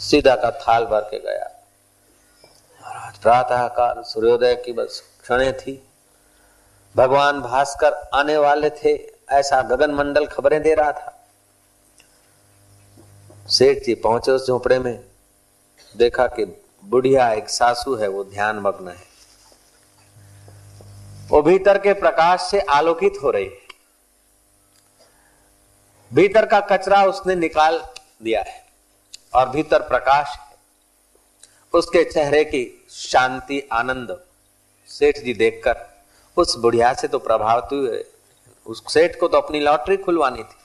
सीधा 0.00 0.36
का 0.36 0.50
थाल 0.50 0.84
भर 0.84 1.00
के 1.00 1.18
गया। 1.18 1.50
प्रातः 3.22 3.68
काल 3.68 4.02
सूर्योदय 4.02 4.54
की 4.54 4.72
बस 4.72 5.02
क्षणे 5.22 5.52
थी। 5.52 5.88
भगवान 6.96 7.40
भास्कर 7.40 7.92
आने 8.14 8.36
वाले 8.36 8.70
थे, 8.70 9.12
ऐसा 9.30 9.62
गगन 9.62 9.90
मंडल 9.90 10.26
खबरें 10.26 10.62
दे 10.62 10.74
रहा 10.74 10.92
था। 10.92 11.14
सेठ 13.48 13.84
जी 13.84 13.94
पहुँचे 13.94 14.32
उस 14.32 14.46
झोपड़े 14.46 14.78
में। 14.78 15.07
देखा 15.96 16.26
कि 16.26 16.44
बुढ़िया 16.84 17.32
एक 17.32 17.48
सासू 17.48 17.94
है, 17.94 18.08
वो 18.08 18.24
ध्यान 18.24 18.58
मग्न 18.58 18.88
है। 18.88 19.06
वो 21.28 21.42
भीतर 21.42 21.78
के 21.78 21.92
प्रकाश 21.92 22.40
से 22.40 22.60
आलोकित 22.60 23.12
हो 23.22 23.30
रही 23.30 23.44
है। 23.44 23.66
भीतर 26.14 26.46
का 26.46 26.60
कचरा 26.60 27.04
उसने 27.04 27.34
निकाल 27.34 27.84
दिया 28.22 28.42
है 28.42 28.66
और 29.34 29.48
भीतर 29.48 29.82
प्रकाश 29.82 30.26
है। 30.28 30.46
उसके 31.74 32.04
चेहरे 32.04 32.44
की 32.44 32.86
शांति, 32.90 33.68
आनंद 33.72 34.20
सेठ 34.86 35.18
जी 35.18 35.34
देखकर, 35.34 35.76
उस 36.36 36.56
बुढ़िया 36.56 36.94
से 36.94 37.08
तो 37.08 37.18
प्रभावित 37.18 37.72
हुए। 37.72 38.04
उस 38.66 38.92
सेठ 38.92 39.20
को 39.20 39.28
तो 39.28 39.38
अपनी 39.38 39.60
लॉटरी 39.60 39.96
खुलवानी 39.96 40.42
थी। 40.42 40.56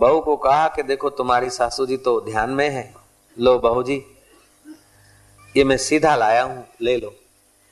बहू 0.00 0.20
को 0.20 0.36
कहा 0.36 0.68
कि 0.68 0.82
देखो, 0.82 1.10
तुम्हारी 1.10 1.50
सासू 1.50 1.86
जी 1.86 1.96
तो 1.96 2.20
ध्यान 2.20 2.50
में 2.50 2.70
है। 2.70 2.94
लो 3.38 3.58
बहू 3.58 3.82
जी 3.82 4.15
ये 5.56 5.64
मैं 5.64 5.76
सीधा 5.76 6.16
लाया 6.16 6.42
हूँ, 6.42 6.66
ले 6.82 6.96
लो। 6.96 7.14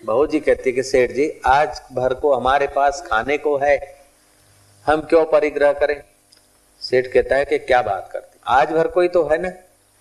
बहू 0.04 0.26
जी 0.26 0.40
कहती 0.40 0.72
कि, 0.72 0.82
सेठ 0.82 1.12
जी, 1.12 1.40
आज 1.46 1.80
भर 1.92 2.14
को 2.14 2.34
हमारे 2.34 2.66
पास 2.66 3.04
खाने 3.06 3.38
को 3.38 3.56
है, 3.58 3.96
हम 4.86 5.00
क्यों 5.00 5.24
परिग्रह 5.24 5.72
करें? 5.72 6.02
सेठ 6.80 7.12
कहता 7.12 7.36
है 7.36 7.44
कि, 7.44 7.58
क्या 7.58 7.82
बात 7.82 8.08
करते 8.12 8.38
आज 8.46 8.70
भर 8.70 8.88
कोई 8.88 9.08
तो 9.08 9.28
है 9.28 9.38
ना 9.42 9.50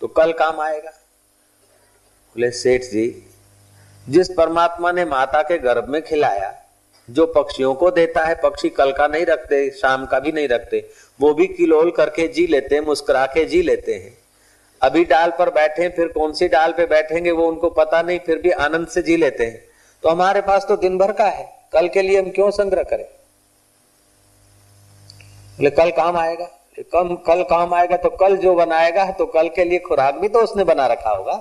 तो 0.02 0.08
कल 0.08 0.32
काम 0.32 0.62
आएगा। 0.62 0.90
बोले, 0.90 2.52
सेठ 2.52 2.82
जी, 2.82 3.28
जिस 4.10 4.30
परमात्मा 4.30 4.92
ने 4.92 5.06
माता 5.06 5.42
के 5.42 5.58
गर्भ 5.58 5.88
में 5.88 6.02
खिलाया, 6.02 6.64
जो 7.10 7.26
पक्षियों 7.26 7.76
को 7.76 7.92
देता 7.92 8.26
है, 8.26 8.36
पक्षी 8.36 8.70
कल 8.70 8.92
का 8.92 9.08
नहीं 9.08 9.26
रखते, 9.26 9.70
शाम 9.72 10.06
का 10.06 10.20
भी 10.20 10.32
नहीं 10.32 10.48
रखते, 10.48 10.90
वो 11.22 11.34
भी 11.34 11.48
किलोल 11.48 11.92
करके 11.92 12.28
जी 12.28 12.48
लेते 12.48 12.76
हैं, 12.76 12.82
मुस्कुरा 12.82 13.26
के 13.26 13.46
जी 13.46 13.62
लेते 13.62 13.94
हैं। 13.94 14.23
अभी 14.84 15.04
डाल 15.06 15.32
पर 15.32 15.50
बैठे, 15.50 15.88
फिर 15.90 16.08
कौन 16.08 16.34
सी 16.34 16.48
डाल 16.48 16.72
पे 16.72 16.86
बैठेंगे 16.86 17.32
वो 17.32 17.48
उनको 17.48 17.70
पता 17.70 18.02
नहीं, 18.02 18.20
फिर 18.20 18.38
भी 18.38 18.52
आनंद 18.52 18.88
से 18.88 19.02
जी 19.02 19.16
लेते 19.18 19.46
हैं। 19.46 19.64
तो 20.04 20.10
हमारे 20.10 20.42
पास 20.42 20.66
तो 20.66 20.76
दिन 20.78 20.98
भर 20.98 21.12
का 21.12 21.26
है। 21.26 21.46
कल 21.74 21.88
के 21.88 22.02
लिए 22.02 22.20
हम 22.20 22.30
क्यों 22.30 22.50
संग्रह 22.52 22.84
करें? 22.84 23.06
बोले, 25.58 25.70
कल 25.70 25.92
काम 25.92 26.18
आएगा। 26.18 26.46
कम, 26.94 27.16
कल 27.18 27.44
काम 27.44 27.74
आएगा 27.74 27.98
तो 27.98 28.10
कल 28.10 28.36
जो 28.38 28.54
बनाएगा 28.56 29.06
तो 29.12 29.26
कल 29.26 29.50
के 29.50 29.64
लिए 29.64 29.80
खुराक 29.80 30.16
भी 30.16 30.28
तो 30.28 30.40
उसने 30.40 30.64
बना 30.64 30.88
रखा 30.88 31.10
होगा। 31.10 31.34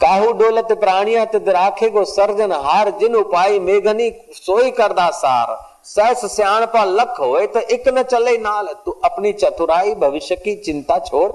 काहू 0.00 0.32
डोलत 0.32 0.72
प्राणिया 0.72 1.24
तिद 1.24 1.48
राखे 1.48 1.88
गो 1.90 2.04
सर्जन, 2.04 2.52
हार 2.52 2.90
जिन 2.90 3.14
उपाय 3.16 3.58
मेघनी 3.58 4.10
सोई 4.32 4.70
करदा 4.70 5.08
सार। 5.10 5.56
सहस 5.86 6.24
सियाण 6.32 6.64
पा 6.66 6.84
लख 6.84 7.14
होए 7.20 7.46
तो 7.46 7.60
एक 7.60 7.88
न 7.88 8.02
चले 8.04 8.36
नाल। 8.38 8.66
तू 8.86 8.90
अपनी 9.04 9.32
चतुराई 9.34 9.94
भविष्य 9.96 10.36
की 10.36 10.54
चिंता 10.56 10.98
छोड़। 11.00 11.30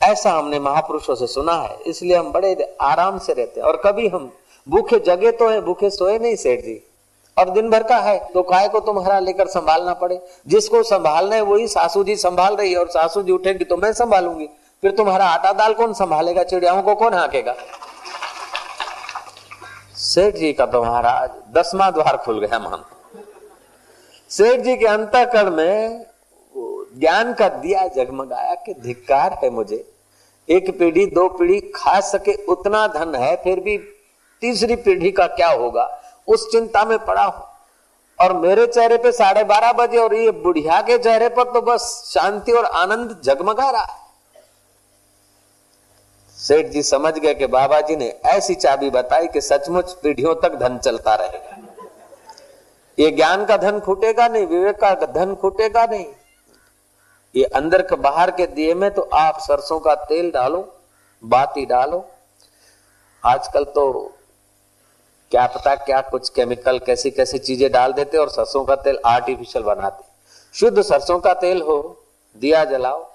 ऐसा 0.00 0.32
हमने 0.32 0.58
महापुरुषों 0.60 1.14
से 1.14 1.26
सुना 1.26 1.54
है, 1.54 1.76
इसलिए 1.86 2.16
हम 2.16 2.30
बड़े 2.32 2.76
आराम 2.82 3.18
से 3.18 3.32
रहते 3.32 3.60
हैं। 3.60 3.66
और 3.66 3.80
कभी 3.84 4.08
हम 4.08 4.30
भूखे 4.66 4.98
जगे 5.00 5.32
तो 5.32 5.48
है, 5.48 5.60
भूखे 5.60 5.90
सोए 5.90 6.18
नहीं 6.18 6.36
सेठ 6.36 6.60
जी। 6.60 6.80
और 7.36 7.50
दिन 7.50 7.70
भर 7.70 7.82
का 7.82 7.96
है 7.98 8.18
तो 8.34 8.42
काय 8.42 8.68
को 8.68 8.80
तुम्हारा 8.80 9.18
लेकर 9.18 9.46
संभालना 9.48 9.94
पड़े? 9.94 10.20
जिसको 10.46 10.82
संभालना 10.84 11.34
है, 11.36 11.42
वही 11.42 11.68
सासू 11.68 12.04
जी 12.04 12.16
संभाल 12.16 12.56
रही 12.56 12.72
है। 12.72 12.78
और 12.78 12.88
सासू 12.88 13.22
जी 13.22 13.32
उठेगी 13.32 13.64
तो 13.64 13.76
मैं 13.76 13.92
संभालूँगी। 13.94 14.48
फिर 14.82 14.90
तुम्हारा 14.90 15.26
आटा 15.26 15.52
दाल 15.54 15.74
कौन 15.74 15.92
संभालेगा? 15.94 16.42
चिड़ियाओं 16.44 16.82
को 16.82 16.94
कौन 16.94 17.14
हाकेगा? 17.14 17.54
सेठ 19.98 20.36
जी 20.36 20.52
का 20.52 20.66
तो 20.66 20.82
महाराज 20.84 21.30
दसवां 21.54 21.90
द्वार 21.92 22.16
खुल 22.16 22.38
गया 22.40 22.58
मान 22.58 22.82
सेठ 24.30 24.60
जी 24.60 24.76
के 24.76 24.86
अंतकरण 24.86 25.50
में 25.50 26.04
ज्ञान 27.00 27.32
का 27.34 27.48
दिया 27.48 27.86
जगमगाया 27.86 28.54
कि 28.56 28.74
धिक्कार 28.74 29.38
है 29.44 29.50
मुझे। 29.50 29.84
एक 30.48 30.70
पीढ़ी, 30.78 31.06
दो 31.06 31.28
पीढ़ी 31.28 31.60
खा 31.74 31.98
सके 32.00 32.34
उतना 32.44 32.86
धन 32.88 33.14
है, 33.14 33.34
फिर 33.36 33.60
भी 33.60 33.76
तीसरी 34.42 34.76
पीढ़ी 34.76 35.10
का 35.10 35.26
क्या 35.26 35.50
होगा? 35.50 35.84
उस 36.28 36.50
चिंता 36.52 36.84
में 36.84 36.98
पड़ा 36.98 37.24
हूँ। 37.24 37.44
और 38.18 38.32
मेरे 38.36 38.66
चेहरे 38.66 38.96
पे 38.96 39.12
साढ़े 39.12 39.44
बारह 39.44 39.72
बजे 39.72 39.98
और 39.98 40.14
ये 40.14 40.30
बुढ़िया 40.30 40.80
के 40.82 40.98
चेहरे 40.98 41.28
पर 41.28 41.52
तो 41.52 41.60
बस 41.62 41.92
शांति 42.14 42.52
और 42.52 42.64
आनंद 42.64 43.20
जगमगा 43.24 43.70
रहा 43.70 43.82
है। 43.82 44.06
सेठ 46.38 46.66
जी 46.66 46.82
समझ 46.82 47.12
गए 47.14 47.34
कि 47.34 47.46
बाबा 47.46 47.80
जी 47.80 47.96
ने 47.96 48.08
ऐसी 48.26 48.54
चाबी 48.54 48.90
बताई 48.90 49.26
कि 49.26 49.40
सचमुच 49.40 49.92
पीढ़ियों 49.92 50.34
तक 50.34 50.54
धन 50.54 50.78
चलता 50.78 51.14
रहेगा। 51.14 51.56
ये 52.98 53.10
ज्ञान 53.10 53.44
का 53.46 53.56
धन 53.56 53.80
खुटेगा 53.80 54.28
नहीं, 54.28 54.46
विवेक 54.46 54.76
का 54.76 54.94
धन 54.94 55.34
खुटेगा 55.34 55.84
नहीं। 55.86 56.06
ये 57.34 57.44
अंदर 57.44 57.82
के 57.82 57.96
बाहर 57.96 58.30
के 58.30 58.46
दिए 58.46 58.74
में 58.74 58.90
तो 58.90 59.02
आप 59.02 59.38
सरसों 59.40 59.78
का 59.80 59.94
तेल 59.94 60.30
डालो, 60.30 60.60
बाती 61.22 61.66
डालो। 61.66 62.04
आजकल 63.22 63.64
तो 63.64 64.12
क्या 65.32 65.46
पता 65.46 65.74
क्या 65.76 66.00
कुछ 66.00 66.28
केमिकल 66.28 66.78
कैसी 66.78 67.10
कैसी 67.10 67.38
चीज़ें 67.38 67.70
डाल 67.72 67.92
देते 67.92 68.18
और 68.18 68.28
सरसों 68.28 68.64
का 68.64 68.76
तेल 68.76 68.98
आर्टिफिशियल 69.06 69.64
बनाते। 69.64 70.04
शुद्ध 70.54 70.82
सरसों 70.82 71.18
का 71.18 71.34
तेल 71.34 71.62
हो, 71.62 72.04
दिया 72.36 72.64
जलाओ, 72.64 73.06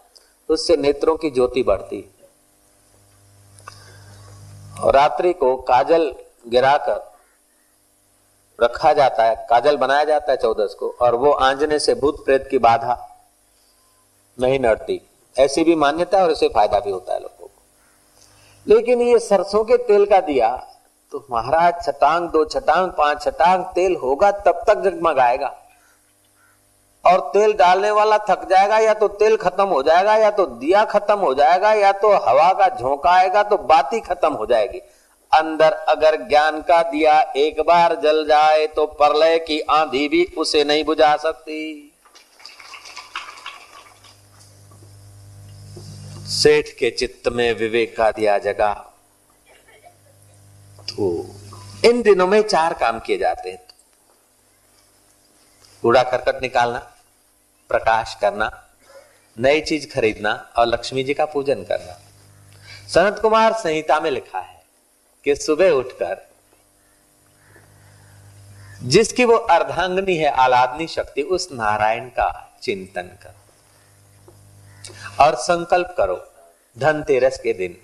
उससे 0.49 0.77
नेत्रों 0.77 1.15
की 1.15 1.29
ज्योति 1.29 1.63
बढ़ती। 1.63 1.97
और 1.97 2.12
रात्रि 4.73 5.33
को 5.33 5.55
काजल 5.57 6.11
गिराकर 6.47 7.11
रखा 8.59 8.91
जाता 8.93 9.23
है, 9.23 9.35
काजल 9.49 9.77
बनाया 9.77 10.03
जाता 10.03 10.31
है 10.31 10.37
चौदस 10.37 10.75
को, 10.79 10.89
और 11.01 11.15
वो 11.15 11.31
आंजने 11.31 11.79
से 11.79 11.95
भूत 11.95 12.23
प्रेत 12.25 12.47
की 12.51 12.57
बाधा 12.57 12.97
नहीं 14.37 14.59
नड़ती। 14.59 14.99
ऐसी 15.35 15.63
भी 15.63 15.75
मान्यता 15.75 16.17
है 16.17 16.23
और 16.23 16.31
इसे 16.31 16.47
फ़ायदा 16.49 16.79
भी 16.79 16.91
होता 16.91 17.13
है 17.13 17.19
लोगों 17.19 17.47
को। 17.47 17.51
लेकिन 18.67 19.01
ये 19.01 19.19
सरसों 19.19 19.63
के 19.63 19.77
तेल 19.77 20.05
का 20.05 20.19
दिया 20.21 20.55
तो 21.11 21.25
महाराज 21.31 21.83
छटांग, 21.85 22.29
दो 22.29 22.43
छटांग, 22.45 22.91
पाँच 22.91 23.23
छटांग 23.23 23.63
तेल 23.65 23.95
होगा, 23.95 24.31
तब 24.31 24.63
तक 24.67 24.81
जगमगाएगा। 24.81 25.55
और 27.03 27.19
तेल 27.33 27.53
डालने 27.53 27.91
वाला 27.91 28.17
थक 28.29 28.47
जाएगा, 28.49 28.77
या 28.77 28.93
तो 28.93 29.07
तेल 29.07 29.35
खत्म 29.37 29.65
हो 29.65 29.81
जाएगा, 29.83 30.15
या 30.15 30.29
तो 30.31 30.45
दिया 30.45 30.83
खत्म 30.85 31.17
हो 31.19 31.33
जाएगा, 31.33 31.73
या 31.73 31.91
तो 31.91 32.11
हवा 32.19 32.51
का 32.53 32.67
झोंका 32.69 33.11
आएगा 33.11 33.43
तो 33.43 33.57
बाती 33.57 33.99
खत्म 33.99 34.33
हो 34.33 34.45
जाएगी। 34.45 34.79
अंदर 35.31 35.71
अगर 35.89 36.15
ज्ञान 36.21 36.61
का 36.61 36.81
दिया 36.83 37.19
एक 37.37 37.61
बार 37.61 37.95
जल 37.95 38.25
जाए 38.27 38.65
तो 38.67 38.85
प्रलय 38.85 39.37
की 39.39 39.59
आंधी 39.71 40.07
भी 40.07 40.23
उसे 40.37 40.63
नहीं 40.63 40.83
बुझा 40.85 41.15
सकती। 41.17 41.89
सेठ 46.33 46.69
के 46.69 46.89
चित्त 46.89 47.27
में 47.27 47.53
विवेक 47.53 47.95
का 47.97 48.09
दिया 48.11 48.37
जगा। 48.37 48.73
तो 50.89 51.09
इन 51.85 52.01
दिनों 52.01 52.27
में 52.27 52.41
चार 52.41 52.73
काम 52.73 52.99
किए 52.99 53.17
जाते 53.17 53.49
हैं। 53.49 53.61
कूड़ा 55.83 56.03
करकट 56.03 56.41
निकालना 56.41 56.79
प्रकाश 57.73 58.17
करना, 58.21 58.69
नई 59.37 59.61
चीज़ 59.61 59.89
खरीदना 59.89 60.53
और 60.57 60.65
लक्ष्मी 60.65 61.03
जी 61.03 61.13
का 61.13 61.25
पूजन 61.25 61.63
करना। 61.63 61.99
सनत 62.89 63.19
कुमार 63.19 63.53
संहिता 63.53 63.99
में 63.99 64.11
लिखा 64.11 64.39
है 64.39 64.63
कि 65.25 65.35
सुबह 65.35 65.71
उठकर 65.71 66.29
जिसकी 68.83 69.25
वो 69.25 69.35
अर्धांगनी 69.35 70.17
है 70.17 70.31
आलादनी 70.39 70.87
शक्ति, 70.87 71.21
उस 71.21 71.49
नारायण 71.51 72.09
का 72.09 72.57
चिंतन 72.61 73.09
करो 73.23 75.23
और 75.23 75.35
संकल्प 75.35 75.93
करो 75.97 76.31
धनतेरस 76.77 77.39
के 77.39 77.53
दिन 77.53 77.77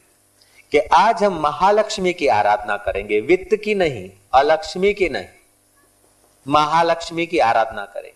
कि 0.71 0.78
आज 0.95 1.23
हम 1.23 1.41
महालक्ष्मी 1.41 2.13
की 2.13 2.28
आराधना 2.28 2.78
करेंगे। 2.78 3.21
वित्त 3.21 3.56
की 3.56 3.75
नहीं, 3.75 4.10
अलक्ष्मी 4.34 4.93
की 4.93 5.10
नहीं, 5.10 5.28
महालक्ष्मी 6.45 7.25
की 7.25 7.39
आराधना 7.39 7.86
करें 7.86 8.12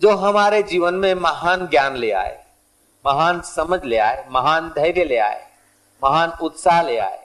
जो 0.00 0.16
हमारे 0.16 0.62
जीवन 0.62 0.94
में 0.94 1.14
महान 1.14 1.66
ज्ञान 1.66 1.96
ले 1.96 2.10
आए, 2.12 2.38
महान 3.06 3.40
समझ 3.40 3.84
ले 3.84 3.98
आए, 3.98 4.24
महान 4.30 4.68
धैर्य 4.68 5.04
ले 5.04 5.16
आए, 5.16 5.46
महान 6.02 6.30
उत्साह 6.42 6.82
ले 6.82 6.96
आए, 6.98 7.18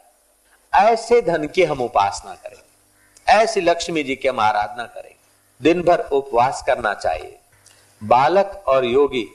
ऐसे 0.74 1.22
धन 1.22 1.48
की 1.48 1.64
हम 1.64 1.82
उपासना 1.82 2.34
करें 2.34 2.62
ऐसी 3.36 3.62
लक्ष्मी 3.62 4.04
जी 4.04 4.16
की 4.16 4.28
हम 4.28 4.40
आराधना 4.40 4.86
करें 4.86 5.14
दिन 5.62 5.82
भर 5.82 6.00
उपवास 6.00 6.64
करना 6.68 6.94
चाहिए। 6.94 7.38
बालक 8.02 8.64
और 8.68 8.86
योगी 8.86 9.26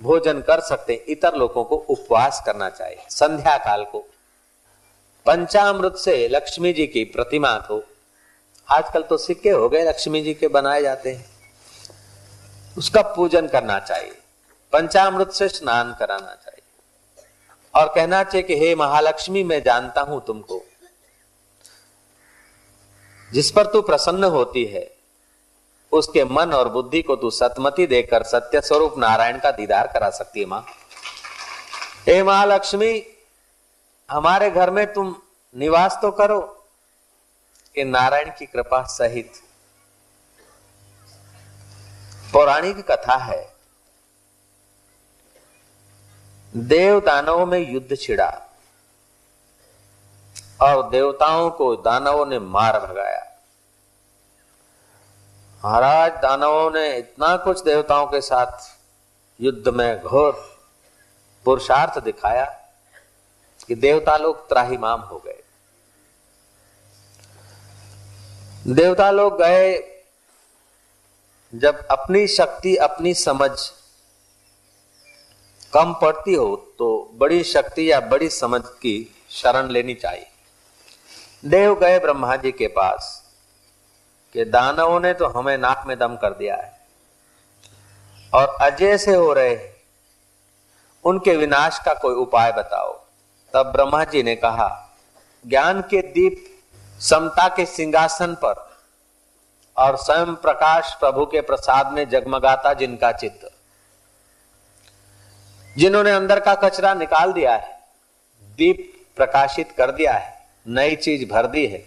भोजन 0.00 0.40
कर 0.40 0.60
सकते 0.60 0.94
इतर 1.08 1.34
लोगों 1.34 1.64
को 1.64 1.76
उपवास 1.76 2.42
करना 2.46 2.68
चाहिए। 2.70 2.98
संध्या 3.10 3.56
काल 3.56 3.84
को। 3.84 4.04
पंचामृत 5.26 5.96
से 5.96 6.28
लक्ष्मी 6.28 6.72
जी 6.72 6.86
की 6.86 7.04
प्रतिमा 7.04 7.54
को। 7.68 7.82
आजकल 8.68 9.02
तो 9.02 9.16
सिक्के 9.16 9.50
हो 9.50 9.68
गए 9.68 9.82
लक्ष्मी 9.84 10.22
जी 10.22 10.34
के 10.34 10.48
बनाए 10.48 10.82
जाते 10.82 11.12
हैं। 11.12 11.37
उसका 12.78 13.02
पूजन 13.02 13.48
करना 13.48 13.78
चाहिए। 13.78 14.18
पंचामृत 14.72 15.30
से 15.30 15.48
स्नान 15.48 15.96
कराना 15.98 16.34
चाहिए। 16.34 16.62
और 17.74 17.92
कहना 17.94 18.24
चाहिए 18.24 18.46
कि, 18.46 18.58
हे 18.58 18.74
महालक्ष्मी, 18.74 19.44
मैं 19.44 19.62
जानता 19.62 20.00
हूँ 20.00 20.24
तुमको। 20.26 20.62
जिस 23.32 23.50
पर 23.50 23.66
तू 23.66 23.82
प्रसन्न 23.82 24.24
होती 24.24 24.64
है, 24.64 24.96
उसके 25.92 26.24
मन 26.24 26.52
और 26.52 26.68
बुद्धि 26.68 27.02
को 27.02 27.16
तू 27.16 27.30
सतमति 27.30 27.86
देकर 27.86 28.22
सत्य 28.22 28.60
स्वरूप 28.60 28.98
नारायण 28.98 29.38
का 29.38 29.50
दीदार 29.50 29.86
करा 29.86 30.10
सकती 30.10 30.40
है 30.40 30.46
माँ। 30.46 30.66
हे 32.06 32.22
महालक्ष्मी, 32.22 33.06
हमारे 34.10 34.50
घर 34.50 34.70
में 34.70 34.92
तुम 34.92 35.16
निवास 35.56 35.98
तो 36.02 36.10
करो, 36.10 36.66
कि 37.74 37.84
नारायण 37.84 38.30
की 38.38 38.46
कृपा 38.46 38.82
सहित 38.82 39.32
पौराणिक 42.32 42.90
कथा 42.90 43.16
है। 43.16 43.54
देव 46.56 47.00
दानवों 47.00 47.46
में 47.46 47.58
युद्ध 47.72 47.96
छिड़ा 47.96 48.28
और 50.62 50.90
देवताओं 50.90 51.50
को 51.50 51.76
दानवों 51.76 52.26
ने 52.26 52.38
मार 52.38 52.78
भगाया। 52.80 53.24
महाराज, 55.64 56.12
दानवों 56.12 56.70
ने 56.70 56.96
इतना 56.96 57.36
कुछ 57.36 57.62
देवताओं 57.62 58.06
के 58.06 58.20
साथ 58.20 58.76
युद्ध 59.40 59.68
में 59.68 60.02
घोर 60.02 60.32
पुरुषार्थ 61.44 61.98
दिखाया 61.98 62.44
कि 63.66 63.74
देवता 63.74 64.16
लोग 64.16 64.48
त्राहीमाम 64.48 65.00
हो 65.00 65.18
गए। 65.18 65.42
देवता 68.66 69.10
लोग 69.10 69.38
गए 69.38 69.76
जब 71.52 71.86
अपनी 71.90 72.26
शक्ति, 72.28 72.74
अपनी 72.76 73.12
समझ 73.14 73.50
कम 75.72 75.92
पड़ती 75.94 76.34
हो 76.34 76.56
तो 76.78 76.88
बड़ी 77.14 77.42
शक्ति 77.44 77.90
या 77.90 78.00
बड़ी 78.02 78.28
समझ 78.30 78.60
की 78.82 78.94
शरण 79.30 79.70
लेनी 79.70 79.94
चाहिए। 79.94 80.26
देव 81.44 81.74
गए 81.74 81.98
ब्रह्मा 81.98 82.36
जी 82.36 82.52
के 82.52 82.66
पास, 82.68 83.14
कि 84.34 84.44
दानवों 84.46 85.00
ने 85.00 85.12
तो 85.14 85.26
हमें 85.28 85.56
नाक 85.58 85.84
में 85.86 85.96
दम 85.98 86.16
कर 86.16 86.34
दिया 86.34 86.56
है, 86.56 86.72
और 88.32 88.56
अजय 88.62 88.96
से 88.98 89.14
हो 89.14 89.32
रहे 89.32 89.56
उनके 91.04 91.36
विनाश 91.36 91.78
का 91.78 91.94
कोई 91.94 92.14
उपाय 92.16 92.52
बताओ। 92.52 92.92
तब 93.54 93.72
ब्रह्मा 93.72 94.04
जी 94.04 94.22
ने 94.22 94.36
कहा, 94.36 94.68
ज्ञान 95.44 95.80
के 95.80 96.02
दीप 96.04 96.44
समता 97.00 97.48
के 97.48 97.66
सिंहासन 97.66 98.34
पर 98.34 98.67
और 99.78 99.96
स्वयं 99.96 100.34
प्रकाश 100.36 100.94
प्रभु 100.94 101.24
के 101.26 101.40
प्रसाद 101.40 101.92
में 101.92 102.08
जगमगाता 102.08 102.72
जिनका 102.74 103.12
चित्र 103.12 103.50
जिन्होंने 105.76 106.10
अंदर 106.10 106.40
का 106.40 106.54
कचरा 106.54 106.92
निकाल 106.94 107.32
दिया 107.32 107.54
है, 107.56 107.78
दीप 108.58 108.78
प्रकाशित 109.16 109.72
कर 109.72 109.90
दिया 109.90 110.12
है, 110.12 110.46
नई 110.68 110.96
चीज़ 110.96 111.24
भर 111.30 111.46
दी 111.46 111.66
है। 111.66 111.84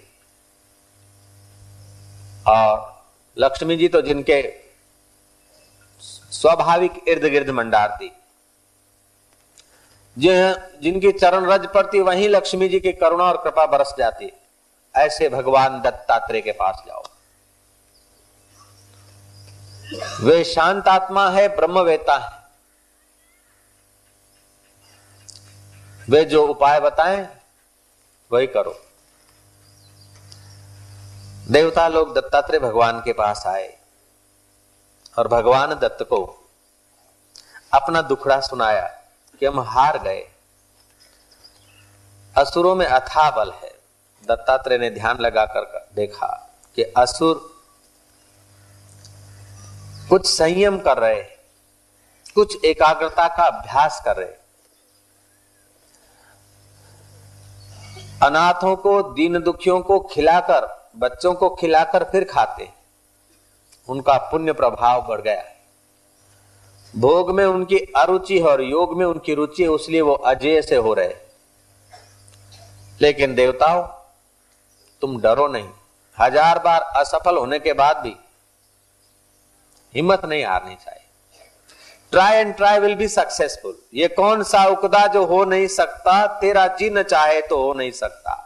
और 2.47 3.03
लक्ष्मी 3.37 3.75
जी 3.75 3.87
तो 3.87 4.01
जिनके 4.01 4.41
स्वाभाविक 6.31 7.03
इर्द 7.07 7.25
गिर्द 7.25 7.49
मंडारती। 7.49 8.11
जिनकी 10.17 11.11
चरण 11.11 11.45
रज 11.45 11.67
पड़ती, 11.67 11.99
वहीं 11.99 12.29
लक्ष्मी 12.29 12.67
जी 12.67 12.79
की 12.79 12.93
करुणा 12.93 13.23
और 13.23 13.37
कृपा 13.43 13.65
बरस 13.67 13.93
जाती। 13.97 14.31
ऐसे 14.95 15.29
भगवान 15.29 15.81
दत्तात्रेय 15.81 16.41
के 16.41 16.51
पास 16.51 16.83
जाओ। 16.87 17.03
वे 19.93 20.43
शांत 20.43 20.87
आत्मा 20.87 21.29
है, 21.29 21.55
ब्रह्मवेता 21.55 22.17
है। 22.17 22.43
वे 26.09 26.23
जो 26.23 26.47
उपाय 26.47 26.79
बताएँ, 26.79 27.27
वही 28.31 28.47
करो। 28.47 28.79
देवता 31.51 31.87
लोग 31.87 32.15
दत्तात्रेय 32.15 32.59
भगवान 32.59 33.01
के 33.01 33.13
पास 33.13 33.47
आए 33.47 33.77
और 35.17 35.27
भगवान 35.27 35.73
दत्त 35.73 36.03
को 36.03 36.49
अपना 37.73 38.01
दुखड़ा 38.01 38.39
सुनाया 38.39 38.87
कि 39.39 39.45
हम 39.45 39.59
हार 39.59 39.97
गए। 39.97 40.29
असुरों 42.37 42.75
में 42.75 42.85
अथा 42.85 43.31
बल 43.31 43.51
है। 43.51 43.73
दत्तात्रेय 44.27 44.77
ने 44.77 44.89
ध्यान 44.89 45.17
लगाकर 45.19 45.89
देखा 45.95 46.49
कि 46.75 46.83
असुर 46.83 47.60
कुछ 50.11 50.25
संयम 50.27 50.77
कर 50.79 50.97
रहे 50.97 51.21
कुछ 52.35 52.65
एकाग्रता 52.65 53.27
का 53.27 53.43
अभ्यास 53.45 54.01
कर 54.05 54.15
रहे 54.15 54.39
अनाथों 58.21 58.75
को, 58.75 59.01
दीन 59.03 59.39
दुखियों 59.39 59.79
को 59.81 59.99
खिलाकर, 60.11 60.67
बच्चों 60.97 61.33
को 61.33 61.49
खिलाकर 61.55 62.03
फिर 62.03 62.23
खाते 62.23 62.67
उनका 63.89 64.17
पुण्य 64.31 64.53
प्रभाव 64.53 65.01
बढ़ 65.07 65.21
गया 65.21 65.43
भोग 66.93 67.31
में 67.31 67.45
उनकी 67.45 67.77
अरुचि 67.97 68.39
है 68.39 68.47
और 68.47 68.61
योग 68.61 68.97
में 68.97 69.05
उनकी 69.05 69.33
रुचि 69.33 69.63
है 69.63 69.75
इसलिए 69.75 70.01
वो 70.01 70.13
अजय 70.13 70.61
से 70.61 70.75
हो 70.77 70.93
रहे 70.93 71.13
लेकिन 73.01 73.35
देवताओं, 73.35 73.81
तुम 75.01 75.19
डरो 75.21 75.47
नहीं। 75.47 75.69
हज़ार 76.17 76.59
बार 76.59 76.81
असफल 76.99 77.37
होने 77.37 77.59
के 77.59 77.73
बाद 77.73 77.97
भी 77.97 78.15
हिम्मत 79.95 80.25
नहीं 80.25 80.43
हारनी 80.45 80.75
चाहिए। 80.75 80.99
Try 82.11 82.37
and 82.37 82.55
try 82.55 82.79
will 82.79 82.95
be 82.95 83.07
successful 83.07 83.75
ये 83.93 84.07
कौन 84.07 84.43
सा 84.43 84.63
उकदा 84.65 85.05
जो 85.07 85.25
हो 85.25 85.43
नहीं 85.45 85.67
सकता, 85.67 86.25
तेरा 86.39 86.67
जी 86.69 86.89
न 86.89 87.03
चाहे 87.03 87.41
तो 87.41 87.61
हो 87.63 87.73
नहीं 87.73 87.91
सकता। 87.91 88.37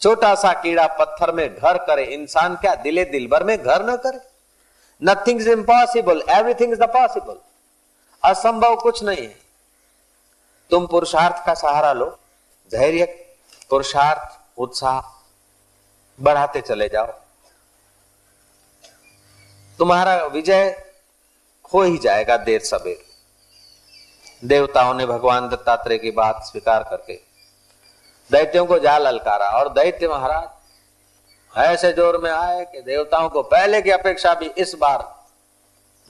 छोटा 0.00 0.34
सा 0.34 0.52
कीड़ा 0.52 0.86
पत्थर 0.98 1.32
में 1.32 1.48
घर 1.48 1.78
करे, 1.78 2.04
इंसान 2.04 2.56
क्या 2.56 2.74
दिले 2.74 3.04
दिल 3.04 3.26
भर 3.26 3.44
में 3.44 3.56
घर 3.58 3.84
न 3.90 3.96
करे? 3.96 4.20
Nothing 5.02 5.40
is 5.40 5.50
impossible 5.50 6.22
everything 6.30 6.72
is 6.72 6.80
the 6.80 6.88
possible 6.90 7.38
असंभव 8.22 8.76
कुछ 8.76 9.02
नहीं 9.04 9.22
है। 9.22 9.36
तुम 10.70 10.86
पुरुषार्थ 10.86 11.44
का 11.46 11.54
सहारा 11.54 11.92
लो 11.92 12.06
धैर्य 12.70 13.04
पुरुषार्थ, 13.70 14.38
उत्साह, 14.58 15.00
बढ़ाते 16.18 16.60
चले 16.60 16.88
जाओ। 16.88 17.12
तुम्हारा 19.78 20.14
विजय 20.26 20.64
हो 21.72 21.82
ही 21.82 21.98
जाएगा 21.98 22.36
देर 22.38 22.60
सवेर। 22.62 23.02
देवताओं 24.44 24.94
ने 24.94 25.06
भगवान 25.06 25.48
दत्तात्रेय 25.48 25.98
की 25.98 26.10
बात 26.12 26.42
स्वीकार 26.44 26.82
करके 26.90 27.14
दैत्यों 28.30 28.64
को 28.66 28.78
जा 28.78 28.96
ललकारा 28.98 29.48
और 29.58 29.68
दैत्य 29.72 30.08
महाराज 30.08 31.58
ऐसे 31.64 31.92
ज़ोर 31.92 32.18
में 32.18 32.30
आए 32.30 32.64
कि 32.64 32.80
देवताओं 32.82 33.28
को 33.28 33.42
पहले 33.44 33.80
की 33.82 33.90
अपेक्षा 33.90 34.34
भी 34.34 34.46
इस 34.58 34.74
बार 34.74 35.02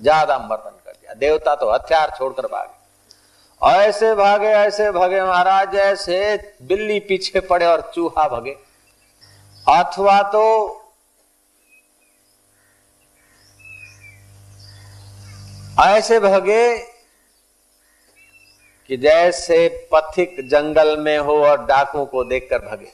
ज़्यादा 0.00 0.38
मर्दन 0.40 0.70
कर 0.70 0.92
दिया। 0.92 1.14
देवता 1.16 1.54
तो 1.54 1.70
हथियार 1.72 2.12
छोड़कर 2.18 2.46
भागे। 2.46 2.82
ऐसे 3.62 4.14
भागे 4.14 4.46
ऐसे 4.48 4.90
भागे 4.90 5.22
महाराज, 5.22 5.74
ऐसे 5.74 6.56
बिल्ली 6.62 6.98
पीछे 7.00 7.40
पड़े 7.42 7.66
और 7.66 7.90
चूहा 7.94 8.26
भगे। 8.28 8.56
अथवा 9.66 10.20
तो 10.30 10.42
ऐसे 15.83 16.20
भगे 16.20 16.79
कि 18.91 18.97
जैसे 18.97 19.89
पथिक 19.93 20.37
जंगल 20.49 20.97
में 20.99 21.18
हो 21.18 21.35
और 21.47 21.64
डाकू 21.66 22.05
को 22.05 22.25
देखकर 22.25 22.59
भगे। 22.59 22.93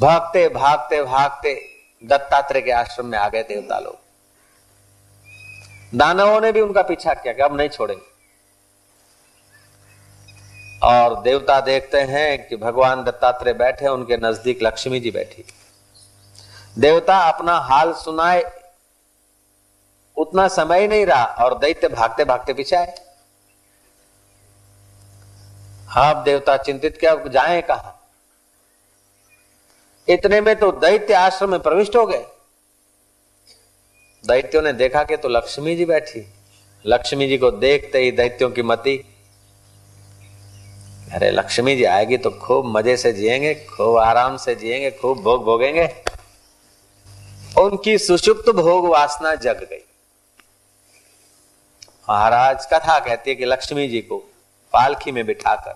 भागते 0.00 0.48
भागते 0.48 1.02
भागते 1.02 1.54
दत्तात्रेय 2.04 2.62
के 2.62 2.70
आश्रम 2.70 3.06
में 3.06 3.18
आ 3.18 3.28
गए 3.28 3.42
देवता 3.42 3.78
लोग। 3.78 3.98
दानवों 5.98 6.40
ने 6.40 6.52
भी 6.52 6.60
उनका 6.60 6.82
पीछा 6.82 7.14
किया 7.14 7.34
कि 7.34 7.42
अब 7.42 7.56
नहीं 7.56 7.68
छोड़ेंगे। 7.68 8.04
और 10.82 11.22
देवता 11.22 11.60
देखते 11.60 12.00
हैं 12.00 12.48
कि 12.48 12.56
भगवान 12.56 13.04
दत्तात्रेय 13.04 13.54
बैठे 13.54 13.88
उनके 13.88 14.16
नज़दीक 14.16 14.58
लक्ष्मी 14.62 15.00
जी 15.00 15.10
बैठी। 15.10 15.44
देवता 16.78 17.18
अपना 17.18 17.58
हाल 17.58 17.92
सुनाए 17.92 18.55
उतना 20.16 20.48
समय 20.48 20.80
ही 20.80 20.88
नहीं 20.88 21.06
रहा 21.06 21.24
और 21.24 21.58
दैत्य 21.58 21.88
भागते 21.88 22.24
भागते 22.24 22.54
पीछे 22.54 22.76
आए। 22.76 22.94
आप 25.96 26.16
देवता 26.16 26.56
चिंतित 26.56 26.96
क्या, 27.00 27.14
जाए 27.14 27.62
कहा? 27.62 27.92
इतने 30.08 30.40
में 30.40 30.56
तो 30.56 30.72
दैत्य 30.72 31.14
आश्रम 31.14 31.50
में 31.50 31.60
प्रविष्ट 31.60 31.96
हो 31.96 32.06
गए। 32.06 32.26
दैत्यों 34.26 34.62
ने 34.62 34.72
देखा 34.72 35.04
कि 35.04 35.16
तो 35.16 35.28
लक्ष्मी 35.28 35.76
जी 35.76 35.84
बैठी। 35.84 36.32
लक्ष्मी 36.86 37.28
जी 37.28 37.38
को 37.38 37.50
देखते 37.50 37.98
ही 37.98 38.10
दैत्यों 38.10 38.50
की 38.50 38.62
मती। 38.62 38.96
अरे 41.12 41.30
लक्ष्मी 41.30 41.76
जी 41.76 41.84
आएगी 41.84 42.16
तो 42.16 42.30
खूब 42.30 42.66
मज़े 42.66 42.96
से 42.96 43.12
जिएँगे, 43.12 43.54
खूब 43.54 43.98
आराम 43.98 44.36
से 44.36 44.54
जिएँगे, 44.54 44.90
खूब 44.90 45.22
भोग 45.22 45.44
भोगेंगे। 45.44 46.02
उनकी 47.58 47.98
सुषुप्त 47.98 48.50
भोग 48.50 48.88
वासना 48.88 49.34
जग 49.34 49.66
गई। 49.70 49.85
महाराज 52.08 52.66
कथा 52.66 52.98
कहती 52.98 53.30
है 53.30 53.36
कि 53.36 53.44
लक्ष्मी 53.44 53.86
जी 53.88 54.00
को 54.00 54.16
पालखी 54.74 55.12
में 55.12 55.24
बिठाकर 55.26 55.74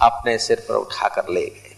अपने 0.00 0.36
सिर 0.38 0.64
पर 0.68 0.74
उठाकर 0.74 1.28
ले 1.28 1.44
गए। 1.46 1.76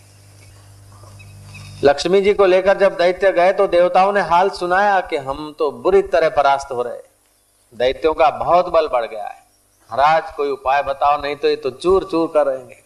लक्ष्मी 1.85 2.21
जी 2.21 2.35
को 2.35 2.47
लेकर 2.47 2.79
जब 2.79 2.97
दैत्य 2.97 3.33
गए 3.33 3.53
तो 3.53 3.67
देवताओं 3.67 4.13
ने 4.13 4.21
हाल 4.21 4.51
सुनाया 4.51 5.01
कि 5.01 5.17
हम 5.19 5.55
तो 5.59 5.71
बुरी 5.83 6.03
तरह 6.03 6.29
परास्त 6.29 6.73
हो 6.73 6.83
रहे। 6.83 7.01
दैत्यों 7.75 8.15
का 8.15 8.31
बहुत 8.31 8.69
बल 8.69 8.89
बढ़ 8.89 9.07
गया 9.07 9.27
है। 9.27 9.41
महाराज, 9.91 10.33
कोई 10.33 10.51
उपाय 10.51 10.83
बताओ, 10.83 11.21
नहीं 11.23 11.37
तो 11.37 11.49
ये 11.49 11.57
तो 11.57 11.71
चूर 11.71 12.09
चूर 12.11 12.31
कर 12.35 12.47
रहेंगे 12.47 12.81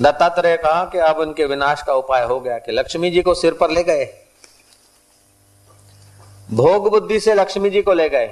दत्तात्रेय 0.00 0.56
कहा 0.56 0.84
कि 0.84 0.98
अब 0.98 1.18
उनके 1.18 1.44
विनाश 1.44 1.82
का 1.82 1.94
उपाय 1.94 2.24
हो 2.24 2.38
गया 2.40 2.58
कि 2.58 2.72
लक्ष्मी 2.72 3.10
जी 3.10 3.22
को 3.22 3.34
सिर 3.34 3.54
पर 3.54 3.70
ले 3.70 3.82
गए। 3.82 4.04
भोग 6.54 6.90
बुद्धि 6.90 7.20
से 7.20 7.34
लक्ष्मी 7.34 7.70
जी 7.70 7.82
को 7.82 7.92
ले 7.92 8.08
गए। 8.08 8.26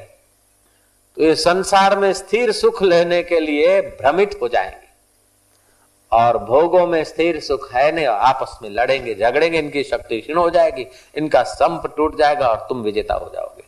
तो 1.16 1.22
ये 1.22 1.34
संसार 1.34 1.98
में 1.98 2.12
स्थिर 2.12 2.52
सुख 2.52 2.82
लेने 2.82 3.22
के 3.22 3.40
लिए 3.40 3.80
भ्रमित 3.80 4.38
हो 4.42 4.48
जाएँगे। 4.48 4.82
और 6.12 6.38
भोगों 6.38 6.86
में 6.86 7.04
स्थिर 7.04 7.40
सुख 7.40 7.72
है 7.72 7.92
नहीं 7.92 8.06
आपस 8.06 8.58
में 8.62 8.70
लड़ेंगे, 8.70 9.14
झगड़ेंगे, 9.14 9.58
इनकी 9.58 9.84
शक्ति 9.84 10.20
क्षीण 10.20 10.36
हो 10.36 10.50
जाएगी, 10.50 10.86
इनका 11.14 11.42
संप 11.42 11.94
टूट 11.96 12.18
जाएगा 12.18 12.48
और 12.48 12.66
तुम 12.68 12.82
विजेता 12.82 13.14
हो 13.14 13.30
जाओगे। 13.34 13.64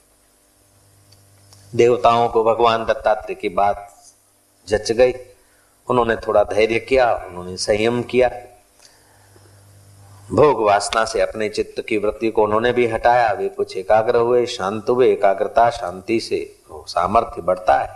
देवताओं 1.74 2.28
को 2.28 2.44
भगवान 2.44 2.84
दत्तात्रेय 2.84 3.34
की 3.34 3.48
बात 3.48 4.04
जच 4.68 4.92
गई। 4.92 5.12
उन्होंने 5.88 6.16
थोड़ा 6.16 6.44
धैर्य 6.44 6.78
किया, 6.78 7.14
उन्होंने 7.14 7.56
संयम 7.56 8.02
किया। 8.02 8.30
भोग 10.24 10.60
वासना 10.62 11.04
से 11.04 11.20
अपने 11.20 11.48
चित्त 11.48 11.80
की 11.88 11.96
वृत्ति 11.98 12.28
को 12.30 12.42
उन्होंने 12.42 12.72
भी 12.72 12.86
हटाया। 12.86 13.32
वे 13.32 13.48
कुछ 13.48 13.76
एकाग्र 13.76 14.16
हुए, 14.16 14.44
शांत 14.46 14.88
हुए, 14.88 15.10
एकाग्रता, 15.12 15.68
शांति 15.70 16.18
से 16.20 16.38
सामर्थ्य 16.72 17.42
बढ़ता 17.42 17.78
है 17.78 17.88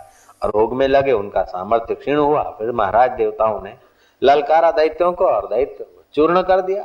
और 0.42 0.50
भोग 0.50 0.74
में 0.74 0.86
लगे, 0.88 1.12
उनका 1.12 1.42
सामर्थ्य 1.42 1.94
क्षीण 1.94 2.16
हुआ। 2.16 2.42
फिर 2.58 2.72
महाराज 2.72 3.10
देवताओं 3.10 3.60
ने 3.62 3.74
ललकारा 4.22 4.70
दैत्यों 4.70 5.12
को 5.12 5.24
और 5.24 5.46
दैत्य 5.46 5.86
चूर्ण 6.14 6.42
कर 6.42 6.60
दिया। 6.60 6.84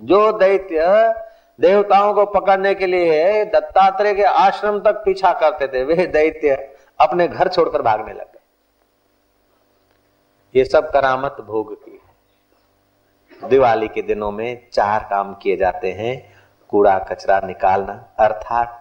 जो 0.00 0.32
दैत्य 0.32 1.14
देवताओं 1.58 2.12
को 2.14 2.24
पकड़ने 2.30 2.74
के 2.74 2.86
लिए 2.86 3.44
दत्तात्रेय 3.44 4.14
के 4.14 4.22
आश्रम 4.22 4.78
तक 4.80 5.02
पीछा 5.04 5.32
करते 5.32 5.66
थे, 5.68 5.84
वे 5.84 6.06
दैत्य 6.06 6.54
अपने 7.00 7.28
घर 7.28 7.48
छोड़कर 7.48 7.82
भागने 7.82 8.12
लग 8.12 8.18
गए। 8.18 8.40
ये 10.54 10.64
सब 10.64 10.90
करामत 10.90 11.36
भोग 11.40 11.74
की 11.74 11.91
दिवाली 13.42 13.88
के 13.88 14.02
दिनों 14.02 14.30
में 14.32 14.68
चार 14.72 15.06
काम 15.10 15.32
किए 15.34 15.56
जाते 15.56 15.90
हैं, 15.92 16.14
कूड़ा 16.72 16.98
कचरा 17.00 17.40
निकालना, 17.40 17.92
अर्थात 18.18 18.80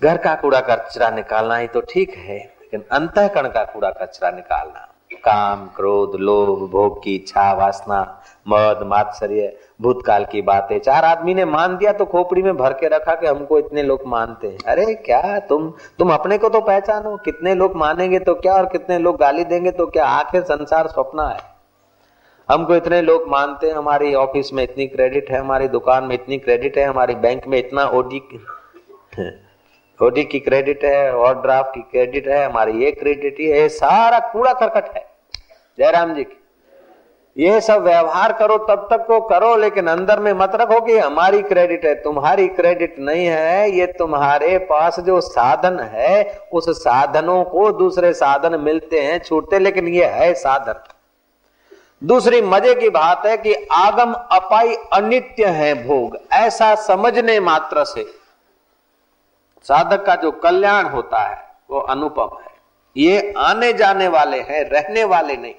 घर 0.00 0.16
का 0.16 0.34
कूड़ा 0.34 0.60
कचरा 0.60 1.10
निकालना 1.10 1.56
ही 1.56 1.66
तो 1.66 1.80
ठीक 1.82 2.14
है, 2.16 2.38
लेकिन 2.38 2.84
अंतःकरण 2.92 3.48
का 3.48 3.64
कूड़ा 3.64 3.90
कचरा 3.92 4.30
निकालना। 4.30 4.88
काम, 5.24 5.66
क्रोध, 5.76 6.14
लोभ, 6.20 6.68
भोग 6.70 7.02
की 7.02 7.14
इच्छा, 7.14 7.52
वासना, 7.52 8.00
मद, 8.48 8.80
मात्सर्य, 8.86 9.56
भूतकाल 9.82 10.24
की 10.24 10.42
बातें। 10.42 10.78
चार 10.78 11.04
आदमी 11.04 11.34
ने 11.34 11.44
मान 11.44 11.76
दिया 11.76 11.92
तो 11.92 12.04
खोपड़ी 12.04 12.42
में 12.42 12.56
भर 12.56 12.72
के 12.72 12.88
रखा 12.88 13.14
कि 13.14 13.26
हमको 13.26 13.58
इतने 13.58 13.82
लोग 13.82 14.02
मानते 14.06 14.48
हैं। 14.48 14.58
अरे 14.66 14.94
क्या 14.96 15.38
तुम 15.40 15.72
तुम 15.98 16.12
अपने 16.14 16.38
को 16.38 16.48
तो 16.48 16.60
पहचानो, 16.60 17.16
कितने 17.16 17.54
लोग 17.54 17.76
मानेंगे 17.76 18.18
तो 18.18 18.34
क्या 18.34 18.54
और 18.54 18.66
कितने 18.66 18.98
लोग 18.98 19.18
गाली 19.20 19.44
देंगे 19.44 19.70
तो 19.70 19.86
क्या 19.86 20.06
आखिर 20.06 20.42
संसार 20.42 20.86
स्वप्न 20.86 21.28
है? 21.30 21.53
हमको 22.48 22.76
इतने 22.76 23.00
लोग 23.02 23.28
मानते 23.28 23.66
हैं, 23.66 23.74
हमारी 23.74 24.14
ऑफ़िस 24.14 24.52
में 24.52 24.62
इतनी 24.62 24.86
क्रेडिट 24.86 25.30
है, 25.30 25.38
हमारी 25.38 25.68
दुकान 25.68 26.04
में 26.04 26.14
इतनी 26.14 26.38
क्रेडिट 26.38 26.78
है, 26.78 26.84
हमारी 26.84 27.14
बैंक 27.14 27.46
में 27.46 27.58
इतना 27.58 27.84
ओडी 27.88 28.22
ओडी 30.00 30.24
की 30.24 30.38
क्रेडिट 30.40 30.84
है, 30.84 31.12
और 31.12 31.40
ड्राफ्ट 31.42 31.74
की 31.74 31.80
क्रेडिट 31.80 32.28
है, 32.28 32.44
हमारी 32.44 32.84
ये 32.84 32.90
क्रेडिट 32.92 33.40
है 33.40 33.68
सारा 33.68 34.18
कूड़ा 34.32 34.52
करकट 34.52 34.94
है। 34.94 35.04
जयराम 35.78 36.14
जी 36.14 36.24
की। 36.24 36.40
ये 37.36 37.60
सब 37.60 37.82
व्यवहार 37.82 38.32
करो, 38.32 38.56
तब 38.58 38.86
तक 38.90 39.06
को 39.06 39.20
करो, 39.20 39.56
लेकिन 39.56 39.86
अंदर 39.86 40.20
में 40.20 40.32
मत 40.32 40.52
रखो 40.54 40.80
कि 40.80 40.98
हमारी 40.98 41.42
क्रेडिट 41.42 41.84
है, 41.84 41.94
तुम्हारी 41.94 42.46
क्रेडिट 42.48 42.98
नहीं 42.98 43.26
है, 43.26 43.70
ये 43.70 43.86
तुम्हारे 43.86 44.58
पास 44.58 45.00
जो 45.00 45.20
साधन 45.20 45.80
है, 45.92 46.40
उस 46.52 46.70
साधनों 46.82 47.42
को 47.44 47.70
दूसरे 47.72 48.12
साधन 48.12 48.60
मिलते 48.60 49.00
हैं, 49.00 49.18
छूटते 49.18 49.58
लेकिन 49.58 49.88
ये 49.88 50.04
है 50.04 50.32
साधन। 50.34 50.82
दूसरी 52.04 52.40
मज़े 52.42 52.74
की 52.74 52.88
बात 52.88 53.26
है 53.26 53.36
कि 53.36 53.54
आगम 53.72 54.12
अपाई 54.12 54.74
अनित्य 54.92 55.46
है 55.46 55.74
भोग, 55.86 56.18
ऐसा 56.32 56.74
समझने 56.74 57.40
मात्र 57.40 57.84
से। 57.84 58.04
साधक 59.62 60.04
का 60.06 60.14
जो 60.14 60.30
कल्याण 60.32 60.86
होता 60.86 61.18
है, 61.18 61.56
वो 61.70 61.80
अनुपम 61.80 62.36
है। 62.40 62.52
ये 62.96 63.34
आने 63.36 63.72
जाने 63.72 64.08
वाले 64.08 64.40
हैं, 64.40 64.64
रहने 64.64 65.04
वाले 65.04 65.36
नहीं। 65.36 65.54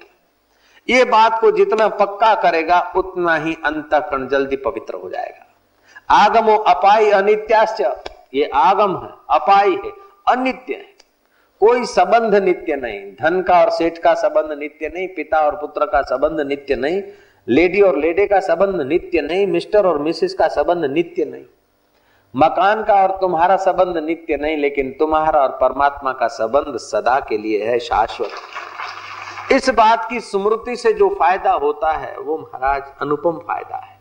ये 0.88 1.04
बात 1.04 1.40
को 1.40 1.50
जितना 1.50 1.88
पक्का 1.88 2.34
करेगा, 2.34 2.92
उतना 2.96 3.36
ही 3.36 3.56
अंतकरण 3.64 4.28
जल्दी 4.28 4.56
पवित्र 4.56 4.94
हो 4.94 5.08
जाएगा। 5.10 5.44
आगमो 6.14 6.56
अपाई 6.56 7.10
अनित्याश्च, 7.10 7.80
ये 8.34 8.50
आगम 8.54 8.96
है, 8.96 9.10
अपाई 9.30 9.78
है, 9.84 9.90
अनित्य 10.28 10.74
है। 10.74 10.95
कोई 11.60 11.84
संबंध 11.84 12.34
नित्य 12.34 12.76
नहीं। 12.76 13.00
धन 13.12 13.42
का 13.42 13.60
और 13.60 13.70
सेठ 13.70 13.98
का 13.98 14.14
संबंध 14.14 14.58
नित्य 14.58 14.88
नहीं, 14.88 15.08
पिता 15.08 15.40
और 15.40 15.56
पुत्र 15.56 15.86
का 15.86 16.02
संबंध 16.02 16.40
नित्य 16.40 16.76
नहीं, 16.76 17.02
लेडी 17.48 17.80
और 17.80 17.98
लेडे 17.98 18.26
का 18.26 18.40
संबंध 18.40 18.80
नित्य 18.82 19.20
नहीं, 19.20 19.46
मिस्टर 19.46 19.86
और 19.86 19.98
मिसेस 19.98 20.34
का 20.34 20.48
संबंध 20.48 20.84
नित्य 20.84 21.24
नहीं। 21.24 21.44
मकान 22.34 22.82
का 22.84 22.94
और 22.94 23.16
तुम्हारा 23.20 23.56
संबंध 23.56 23.96
नित्य 23.96 24.36
नहीं, 24.36 24.56
लेकिन 24.56 24.90
तुम्हारा 24.90 25.40
और 25.40 25.58
परमात्मा 25.60 26.12
का 26.12 26.26
संबंध 26.28 26.76
सदा 26.76 27.18
के 27.20 27.38
लिए 27.38 27.64
है 27.64 27.78
शाश्वत। 27.78 29.52
इस 29.52 29.70
बात 29.70 30.06
की 30.10 30.20
स्मृति 30.20 30.76
से 30.76 30.92
जो 30.92 31.08
फ़ायदा 31.08 31.52
होता 31.52 31.92
है, 31.92 32.16
वो 32.18 32.38
महाराज 32.38 32.82
अनुपम 33.02 33.38
फ़ायदा 33.38 33.76
है। 33.76 33.94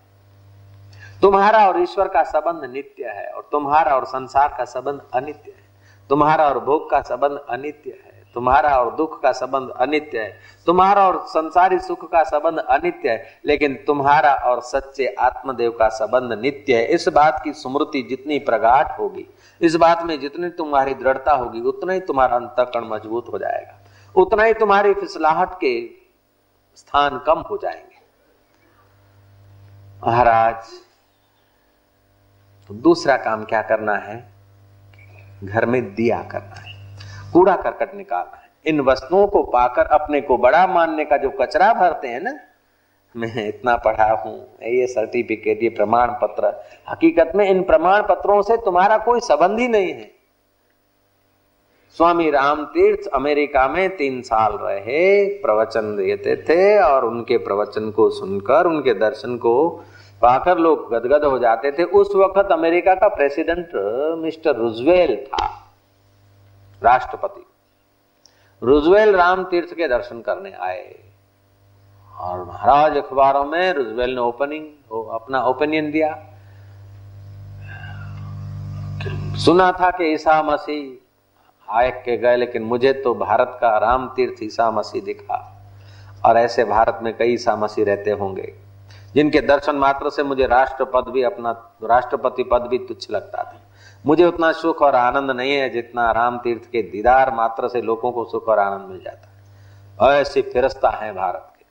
तुम्हारा 1.22 1.68
और 1.68 1.82
ईश्वर 1.82 2.08
का 2.08 2.24
संबंध 2.24 2.72
नित्य 2.74 3.06
है 3.08 3.28
और 3.28 3.50
तुम्हारा 3.52 3.96
और 3.96 4.06
संसार 4.06 4.56
का 4.58 4.66
संबंध 4.66 5.02
अनित्य 5.14 5.52
है। 5.52 5.65
तुम्हारा 6.10 6.48
और 6.48 6.60
भोग 6.60 6.90
का 6.90 7.02
संबंध 7.02 7.40
अनित्य 7.50 7.90
है। 7.90 8.24
तुम्हारा 8.34 8.78
और 8.80 8.96
दुख 8.96 9.22
का 9.22 9.32
संबंध 9.32 9.70
अनित्य 9.70 10.20
है। 10.20 10.40
तुम्हारा 10.66 11.08
और 11.08 11.26
संसारी 11.28 11.80
सुख 11.80 12.12
का 12.12 12.24
संबंध 12.24 12.60
अनित्य 12.60 13.10
है, 13.10 13.40
लेकिन 13.46 13.76
तुम्हारा 13.88 14.34
और 14.34 14.62
सच्चे 14.62 15.08
आत्मदेव 15.20 15.72
का 15.72 15.88
संबंध 15.90 16.34
नित्य 16.34 16.78
है। 16.78 16.86
इस 16.86 17.08
बात 17.08 17.42
की 17.44 17.54
स्मृति 17.54 18.02
जितनी 18.02 18.40
प्रगाट 18.40 19.00
होगी, 19.00 19.28
इस 19.62 19.76
बात 19.76 20.04
में 20.04 20.20
जितनी 20.20 20.50
तुम्हारी 20.50 20.94
दृढ़ता 20.94 21.34
होगी, 21.34 21.62
उतना 21.62 21.94
ही 21.94 22.00
तुम्हारा 22.00 22.36
अंतकरण 22.36 22.86
मज़बूत 22.86 23.26
हो 23.34 23.38
जाएगा। 23.38 23.80
उतना 24.16 24.44
ही 24.44 24.54
तुम्हारी 24.54 24.94
फिसलाहट 24.94 25.54
के 25.54 25.90
स्थान 26.76 27.20
कम 27.20 27.40
हो 27.40 27.58
जाएँगे। 27.58 27.96
महाराज 30.08 30.64
तो 32.70 32.74
दूसरा 32.74 33.18
काम 33.18 33.44
क्या 33.44 33.62
करना 33.62 33.96
है? 33.96 34.35
घर 35.44 35.66
में 35.66 35.84
दिया 35.96 36.22
करना 36.32 36.60
है, 36.60 36.74
कूड़ा 37.34 37.56
करकट 37.56 37.96
निकालना 37.96 38.38
है। 38.38 38.50
इन 38.66 38.80
वस्तुओं 38.82 39.26
को 39.28 39.44
पाकर 39.46 39.86
अपने 39.94 40.22
को 40.22 40.38
बड़ा 40.40 40.66
मानने 40.68 41.06
का 41.06 41.18
जो 41.18 41.30
कचरा 41.42 41.74
भरते 41.74 42.08
हैं 42.08 42.22
ना, 42.22 42.34
मैं 43.16 43.48
इतना 43.48 43.76
पढ़ा 43.78 44.12
हूँ, 44.16 44.36
ये 44.64 44.88
सर्टिफिकेट 44.88 45.64
ये 45.64 45.70
प्रमाण 45.72 46.12
पत्र 46.22 46.54
हकीकत 46.88 47.32
में 47.36 47.50
इन 47.50 47.62
प्रमाण 47.64 48.02
पत्रों 48.10 48.42
से 48.42 48.58
तुम्हारा 48.58 48.98
कोई 49.00 49.20
संबंध 49.22 49.60
ही 49.60 49.68
नहीं 49.68 49.92
है। 49.92 50.12
स्वामी 51.96 52.30
राम 52.32 52.64
तीर्थ 52.68 53.08
अमेरिका 53.14 53.68
में 53.68 53.96
तीन 53.98 54.22
साल 54.22 54.54
रहे, 54.54 55.26
प्रवचन 55.42 55.96
देते 55.96 56.36
थे 56.44 56.78
और 56.80 57.06
उनके 57.06 57.38
प्रवचन 57.40 57.90
को 57.92 58.10
सुनकर, 58.12 58.66
उनके 58.66 58.94
दर्शन 58.96 59.38
को 59.38 59.84
पाकर 60.22 60.58
लोग 60.58 60.90
गदगद 60.94 61.24
हो 61.24 61.40
जाते 61.40 61.72
थे। 61.72 61.84
उस 61.84 62.16
वक्त 62.16 62.52
अमेरिका 62.52 62.96
का 62.96 63.08
प्रेसिडेंट, 63.08 63.72
मिस्टर 64.18 64.56
रुजवेल 64.56 65.16
था, 65.26 65.46
राष्ट्रपति। 66.82 67.46
रुजवेल 68.62 69.16
राम 69.16 69.44
तीर्थ 69.44 69.74
के 69.74 69.88
दर्शन 69.88 70.22
करने 70.22 70.52
आए। 70.52 71.00
और 72.16 72.44
महाराज 72.44 72.98
अखबारों 72.98 73.46
में 73.46 73.74
रुजवेल 73.74 74.14
ने 74.16 74.22
ओपनिंग 74.22 74.66
अपना 75.12 75.44
ओपिनियन 75.44 75.92
दिया। 75.92 76.14
सुना 79.38 79.72
था 79.72 79.90
कि 79.90 80.14
ईसा 80.14 80.42
मसीह 80.44 81.74
आए 81.74 81.90
के 82.06 82.18
गए, 82.18 82.36
लेकिन 82.36 82.64
मुझे 82.64 82.94
तो 82.94 83.14
भारत 83.16 83.58
का 83.62 83.78
राम 83.78 84.08
तीर्थ 84.16 84.44
ईसा 84.44 84.72
मसीह 84.72 85.04
दिखा। 85.04 85.52
और 86.26 86.38
ऐसे 86.38 86.64
भारत 86.64 87.00
में 87.04 87.18
कई 87.18 87.34
ईसा 87.34 87.56
मसीह 87.56 87.86
रहते 87.86 88.12
होंगे। 88.12 88.54
जिनके 89.16 89.42
दर्शन 89.42 89.76
मात्र 89.76 90.10
से 90.10 90.24
मुझे 90.24 90.48
राष्ट्र 90.48 90.86
पद 90.86 91.06
भी 91.08 91.24
अपना, 91.24 91.52
राष्ट्रपति 91.84 92.44
पद 92.44 92.62
भी 92.62 92.78
तुच्छ 92.78 93.12
लगता 93.12 93.44
था। 93.44 93.62
मुझे 94.06 94.26
उतना 94.26 94.52
सुख 94.52 94.82
और 94.82 94.96
आनंद 94.96 95.32
नहीं 95.32 95.54
है 95.54 95.70
जितना 95.70 96.12
राम 96.12 96.38
तीर्थ 96.38 96.72
के 96.72 96.82
दीदार 96.82 97.32
मात्र 97.32 97.68
से 97.68 97.82
लोगों 97.82 98.12
को 98.12 98.26
सुख 98.26 98.48
और 98.48 98.60
आनंद 98.60 98.90
मिल 98.90 99.04
जाता 99.04 99.28
है। 99.28 100.22
ऐसी 100.22 100.42
फिरस्ता 100.42 100.90
है 100.90 101.14
भारत 101.14 101.54
के। 101.56 101.66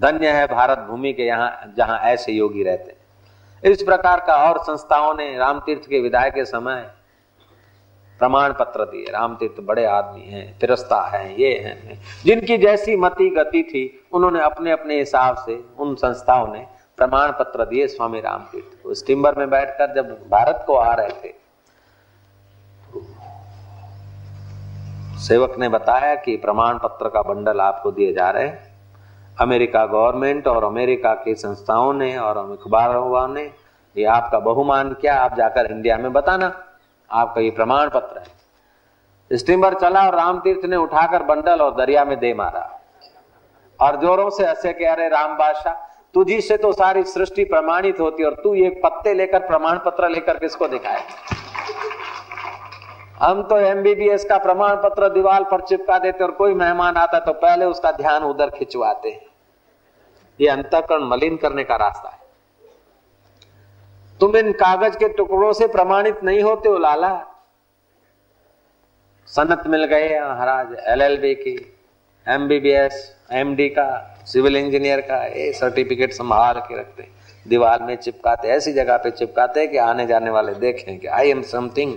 धन्य 0.00 0.28
है 0.28 0.46
भारत 0.46 0.78
भूमि 0.78 1.12
के 1.12 1.22
यहाँ, 1.22 1.74
जहाँ 1.76 1.98
ऐसे 1.98 2.32
योगी 2.32 2.62
रहते 2.62 2.90
हैं। 2.90 3.04
इस 3.72 3.82
प्रकार 3.82 4.20
का 4.20 4.34
और 4.34 4.58
संस्थाओं 4.58 5.14
ने 5.14 5.36
राम 5.38 5.60
तीर्थ 5.60 5.88
के 5.88 6.00
विदाय 6.00 6.30
के 6.30 6.44
समय 6.44 6.90
प्रमाण 8.20 8.52
पत्र 8.52 8.84
दिए 8.84 9.10
राम 9.10 9.34
तीर्थ 9.36 9.60
बड़े 9.60 9.84
आदमी 9.84 10.20
हैं 10.22 10.58
फिरस्ता 10.58 11.00
है, 11.06 11.40
ये 11.40 11.52
है 11.58 11.98
जिनकी 12.24 12.56
जैसी 12.58 12.96
मति 12.96 13.28
गति 13.30 13.62
थी, 13.64 14.08
उन्होंने 14.12 14.40
अपने 14.40 14.70
अपने 14.70 14.98
हिसाब 14.98 15.36
से 15.36 15.62
उन 15.78 15.94
संस्थाओं 15.94 16.52
ने 16.52 16.66
प्रमाण 16.98 17.32
पत्र 17.32 17.64
दिए 17.64 17.86
स्वामी 17.86 18.20
राम 18.20 18.42
तीर्थ 18.52 18.82
को 18.82 18.94
स्टीमर 18.94 19.38
में 19.38 19.48
बैठकर 19.50 19.94
जब 19.94 20.10
भारत 20.30 20.62
को 20.66 20.74
आ 20.74 20.92
रहे 20.94 21.08
थे, 21.08 21.32
सेवक 25.18 25.58
ने 25.58 25.68
बताया 25.68 26.14
कि 26.14 26.36
प्रमाण 26.36 26.78
पत्र 26.78 27.08
का 27.08 27.22
बंडल 27.22 27.60
आपको 27.60 27.90
दिए 27.90 28.12
जा 28.12 28.30
रहे 28.30 28.46
हैं। 28.46 28.72
अमेरिका 29.36 29.84
गवर्नमेंट 29.86 30.46
और 30.48 30.64
अमेरिका 30.64 31.14
की 31.14 31.34
संस्थाओं 31.34 31.92
ने 31.92 32.16
और 32.18 32.38
अखबारों 32.38 33.28
ने, 33.28 33.42
ये 33.96 34.04
आपका 34.06 34.38
बहुमान 34.40 34.92
क्या? 34.92 35.14
आप 35.14 35.36
जाकर 35.36 35.70
इंडिया 35.70 35.96
में 35.98 36.12
बताना। 36.12 36.48
आपका 37.10 37.40
ये 37.40 37.50
प्रमाण 37.50 37.88
पत्र 37.88 38.18
है। 38.18 39.36
स्टीमर 39.36 39.74
चला 39.74 40.06
और 40.06 40.14
राम 40.14 40.38
तीर्थ 40.40 40.64
ने 40.64 40.76
उठाकर 40.76 41.22
बंडल 41.22 41.60
और 41.60 41.74
दरिया 41.74 42.04
में 42.04 42.18
दे 42.18 42.32
मारा। 42.34 42.70
और 43.78 43.96
जोरों 43.96 44.28
से 44.30 44.46
हंसे 44.46 44.72
के 44.72 44.84
अरे 44.84 45.08
राम 45.08 45.36
बादशाह, 45.36 45.74
तुझी 46.14 46.40
से 46.40 46.56
तो 46.56 46.72
सारी 46.72 47.02
सृष्टि 47.04 47.44
प्रमाणित 47.44 48.00
होती 48.00 48.24
और 48.24 48.34
तू 48.34 48.54
ये 48.54 48.68
पत्ते 48.84 49.14
लेकर 49.14 49.46
प्रमाण 49.46 49.78
पत्र 49.78 50.08
लेकर 50.08 50.38
किसको 50.38 50.68
दिखाए? 50.68 51.02
हम 53.20 53.42
तो 53.42 53.58
एमबीबीएस 53.58 54.24
का 54.24 54.38
प्रमाण 54.38 54.76
पत्र 54.76 55.08
दीवार 55.08 55.44
पर 55.44 55.60
चिपका 55.60 55.98
देते 55.98 56.24
और 56.24 56.30
कोई 56.30 56.54
मेहमान 56.54 56.96
आता 56.96 57.18
तो 57.18 57.32
पहले 57.32 57.64
उसका 57.64 57.92
ध्यान 57.92 58.22
उधर 58.22 58.50
खिंचवाते। 58.50 59.10
ये 60.40 60.48
अंतकरण 60.48 61.04
मलिन 61.04 61.36
करने 61.36 61.64
का 61.64 61.76
रास्ता 61.76 62.08
है। 62.08 62.22
तुम 64.20 64.36
इन 64.36 64.52
कागज़ 64.54 64.96
के 64.96 65.08
टुकड़ों 65.08 65.52
से 65.52 65.66
प्रमाणित 65.68 66.22
नहीं 66.24 66.42
होते 66.42 66.68
हो, 66.68 66.78
लाला। 66.78 67.14
सनत 69.28 69.62
मिल 69.66 69.84
गए 69.84 70.20
महाराज, 70.20 70.74
एलएलबी 70.88 71.34
की, 71.34 71.56
एमबीबीएस, 72.26 73.10
एमडी 73.32 73.68
का, 73.68 73.86
सिविल 74.26 74.56
इंजीनियर 74.56 75.00
का, 75.00 75.24
ये 75.24 75.52
सर्टिफिकेट 75.52 76.12
संभाल 76.12 76.60
के 76.60 76.78
रखते 76.78 77.08
दीवार 77.46 77.82
में 77.82 77.96
चिपकाते, 77.96 78.48
ऐसी 78.48 78.72
जगह 78.72 78.96
पे 78.96 79.10
चिपकाते 79.10 79.66
कि 79.66 79.76
आने 79.78 80.06
जाने 80.06 80.30
वाले 80.30 80.54
देखें 80.54 80.98
कि 80.98 81.06
आई 81.06 81.30
एम 81.30 81.42
समथिंग 81.42 81.94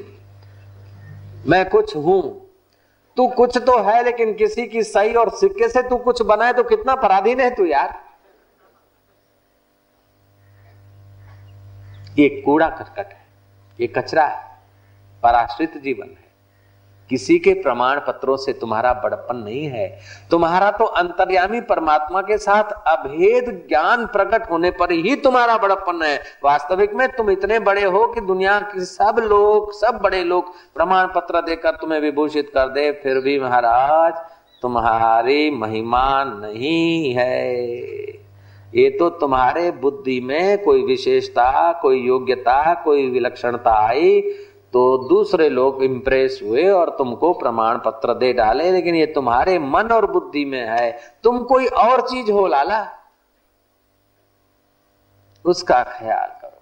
मैं 1.47 1.63
कुछ 1.69 1.95
हूँ। 1.95 2.21
तू 3.17 3.27
कुछ 3.27 3.57
तो 3.57 3.77
है, 3.79 4.03
लेकिन 4.03 4.33
किसी 4.33 4.65
की 4.65 4.83
सही 4.83 5.13
और 5.13 5.29
सिक्के 5.29 5.67
से 5.69 5.81
तू 5.81 5.97
कुछ 5.97 6.21
बनाए 6.23 6.53
तो 6.53 6.63
कितना 6.63 6.95
पराधीन 6.95 7.39
है 7.39 7.49
तू 7.55 7.65
यार। 7.65 7.95
ये 12.17 12.29
कूड़ा 12.41 12.69
करकट 12.69 13.13
है, 13.13 13.25
ये 13.79 13.87
कचरा 13.87 14.25
है, 14.25 14.45
पराश्रित 15.23 15.77
जीवन 15.77 16.07
है। 16.07 16.25
किसी 17.09 17.37
के 17.39 17.53
प्रमाण 17.53 17.99
पत्रों 17.99 18.35
से 18.37 18.53
तुम्हारा 18.53 18.91
बड़पन 18.93 19.35
नहीं 19.35 19.63
है। 19.65 19.87
तुम्हारा 20.31 20.71
तो 20.71 20.85
अंतर्यामी 20.93 21.61
परमात्मा 21.61 22.21
के 22.21 22.37
साथ 22.37 22.71
अभेद 22.87 23.49
ज्ञान 23.69 24.05
प्रकट 24.05 24.49
होने 24.51 24.71
पर 24.71 24.91
ही 24.91 25.15
तुम्हारा 25.15 25.57
बड़पन 25.57 26.01
है। 26.03 26.17
वास्तविक 26.43 26.93
में 26.93 27.07
तुम 27.09 27.29
इतने 27.31 27.59
बड़े 27.59 27.83
हो 27.83 28.05
कि 28.07 28.21
दुनिया 28.21 28.59
के 28.61 28.85
सब 28.85 29.21
लोग, 29.23 29.71
सब 29.73 29.99
बड़े 30.03 30.23
लोग 30.23 30.53
प्रमाण 30.75 31.07
पत्र 31.07 31.41
देकर 31.41 31.75
तुम्हें 31.75 31.99
विभूषित 31.99 32.51
कर 32.53 32.69
दे, 32.69 32.91
फिर 32.93 33.19
भी 33.19 33.39
महाराज, 33.39 34.13
तुम्हारी 34.61 35.49
महिमा 35.51 36.23
नहीं 36.23 37.13
है। 37.13 38.26
ये 38.77 38.89
तो 38.89 39.09
तुम्हारे 39.09 39.71
बुद्धि 39.71 40.19
में 40.21 40.63
कोई 40.63 40.83
विशेषता, 40.83 41.71
कोई 41.73 41.99
योग्यता, 41.99 42.73
कोई 42.73 43.09
विलक्षणता 43.09 43.71
आई 43.87 44.21
तो 44.73 44.97
दूसरे 45.09 45.49
लोग 45.49 45.83
इंप्रेस 45.83 46.39
हुए 46.43 46.67
और 46.69 46.89
तुमको 46.89 47.33
प्रमाण 47.33 47.77
पत्र 47.77 48.13
दे 48.13 48.33
डाले, 48.33 48.71
लेकिन 48.71 48.95
ये 48.95 49.05
तुम्हारे 49.05 49.59
मन 49.59 49.87
और 49.87 50.11
बुद्धि 50.11 50.45
में 50.45 50.65
है। 50.69 50.99
तुम 51.23 51.43
कोई 51.43 51.65
और 51.65 52.01
चीज़ 52.01 52.31
हो, 52.31 52.47
लाला। 52.47 52.87
उसका 55.45 55.83
ख्याल 55.83 56.27
करो। 56.41 56.61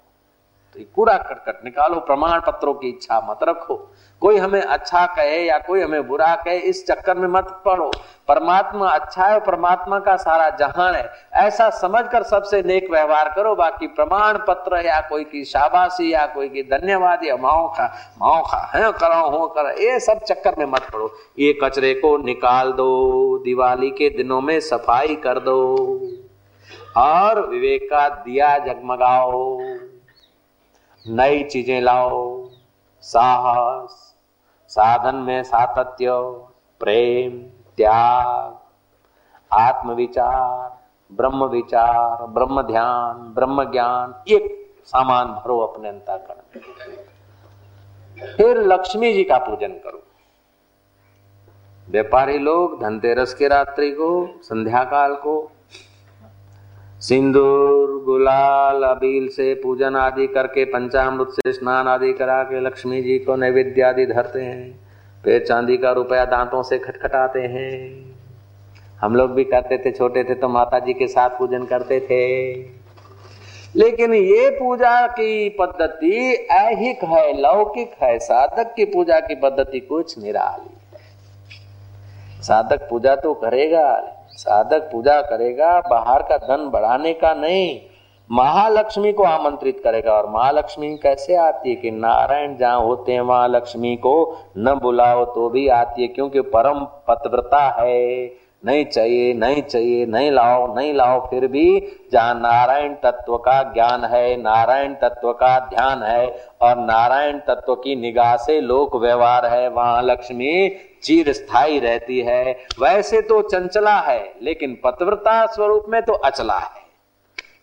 तो 0.76 0.86
कूड़ा 0.96 1.18
कटकट 1.18 1.66
निकालो, 1.66 2.00
प्रमाण 2.00 2.40
पत्रों 2.40 2.74
की 2.74 2.90
इच्छा 2.90 3.20
मत 3.30 3.40
रखो। 3.44 3.95
कोई 4.22 4.38
हमें 4.38 4.62
अच्छा 4.62 5.06
कहे 5.06 5.40
या 5.40 5.58
कोई 5.58 5.82
हमें 5.82 6.08
बुरा 6.08 6.36
कहे, 6.36 6.58
इस 6.60 6.86
चक्कर 6.88 7.18
में 7.18 7.28
मत 7.30 7.48
पड़ो। 7.66 7.90
परमात्मा 8.28 8.90
अच्छा 8.90 9.26
है 9.26 9.40
परमात्मा 9.40 10.00
का 10.00 10.16
सारा 10.18 10.50
जहान 10.60 10.96
है। 10.96 11.10
ऐसा 11.38 11.70
समझकर 11.72 12.24
सबसे 12.24 12.62
नेक 12.64 12.90
व्यवहार 12.92 13.30
करो। 13.36 13.54
बाकी 13.56 13.88
प्रमाण 13.90 14.38
पत्र 14.48 14.80
या 14.86 15.00
कोई 15.02 15.24
की 15.24 15.44
शाबाशी 15.46 16.12
या 16.14 16.26
कोई 16.26 16.50
की 16.50 16.64
धन्यवाद 16.64 17.24
या 17.24 17.36
माओ 17.38 17.68
का 17.70 17.86
माओ 18.20 18.42
का 18.44 18.58
है 18.74 18.92
करो 18.94 19.30
हो, 19.30 19.46
कर, 19.48 19.72
ये 19.82 20.00
सब 20.00 20.24
चक्कर 20.24 20.56
में 20.60 20.66
मत 20.66 20.90
पड़ो। 20.94 21.12
ये 21.40 21.52
कचरे 21.64 21.94
को 21.94 22.16
निकाल 22.18 22.72
दो, 22.72 23.38
दिवाली 23.46 23.90
के 23.92 24.10
दिनों 24.10 24.42
में 24.42 24.60
सफ़ाई 24.62 25.16
कर 25.18 25.40
दो, 25.40 25.60
और 26.98 27.46
विवेक 27.48 27.88
का 27.90 28.08
दिया 28.10 28.58
जगमगाओ, 28.58 29.60
नई 31.06 31.44
चीज़ें 31.44 31.80
लाओ, 31.82 32.50
साहस 33.04 34.05
साधन 34.76 35.16
में 35.16 35.44
सातत्य, 35.44 36.12
प्रेम, 36.80 37.32
त्याग, 37.78 38.58
आत्मविचार 39.52 40.74
ब्रह्म 41.12 41.46
विचार 41.46 42.26
ब्रह्म 42.26 42.62
ध्यान 42.62 43.18
ब्रह्म 43.34 43.64
ज्ञान 43.72 44.14
एक 44.28 44.46
सामान 44.86 45.28
भरो 45.28 45.60
अपने 45.60 45.90
अंतःकरण 45.90 46.60
फिर 48.38 48.58
लक्ष्मी 48.64 49.14
जी 49.14 49.24
का 49.24 49.38
पूजन 49.38 49.72
करो। 49.86 50.02
व्यापारी 51.88 52.38
लोग, 52.38 52.82
धनतेरस 52.82 53.34
के 53.34 53.48
रात्रि 53.48 53.92
को 53.92 54.40
संध्या 54.42 54.84
काल 54.84 55.16
को 55.16 55.52
सिंदूर, 57.08 58.04
गुलाल, 58.06 58.84
अबील 58.84 59.28
से 59.28 59.54
पूजन 59.54 59.96
आदि 59.96 60.28
करके 60.28 60.66
पंचामृत 60.66 61.28
से 61.30 61.54
स्नान 61.54 61.88
आदि 61.88 62.14
करा 62.14 62.44
के 62.44 62.60
लक्ष्मी 62.60 63.02
जी 63.02 63.20
को 63.20 63.36
नैवेद्य 63.36 63.82
आदि 63.82 64.06
धरते 64.06 64.42
हैं। 64.42 64.80
फिर 65.24 65.46
चांदी 65.46 65.78
का 65.78 65.92
रुपया 65.92 66.26
दांतों 66.26 66.64
से 66.64 66.78
खटखटाते 66.78 67.40
हैं। 67.40 68.06
हम 69.02 69.16
लोग 69.16 69.32
भी 69.32 69.44
करते 69.44 69.78
थे, 69.78 69.92
छोटे 69.92 70.24
थे 70.24 70.34
तो 70.34 70.50
माता 70.50 70.80
जी 70.80 70.94
के 70.94 71.08
साथ 71.08 71.30
पूजन 71.30 71.66
करते 71.66 72.00
थे। 72.00 72.54
लेकिन 73.76 74.14
ये 74.14 74.50
पूजा 74.50 75.08
की 75.08 75.50
पद्धति 75.50 76.48
ऐहिक 76.52 77.04
है, 77.04 77.42
लौकिक 77.42 77.92
है। 78.04 78.20
साधक 78.20 78.74
की 78.76 78.86
पूजा 78.86 79.20
की 79.20 79.36
पद्धति 79.36 79.80
कुछ 79.80 80.20
निराली 80.20 80.78
है। 80.84 82.42
साधक 82.42 82.88
पूजा 82.90 83.16
तो 83.16 83.34
करेगा 83.34 84.15
साधक 84.38 84.90
पूजा 84.92 85.22
करेगा, 85.22 85.80
बाहर 85.82 86.22
का 86.22 86.38
धन 86.38 86.70
बढ़ाने 86.70 87.14
का 87.14 87.34
नहीं, 87.34 87.80
महालक्ष्मी 88.30 89.12
को 89.14 89.24
आमंत्रित 89.24 89.82
करेगा। 89.84 90.14
और 90.14 90.30
महालक्ष्मी 90.30 90.96
कैसे 90.98 91.36
आती 91.38 91.70
है 91.70 91.76
कि 91.76 91.92
नारायण 91.92 92.56
जहाँ 92.58 92.80
होते 92.80 93.14
हैं, 93.14 93.22
महालक्ष्मी 93.22 93.96
को 93.96 94.16
न 94.58 94.74
बुलाओ 94.74 95.26
तो 95.26 95.50
भी 95.50 95.68
आती 95.70 96.02
है, 96.02 96.08
क्योंकि 96.08 96.42
परम 96.54 96.80
पतव्रता 97.08 97.62
है। 97.80 98.26
नहीं 98.66 98.86
चाहिए 98.86 99.34
नहीं 99.34 99.62
चाहिए, 99.62 100.06
नहीं 100.06 100.32
लाओ 100.32 100.76
नहीं 100.76 100.94
लाओ, 100.94 101.20
फिर 101.30 101.48
भी 101.48 101.98
जहाँ 102.12 102.34
नारायण 102.36 102.94
तत्व 102.94 103.38
का 103.38 103.62
ज्ञान 103.64 104.06
है, 104.06 104.36
नारायण 104.42 104.94
तत्व 104.94 105.32
का 105.34 105.60
ध्यान 105.60 106.04
है 106.04 106.28
और 106.62 106.78
नारायण 106.78 107.40
तत्व 107.40 107.76
की 107.76 107.96
निगाह 107.96 108.36
से 108.38 108.60
लोक 108.62 108.96
व्यवहार 108.96 109.46
है, 109.46 109.68
वहाँ 109.70 110.02
लक्ष्मी 110.04 110.70
चीर 111.04 111.32
स्थायी 111.34 111.80
रहती 111.80 112.20
है। 112.20 112.44
वैसे 112.80 113.22
तो 113.22 113.42
चंचला 113.42 113.98
है, 114.00 114.34
लेकिन 114.42 114.78
पतव्रता 114.84 115.46
स्वरूप 115.46 115.86
में 115.90 116.02
तो 116.02 116.14
अचला 116.14 116.58
है। 116.58 116.84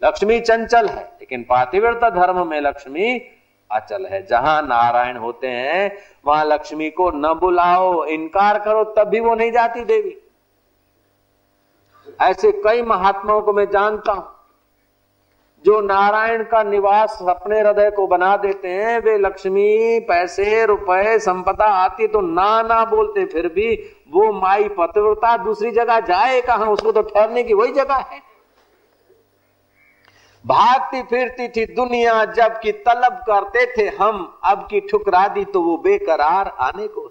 लक्ष्मी 0.05 0.41
चंचल 0.41 0.89
है, 0.89 1.03
लेकिन 1.03 1.43
पातिव्रता 1.43 2.11
धर्म 2.11 2.47
में 2.47 2.61
लक्ष्मी 2.61 3.19
अचल 3.71 4.07
है। 4.07 4.27
जहाँ 4.27 4.63
नारायण 4.63 5.17
होते 5.17 5.49
हैं, 5.49 5.93
वहाँ 6.27 6.45
लक्ष्मी 6.45 6.91
को 6.91 7.11
न 7.11 7.35
बुलाओ, 7.35 8.05
इनकार 8.05 8.59
करो, 8.59 8.85
तब 8.85 9.09
भी 9.09 9.21
वो 9.21 9.35
नहीं 9.35 9.53
जाती 9.53 9.85
देवी। 9.85 10.17
ऐसे 12.21 12.53
कई 12.65 12.83
महात्माओं 12.85 13.41
को 13.43 13.53
मैं 13.53 13.69
जानता 13.71 14.13
हूँ, 14.13 14.29
जो 15.65 15.81
नारायण 15.81 16.43
का 16.45 16.63
निवास 16.63 17.19
अपने 17.29 17.61
हृदय 17.61 17.91
को 17.91 18.07
बना 18.07 18.37
देते 18.37 18.69
हैं, 18.69 18.99
वे 19.01 19.17
लक्ष्मी, 19.19 20.01
पैसे, 20.01 20.65
रुपए, 20.67 21.19
संपदा 21.21 21.67
आती 21.75 22.07
तो 22.09 22.21
ना 22.23 22.63
ना 22.63 22.85
बोलते, 22.87 23.25
फिर 23.27 23.49
भी 23.49 23.75
वो 24.11 24.33
माई 24.33 24.69
पतिव्रता 24.71 25.37
दूसरी 25.45 25.71
जगह 25.73 26.01
जाए 26.03 26.41
कहा 26.43 26.65
उसको 26.67 26.93
तो 26.93 27.03
ठहरने 27.05 27.43
की 27.43 27.55
वही 27.55 27.73
जगह 27.73 28.05
है। 28.05 28.21
भागती 30.45 31.03
फिरती 31.05 31.49
थी 31.49 31.65
दुनिया, 31.67 32.25
जब 32.27 32.59
की 32.61 32.73
तलब 32.73 33.23
करते 33.27 33.67
थे 33.77 33.89
हम, 33.97 34.39
अब 34.45 34.67
की 34.71 34.81
ठुकरा 34.83 35.27
दी 35.29 35.45
तो 35.45 35.63
वो 35.63 35.77
बेकरार 35.79 36.49
आने 36.61 36.87
को 36.89 37.11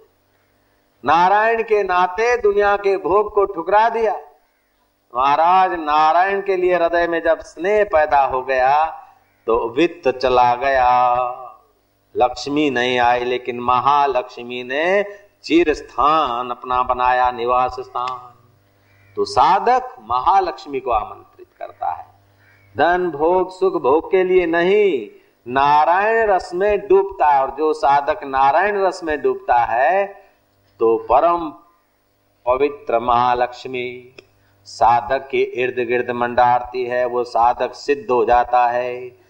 नारायण 1.03 1.61
के 1.63 1.83
नाते 1.83 2.35
दुनिया 2.39 2.75
के 2.77 2.97
भोग 2.99 3.33
को 3.33 3.45
ठुकरा 3.45 3.87
दिया। 3.89 4.13
महाराज 5.13 5.73
नारायण 5.79 6.41
के 6.41 6.55
लिए 6.55 6.75
हृदय 6.75 7.07
में 7.07 7.21
जब 7.23 7.39
स्नेह 7.41 7.83
पैदा 7.83 8.23
हो 8.25 8.41
गया 8.41 8.85
तो 9.47 9.57
वित्त 9.69 10.07
चला 10.09 10.53
गया। 10.55 10.89
लक्ष्मी 12.15 12.69
नहीं 12.69 12.97
आई, 12.99 13.23
लेकिन 13.23 13.59
महालक्ष्मी 13.59 14.63
ने 14.63 15.03
चिर 15.43 15.73
स्थान 15.73 16.49
अपना 16.49 16.81
बनाया, 16.83 17.29
निवास 17.31 17.75
स्थान। 17.79 18.33
तो 19.17 19.25
साधक 19.25 19.95
महालक्ष्मी 20.01 20.79
को 20.79 20.91
आमंत्रित 20.91 21.47
करता 21.59 21.91
है। 21.91 22.05
धन, 22.75 23.09
भोग, 23.11 23.51
सुख, 23.51 23.81
भोग 23.81 24.11
के 24.11 24.23
लिए 24.23 24.45
नहीं, 24.45 25.07
नारायण 25.47 26.29
रस 26.29 26.51
में 26.53 26.87
डूबता 26.87 27.29
है। 27.29 27.41
और 27.41 27.55
जो 27.57 27.71
साधक 27.73 28.23
नारायण 28.23 28.81
रस 28.85 29.03
में 29.03 29.21
डूबता 29.21 29.57
है 29.65 30.05
तो 30.79 30.97
परम 31.09 31.49
पवित्र 32.45 32.99
महालक्ष्मी। 32.99 34.15
साधक 34.71 35.27
के 35.31 35.41
इर्द 35.41 35.79
गिर्द 35.87 36.09
मंडारती 36.11 36.83
है, 36.85 37.05
वो 37.05 37.23
साधक 37.23 37.73
सिद्ध 37.73 38.11
हो 38.11 38.23
जाता 38.25 38.65
है। 38.67 39.21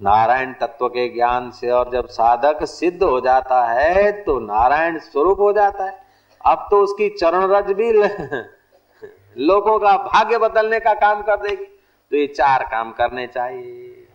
नारायण 0.00 0.52
तत्व 0.52 0.88
के 0.88 1.08
ज्ञान 1.08 1.50
से 1.50 1.70
और 1.70 1.90
जब 1.92 2.06
साधक 2.08 2.64
सिद्ध 2.64 3.02
हो 3.02 3.20
जाता 3.20 3.62
है 3.64 4.10
तो 4.24 4.38
नारायण 4.40 4.98
स्वरूप 4.98 5.40
हो 5.40 5.52
जाता 5.52 5.84
है। 5.84 6.02
अब 6.46 6.66
तो 6.70 6.80
उसकी 6.80 7.08
चरण 7.08 7.46
रज 7.50 7.72
भी 7.72 7.92
लोगों 9.36 9.78
का 9.78 9.96
भाग्य 9.96 10.38
बदलने 10.38 10.80
का 10.80 10.94
काम 10.94 11.22
कर 11.22 11.36
देगी। 11.36 11.64
तो 12.12 12.16
ये 12.16 12.26
चार 12.26 12.62
काम 12.62 12.92
करने 12.92 13.26
चाहिए। 13.26 14.06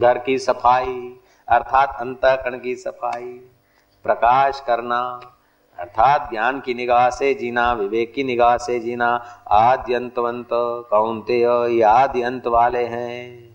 घर 0.00 0.18
की 0.18 0.38
सफ़ाई, 0.38 1.20
अर्थात 1.48 1.96
अंतकरण 2.00 2.58
की 2.58 2.74
सफ़ाई, 2.76 3.32
प्रकाश 4.04 4.62
करना 4.66 5.00
अर्थात 5.78 6.28
ज्ञान 6.30 6.60
की 6.60 6.74
निगाह 6.74 7.10
से 7.10 7.34
जीना, 7.34 7.72
विवेक 7.72 8.14
की 8.14 8.24
निगाह 8.24 8.56
से 8.56 8.80
जीना, 8.80 9.24
आद्यंतवंत 9.50 10.48
कौनते 10.90 11.82
आदि 11.82 12.22
अंत 12.22 12.46
वाले 12.46 12.84
हैं। 12.84 13.54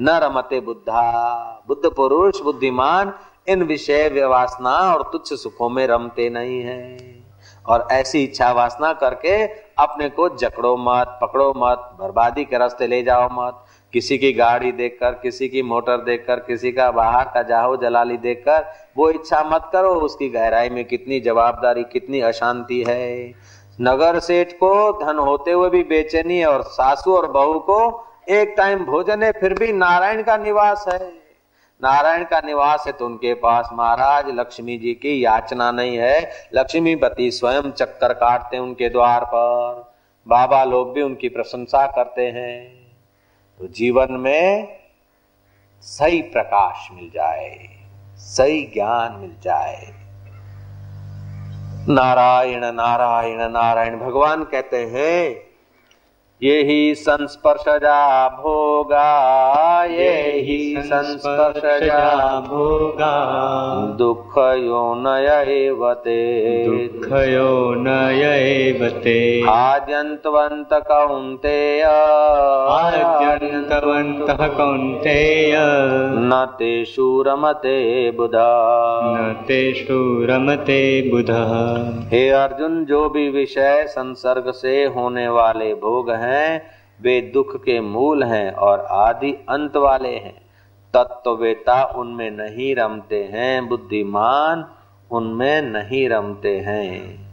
न 0.00 0.08
रमते 0.10 0.60
बुद्धा, 0.60 1.64
बुद्ध 1.68 1.90
पुरुष, 1.96 2.40
बुद्धिमान, 2.40 3.12
इन 3.48 3.62
विषय 3.62 4.08
व्यवासना 4.08 4.70
और 4.70 5.02
तुच्छ 5.02 5.32
सुखों 5.32 5.68
में 5.70 5.86
रमते 5.86 6.30
नहीं 6.30 6.60
हैं। 6.60 7.24
और 7.66 7.88
ऐसी 7.92 8.24
इच्छा 8.24 8.52
वासना 8.52 8.92
करके 8.92 9.46
अपने 9.78 10.08
को 10.08 10.28
जकड़ो 10.28 10.76
मत, 10.76 11.18
पकड़ो 11.22 11.54
मत, 11.56 11.96
बर्बादी 12.00 12.44
के 12.44 12.58
रास्ते 12.58 12.86
ले 12.86 13.02
जाओ 13.02 13.28
मत। 13.32 13.63
किसी 13.94 14.18
की 14.18 14.32
गाड़ी 14.32 14.72
देखकर, 14.72 15.10
किसी 15.12 15.48
की 15.48 15.62
मोटर 15.62 15.96
देखकर, 15.96 16.40
किसी 16.40 16.72
का 16.72 16.90
बाहर 16.90 17.24
का 17.24 17.42
जाहो, 17.42 17.76
जलाली 17.76 18.16
देखकर, 18.16 18.64
वो 18.96 19.10
इच्छा 19.10 19.42
मत 19.44 19.70
करो 19.72 19.94
उसकी 19.94 20.28
गहराई 20.28 20.68
में 20.68 20.84
कितनी 20.84 21.20
जवाबदारी, 21.20 21.84
कितनी 21.84 22.20
अशांति 22.20 22.82
है। 22.88 23.34
नगर 23.80 24.18
सेठ 24.18 24.52
को 24.52 24.70
धन 25.04 25.18
होते 25.18 25.52
हुए 25.52 25.70
भी 25.70 25.82
बेचैनी 25.84 26.42
और 26.44 26.62
सासू 26.62 27.16
और 27.16 27.30
बहू 27.30 27.58
को 27.60 27.78
एक 28.30 28.54
टाइम 28.56 28.84
भोजन 28.84 29.22
है 29.22 29.32
फिर 29.32 29.54
भी 29.54 29.72
नारायण 29.72 30.22
का 30.22 30.36
निवास 30.36 30.84
है। 30.88 30.98
नारायण 31.82 32.24
का 32.24 32.40
निवास 32.44 32.84
है 32.86 32.92
तो 32.92 33.06
उनके 33.06 33.34
पास 33.34 33.70
महाराज, 33.72 34.28
लक्ष्मी 34.28 34.76
जी 34.78 34.94
की 34.94 35.24
याचना 35.24 35.70
नहीं 35.72 35.96
है। 35.98 36.30
लक्ष्मी 36.54 36.94
पति 36.96 37.30
स्वयं 37.30 37.70
चक्कर 37.70 38.12
काटते 38.12 38.58
उनके 38.58 38.88
द्वार 38.88 39.24
पर। 39.24 39.92
बाबा 40.26 40.64
लोग 40.64 40.94
भी 40.94 41.02
उनकी 41.02 41.28
प्रशंसा 41.28 41.86
करते 41.86 42.22
हैं। 42.22 42.83
तो 43.60 43.66
जीवन 43.68 44.12
में 44.12 44.68
सही 45.84 46.20
प्रकाश 46.22 46.88
मिल 46.92 47.10
जाए, 47.14 47.68
सही 48.16 48.62
ज्ञान 48.74 49.12
मिल 49.12 49.34
जाए। 49.42 49.92
नारायण 51.88 52.64
नारायण 52.72 53.40
नारायण, 53.50 53.98
भगवान 53.98 54.44
कहते 54.44 54.84
हैं 54.86 55.53
ये 56.44 56.62
ही 56.62 56.94
संस्पर्शजा 56.94 58.28
भोगा 58.28 59.84
ये 59.84 60.10
ही 60.40 60.82
संस्पर्शजा 60.82 62.40
भोगा 62.40 63.14
दुःख 63.98 64.38
यो 64.38 64.94
नयवते 64.96 66.18
दुःखयो 66.68 67.74
नयैवते 67.74 69.44
आद्यन्तवन्त 69.48 70.68
कौन्तेय। 70.72 71.82
आद्यन्तवन्तः 72.72 74.48
कौन्तेय। 74.48 75.56
न 76.16 76.46
तेषु 76.58 77.24
रमते 77.26 78.10
बुधा। 78.10 78.60
न 79.18 79.44
तेषु 79.48 80.26
रमते 80.30 81.10
बुधः। 81.10 81.74
हे 82.08 82.30
अर्जुन 82.30 82.84
जो 82.84 83.08
भी 83.08 83.30
विषय 83.30 83.86
संसर्ग 83.88 84.50
से 84.50 84.84
होने 84.84 85.28
वाले 85.28 85.74
भोग 85.74 86.10
हैं 86.10 86.33
वे 87.02 87.20
दुख 87.20 87.56
के 87.56 87.80
मूल 87.80 88.22
हैं 88.22 88.52
और 88.52 88.80
आदि 88.80 89.32
अंत 89.48 89.76
वाले 89.76 90.14
हैं। 90.14 90.44
तत्ववेता 90.94 91.84
उनमें 91.84 92.30
नहीं 92.30 92.76
रमते 92.76 93.24
हैं, 93.24 93.68
बुद्धिमान 93.68 94.64
उनमें 95.10 95.62
नहीं 95.62 96.08
रमते 96.08 96.56
हैं। 96.58 97.24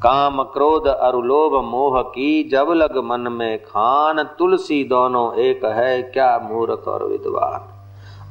काम 0.00 0.42
क्रोध 0.42 0.86
और 0.86 1.24
लोभ 1.24 1.64
मोह 1.64 2.02
की 2.02 2.48
जब 2.48 2.66
लग 2.70 2.98
मन 2.98 3.20
में 3.20 3.62
खान, 3.62 4.22
तुलसी 4.22 4.84
दोनों 4.84 5.34
एक 5.34 5.64
है, 5.64 6.02
क्या 6.02 6.38
मूर्ख 6.38 6.88
और 6.88 7.04
विद्वान। 7.04 7.74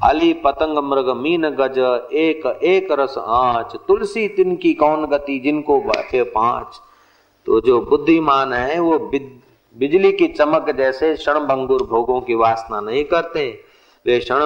अली 0.09 0.33
पतंग 0.33 0.77
मृग 0.77 1.09
मीन 1.09 1.49
गज, 1.49 1.79
एक 2.13 2.59
एक 2.63 2.87
रस 2.91 3.15
आँच। 3.17 3.75
तुलसी 3.87 4.27
तिनकी 4.27 4.73
कौन 4.73 5.05
गति, 5.05 5.39
जिनको 5.39 5.79
बैठे 5.79 6.23
पाँच। 6.23 6.81
तो 7.45 7.61
जो 7.61 7.81
बुद्धिमान 7.81 8.53
है, 8.53 8.79
वो 8.79 8.99
बिजली 9.75 10.11
की 10.11 10.27
चमक 10.27 10.69
जैसे 10.69 11.13
क्षणभंगुर 11.15 11.83
भोगों 11.83 12.21
की 12.21 12.35
वासना 12.35 12.79
नहीं 12.81 13.03
करते। 13.03 13.63
वे 14.05 14.19
क्षण 14.19 14.41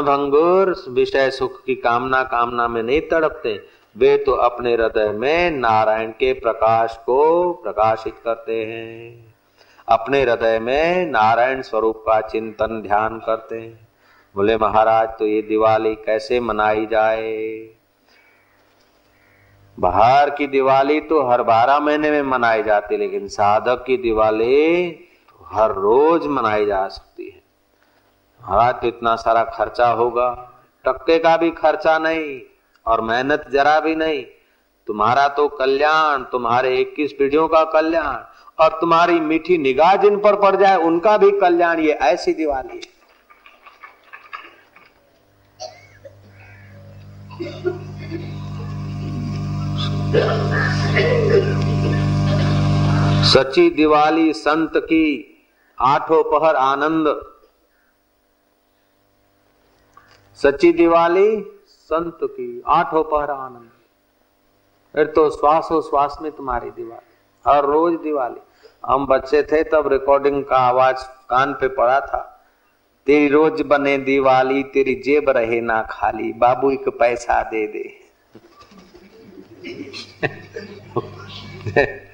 विषय 0.94 1.30
सुख 1.32 1.64
की 1.66 1.76
कामना 1.76 2.24
कामना 2.24 2.68
में 2.68 2.84
नहीं 2.84 3.02
तड़पते। 3.02 3.64
वे 3.98 4.18
तो 4.18 4.32
अपने 4.32 4.74
हृदय 4.74 5.10
में 5.10 5.52
नारायण 5.52 6.10
के 6.10 6.34
प्रकाश 6.34 6.98
को 7.06 7.54
प्रकाशित 7.54 8.14
करते 8.24 8.66
हैं। 8.66 9.36
अपने 9.88 10.22
हृदय 10.22 10.60
में 10.60 11.06
नारायण 11.06 11.62
स्वरूप 11.62 11.98
का 11.98 12.20
चिंतन 12.22 12.82
ध्यान 12.82 13.20
करते 13.20 13.56
हैं। 13.56 13.88
बोले, 14.36 14.58
महाराज 14.58 15.10
तो 15.10 15.26
ये 15.26 15.42
दिवाली 15.42 15.96
कैसे 15.96 16.40
मनाई 16.40 16.86
जाए? 16.86 17.70
बाहर 19.80 20.30
की 20.30 20.48
दिवाली 20.48 21.00
तो 21.02 21.28
हर 21.28 21.44
बारह 21.44 21.80
महीने 21.80 22.12
में 22.12 22.22
मनाई 22.22 22.64
जाती, 22.64 22.98
लेकिन 22.98 23.28
साधक 23.28 23.84
की 23.88 23.98
दिवाली 23.98 24.88
हर 25.48 25.72
रोज 25.74 26.26
मनाई 26.28 26.66
जा 26.66 26.88
सकती 26.88 27.26
है। 27.26 27.42
महाराज 28.42 28.76
तो 28.76 28.88
इतना 28.88 29.16
सारा 29.16 29.44
खर्चा 29.54 29.88
होगा 29.92 30.30
टक्के 30.86 31.18
का 31.20 31.36
भी 31.38 31.52
खर्चा 31.54 31.98
नहीं 32.00 32.40
और 32.86 33.02
मेहनत 33.02 33.46
जरा 33.54 33.80
भी 33.80 33.96
नहीं। 33.96 34.24
तुम्हारा 34.88 35.28
तो 35.28 35.48
कल्याण, 35.50 36.24
तुम्हारे 36.24 36.76
21 36.78 37.14
पीढ़ियों 37.14 37.48
का 37.48 37.64
कल्याण 37.72 38.18
और 38.60 38.78
तुम्हारी 38.82 39.20
मीठी 39.22 39.58
निगाह 39.58 39.96
जिन 39.96 40.20
पर 40.20 40.36
पड़ 40.36 40.56
जाए, 40.56 40.78
उनका 40.78 41.18
भी 41.18 41.32
कल्याण, 41.40 41.80
ये 41.80 41.92
ऐसी 41.92 42.34
दिवाली 42.34 42.78
है। 42.78 42.96
सची 53.26 53.70
दिवाली 53.70 54.32
संत 54.34 54.72
की 54.78 55.27
आठों 55.80 56.24
पहर 56.24 56.56
आनंद। 56.56 57.22
सच्ची 60.36 60.74
दिवाली, 60.74 61.60
संत 61.68 62.18
की 62.24 62.64
आठों 62.68 63.04
पहर 63.04 63.32
आनंद। 63.32 63.70
फिर 64.94 65.08
तो 65.08 65.30
श्वासो 65.30 65.82
श्वास 65.82 66.18
में 66.22 66.32
तुम्हारी 66.32 66.72
दिवाली, 66.72 67.16
हर 67.48 67.66
रोज 67.66 68.00
दिवाली। 68.00 68.42
हम 68.86 69.08
बच्चे 69.08 69.44
थे 69.44 69.64
तब 69.64 69.88
रिकॉर्डिंग 69.88 70.46
का 70.46 70.56
आवाज़ 70.56 70.98
कान 71.30 71.54
पे 71.54 71.68
पड़ा 71.68 72.00
था। 72.00 72.48
तेरी 73.06 73.28
रोज 73.28 73.62
बने 73.62 73.98
दिवाली, 73.98 74.64
तेरी 74.64 74.96
जेब 74.96 75.30
रहे 75.30 75.62
ना 75.62 75.82
खाली, 75.82 76.34
बाबू 76.34 76.72
एक 76.72 76.90
पैसा 76.90 77.44
दे 77.44 77.68
दे। 77.68 78.08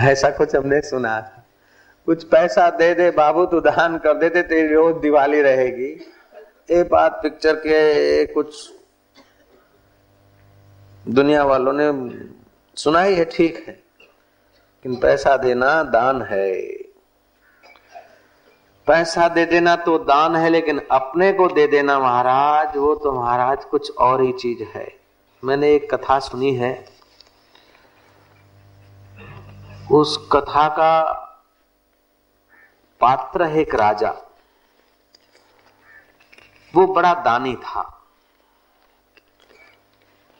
ऐसा 0.00 0.30
कुछ 0.30 0.56
हमने 0.56 0.80
सुना 0.80 1.20
था। 1.20 1.39
कुछ 2.06 2.24
पैसा 2.24 2.70
दे 2.70 2.94
दे, 2.94 3.10
बाबू 3.10 3.46
तू 3.46 3.60
दान 3.60 3.98
कर 3.98 4.14
दे 4.14 4.28
दे, 4.28 4.42
तेरी 4.42 4.74
रोज 4.74 4.96
दिवाली 4.96 5.42
रहेगी। 5.42 6.14
ये 6.70 6.82
बात 6.82 7.20
पिक्चर 7.22 7.54
के 7.54 8.26
कुछ 8.26 8.72
दुनिया 11.08 11.44
वालों 11.44 11.72
ने 11.72 12.18
सुनाई 12.76 13.14
है, 13.14 13.24
ठीक 13.24 13.64
है। 13.68 13.72
लेकिन 13.72 15.00
पैसा 15.00 15.36
देना 15.36 15.82
दान 15.82 16.22
है। 16.22 16.62
पैसा 18.86 19.28
दे 19.28 19.46
देना 19.46 19.76
तो 19.76 19.98
दान 19.98 20.36
है, 20.36 20.48
लेकिन 20.48 20.80
अपने 20.90 21.32
को 21.32 21.48
दे 21.48 21.66
देना 21.66 21.98
महाराज, 21.98 22.76
वो 22.76 22.94
तो 22.94 23.12
महाराज 23.12 23.64
कुछ 23.64 23.96
और 23.96 24.22
ही 24.22 24.32
चीज़ 24.32 24.62
है। 24.62 24.92
मैंने 25.44 25.74
एक 25.74 25.94
कथा 25.94 26.18
सुनी 26.18 26.54
है। 26.54 26.84
उस 29.92 30.28
कथा 30.32 30.68
का 30.68 31.26
पात्र 33.00 33.42
है 33.42 33.60
एक 33.60 33.74
राजा। 33.74 34.10
वो 36.74 36.86
बड़ा 36.86 37.14
दानी 37.14 37.56
था। 37.56 38.04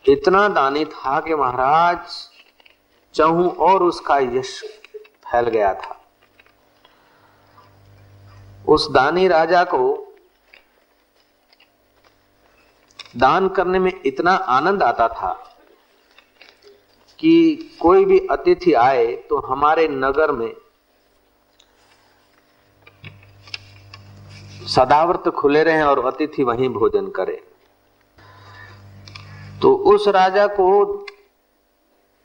इतना 0.09 0.49
दानी 0.49 0.85
था 0.85 1.21
कि 1.21 1.35
महाराज, 1.35 2.29
चहू 3.15 3.49
और 3.49 3.83
उसका 3.83 4.19
यश 4.19 4.63
फैल 5.01 5.49
गया 5.49 5.75
था। 5.75 5.97
उस 8.69 8.91
दानी 8.91 9.29
राजा 9.29 9.65
को 9.65 10.07
दान 13.17 13.49
करने 13.49 13.79
में 13.79 14.01
इतना 14.05 14.33
आनंद 14.33 14.83
आता 14.83 15.09
था 15.09 15.57
कि 17.19 17.57
कोई 17.83 18.05
भी 18.05 18.19
अतिथि 18.31 18.73
आए 18.73 19.07
तो 19.07 19.39
हमारे 19.39 19.89
नगर 19.89 20.33
में 20.33 20.60
सदावर्त 24.67 25.29
खुले 25.29 25.63
रहे 25.63 25.83
और 25.83 26.05
अतिथि 26.07 26.43
वहीं 26.43 26.69
भोजन 26.69 27.07
करे। 27.07 27.43
तो 29.63 29.75
उस 29.75 30.09
राजा 30.09 30.47
को 30.47 30.85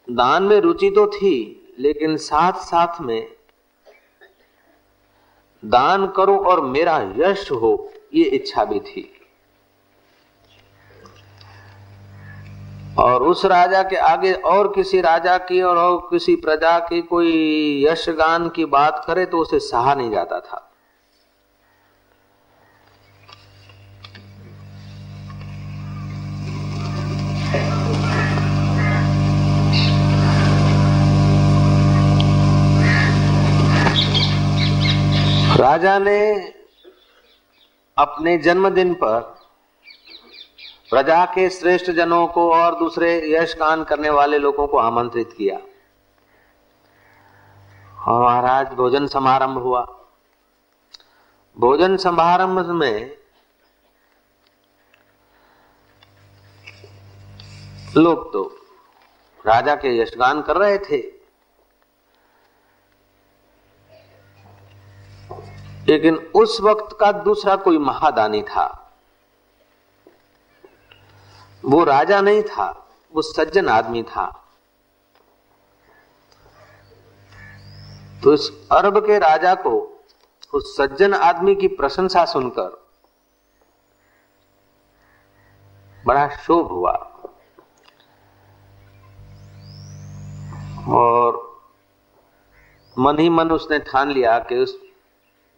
दान 0.07 0.43
में 0.43 0.59
रुचि 0.59 0.89
तो 0.89 1.07
थी 1.07 1.35
लेकिन 1.79 2.17
साथ 2.17 2.53
साथ 2.53 3.01
में 3.01 3.27
दान 5.63 6.07
करो 6.07 6.37
और 6.37 6.61
मेरा 6.61 6.97
यश 7.17 7.51
हो 7.51 7.91
ये 8.13 8.23
इच्छा 8.23 8.65
भी 8.65 8.79
थी। 8.79 9.11
और 12.99 13.23
उस 13.23 13.45
राजा 13.45 13.81
के 13.83 13.95
आगे 13.95 14.33
और 14.33 14.71
किसी 14.73 15.01
राजा 15.01 15.37
की 15.37 15.61
और, 15.61 15.77
और 15.77 16.07
किसी 16.11 16.35
प्रजा 16.35 16.77
की 16.79 17.01
कोई 17.01 17.85
यश 17.85 18.09
गान 18.09 18.49
की 18.49 18.65
बात 18.65 19.03
करे 19.07 19.25
तो 19.25 19.37
उसे 19.37 19.59
सहा 19.59 19.95
नहीं 19.95 20.11
जाता 20.11 20.39
था। 20.39 20.64
राजा 35.55 35.99
ने 35.99 36.53
अपने 37.97 38.37
जन्मदिन 38.37 38.93
पर 38.93 39.19
प्रजा 40.89 41.25
के 41.25 41.49
श्रेष्ठ 41.49 41.91
जनों 41.91 42.27
को 42.27 42.53
और 42.53 42.79
दूसरे 42.79 43.31
यश 43.33 43.55
गान 43.55 43.83
करने 43.83 44.09
वाले 44.09 44.37
लोगों 44.37 44.67
को 44.67 44.77
आमंत्रित 44.77 45.35
किया। 45.37 45.57
और 48.07 48.23
महाराज, 48.23 48.67
भोजन 48.67 49.07
समारंभ 49.07 49.57
हुआ। 49.57 49.81
भोजन 51.59 51.97
समारंभ 51.97 52.59
में 52.59 53.17
लोग 57.97 58.33
तो 58.33 58.43
राजा 59.47 59.75
के 59.75 59.97
यशगान 59.97 60.41
कर 60.41 60.57
रहे 60.57 60.77
थे। 60.77 61.14
लेकिन 65.87 66.31
उस 66.35 66.61
वक्त 66.61 66.97
का 66.99 67.11
दूसरा 67.11 67.55
कोई 67.55 67.77
महादानी 67.77 68.41
था। 68.41 68.93
वो 71.65 71.83
राजा 71.83 72.21
नहीं 72.21 72.43
था, 72.43 72.87
वो 73.13 73.21
सज्जन 73.21 73.69
आदमी 73.69 74.03
था। 74.03 74.41
तो 78.23 78.33
इस 78.33 78.67
अरब 78.71 79.05
के 79.05 79.19
राजा 79.19 79.55
को, 79.55 80.03
उस 80.53 80.77
सज्जन 80.77 81.13
आदमी 81.13 81.55
की 81.55 81.67
प्रशंसा 81.67 82.25
सुनकर 82.25 82.85
बड़ा 86.05 86.29
शोभ 86.29 86.67
हुआ। 86.67 87.11
और 90.89 91.61
मन 92.99 93.19
ही 93.19 93.29
मन 93.29 93.51
उसने 93.51 93.79
ठान 93.79 94.11
लिया 94.11 94.39
कि 94.39 94.57
उस 94.57 94.84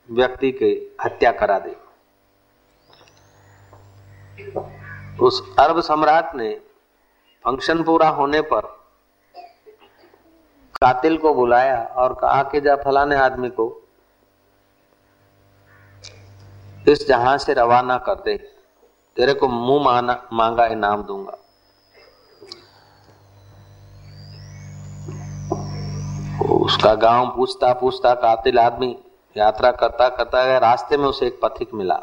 व्यक्ति 0.10 0.52
के 0.52 0.70
हत्या 1.04 1.32
करा 1.32 1.58
दे। 1.60 1.76
उस 5.22 5.42
अरब 5.60 5.80
सम्राट 5.82 6.36
ने 6.36 6.54
फ़ंक्शन 7.46 7.84
पूरा 7.84 8.08
होने 8.10 8.42
पर 8.44 8.66
कातिल 10.76 11.18
को 11.18 11.34
बुलाया 11.34 11.82
और 11.98 12.14
कहा 12.14 12.44
कि 12.44 12.62
जा 12.62 12.76
फलाने 12.76 13.16
आदमी 13.16 13.50
को 13.50 13.66
इस 16.88 17.08
जहाँ 17.08 17.38
से 17.38 17.54
रवाना 17.54 17.98
कर 17.98 18.16
दे। 18.16 18.36
तेरे 19.18 19.34
को 19.34 19.48
मुँह 19.48 20.02
मांगा 20.34 20.66
इनाम 20.68 21.04
दूँगा। 21.04 21.38
उसका 26.56 26.94
गाँव 26.96 27.30
पूछता 27.36 27.74
पूछता 27.74 28.14
कातिल 28.16 28.60
आदमी 28.60 28.96
यात्रा 29.38 29.72
करता 29.72 30.08
करता 30.10 30.44
गया 30.46 30.58
रास्ते 30.58 30.98
में 30.98 31.06
उसे 31.06 31.28
एक 31.28 31.40
पथिक 31.42 31.74
मिला। 31.74 31.96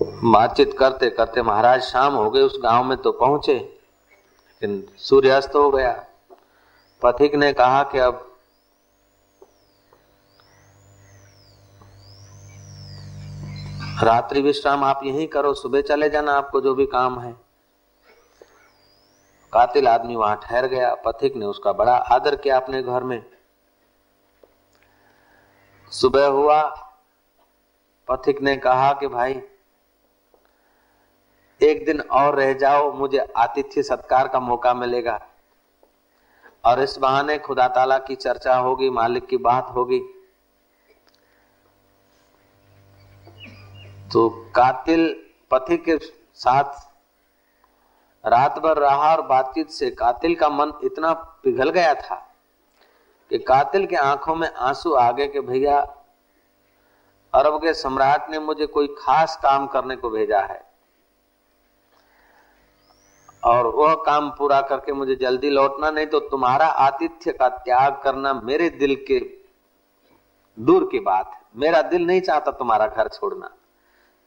बातचीत 0.00 0.74
करते 0.78 1.08
करते 1.10 1.42
महाराज 1.42 1.82
शाम 1.82 2.14
हो 2.14 2.30
गए 2.30 2.40
उस 2.40 2.58
गाँव 2.62 2.84
में 2.84 2.96
तो 2.98 3.12
पहुँचे, 3.12 3.54
लेकिन 3.54 4.82
सूर्यास्त 4.98 5.54
हो 5.54 5.70
गया। 5.70 5.92
पथिक 7.02 7.34
ने 7.34 7.52
कहा 7.52 7.82
कि 7.82 7.98
अब 7.98 8.30
रात्रि 14.02 14.40
विश्राम 14.42 14.84
आप 14.84 15.00
यहीं 15.04 15.26
करो, 15.28 15.52
सुबह 15.54 15.80
चले 15.82 16.08
जाना 16.10 16.32
आपको 16.32 16.60
जो 16.60 16.74
भी 16.74 16.86
काम 16.86 17.18
है। 17.20 17.32
कातिल 19.52 19.88
आदमी 19.88 20.16
वहाँ 20.16 20.40
ठहर 20.42 20.66
गया, 20.66 20.94
पथिक 21.06 21.36
ने 21.36 21.46
उसका 21.46 21.72
बड़ा 21.72 21.94
आदर 21.94 22.36
किया 22.36 22.56
अपने 22.56 22.82
घर 22.82 23.02
में। 23.02 23.22
सुबह 25.94 26.26
हुआ, 26.26 26.62
पथिक 28.08 28.42
ने 28.42 28.56
कहा 28.56 28.92
कि 28.92 29.06
भाई, 29.06 29.42
एक 31.62 31.84
दिन 31.86 32.00
और 32.00 32.34
रह 32.34 32.52
जाओ, 32.52 32.92
मुझे 32.92 33.18
आतिथ्य 33.18 33.82
सत्कार 33.82 34.28
का 34.28 34.40
मौका 34.40 34.74
मिलेगा। 34.74 35.26
और 36.64 36.80
इस 36.80 36.98
बहाने 36.98 37.38
खुदा 37.38 37.68
ताला 37.68 37.98
की 37.98 38.14
चर्चा 38.14 38.56
होगी, 38.56 38.90
मालिक 38.90 39.26
की 39.26 39.36
बात 39.36 39.66
होगी। 39.74 40.00
तो 44.12 44.28
कातिल 44.28 45.26
पति 45.50 45.76
के 45.76 45.98
साथ 46.34 46.90
रात 48.26 48.58
भर 48.58 48.76
रहा 48.76 49.16
और 49.16 49.22
बातचीत 49.22 49.70
से 49.70 49.90
कातिल 49.90 50.34
का 50.34 50.48
मन 50.48 50.72
इतना 50.84 51.12
पिघल 51.12 51.70
गया 51.70 51.94
था 51.94 52.33
कि 53.30 53.38
कातिल 53.38 53.86
के 53.86 53.96
आँखों 53.96 54.34
में 54.34 54.54
आँसू 54.54 54.92
आ 54.92 55.12
गए 55.12 55.26
कि 55.28 55.40
भैया, 55.40 55.80
अरब 57.34 57.56
के 57.58 57.74
सम्राट 57.74 58.30
ने 58.30 58.38
मुझे 58.38 58.66
कोई 58.66 58.86
खास 58.98 59.36
काम 59.42 59.66
करने 59.66 59.96
को 59.96 60.10
भेजा 60.10 60.40
है। 60.40 60.74
और 63.44 63.66
वह 63.66 63.94
काम 63.94 64.30
पूरा 64.30 64.60
करके 64.60 64.92
मुझे 64.92 65.14
जल्दी 65.14 65.50
लौटना, 65.50 65.90
नहीं 65.90 66.06
तो 66.06 66.20
तुम्हारा 66.20 66.66
आतिथ्य 66.66 67.32
का 67.32 67.48
त्याग 67.48 68.00
करना 68.04 68.34
मेरे 68.34 68.70
दिल 68.70 68.96
के 68.96 69.38
दूर 70.60 70.88
की 70.92 71.00
बात 71.00 71.30
है। 71.34 71.40
मेरा 71.56 71.82
दिल 71.82 72.06
नहीं 72.06 72.20
चाहता 72.20 72.50
तुम्हारा 72.50 72.86
घर 72.86 73.08
छोड़ना। 73.08 73.50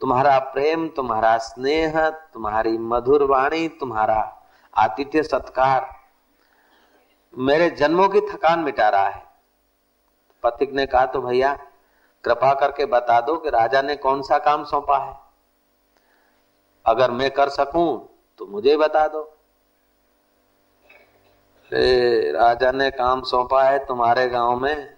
तुम्हारा 0.01 0.39
प्रेम, 0.39 0.87
तुम्हारा 0.87 1.37
स्नेह, 1.37 2.09
तुम्हारी 2.09 2.77
मधुर 2.77 3.23
वाणी, 3.23 3.67
तुम्हारा 3.67 4.37
आतिथ्य 4.77 5.23
सत्कार 5.23 5.96
मेरे 7.37 7.69
जन्मों 7.69 8.07
की 8.09 8.21
थकान 8.21 8.59
मिटा 8.59 8.89
रहा 8.89 9.07
है। 9.07 9.25
पतिक 10.43 10.71
ने 10.73 10.85
कहा 10.85 11.05
तो 11.05 11.21
भैया 11.21 11.53
कृपा 12.23 12.53
करके 12.53 12.85
बता 12.85 13.19
दो 13.21 13.37
कि 13.37 13.49
राजा 13.49 13.81
ने 13.81 13.95
कौन 13.95 14.21
सा 14.21 14.37
काम 14.39 14.63
सौंपा 14.63 14.97
है। 14.97 15.15
अगर 16.85 17.11
मैं 17.11 17.29
कर 17.31 17.49
सकूँ 17.49 17.87
तो 18.39 18.45
मुझे 18.45 18.77
बता 18.77 19.07
दो। 19.07 19.21
ए, 21.71 22.31
राजा 22.31 22.71
ने 22.71 22.89
काम 22.91 23.21
सौंपा 23.21 23.63
है 23.63 23.85
तुम्हारे 23.85 24.27
गाँव 24.27 24.59
में। 24.59 24.97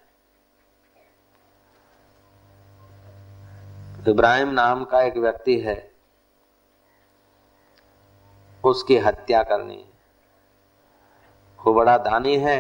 इब्राहिम 4.08 4.50
नाम 4.50 4.84
का 4.86 5.02
एक 5.02 5.18
व्यक्ति 5.18 5.60
है। 5.60 5.78
उसकी 8.64 8.98
हत्या 8.98 9.44
करनी 9.44 9.76
है। 9.76 9.89
वो 11.62 11.74
बड़ा 11.74 11.98
दानी 12.00 12.36
है 12.38 12.60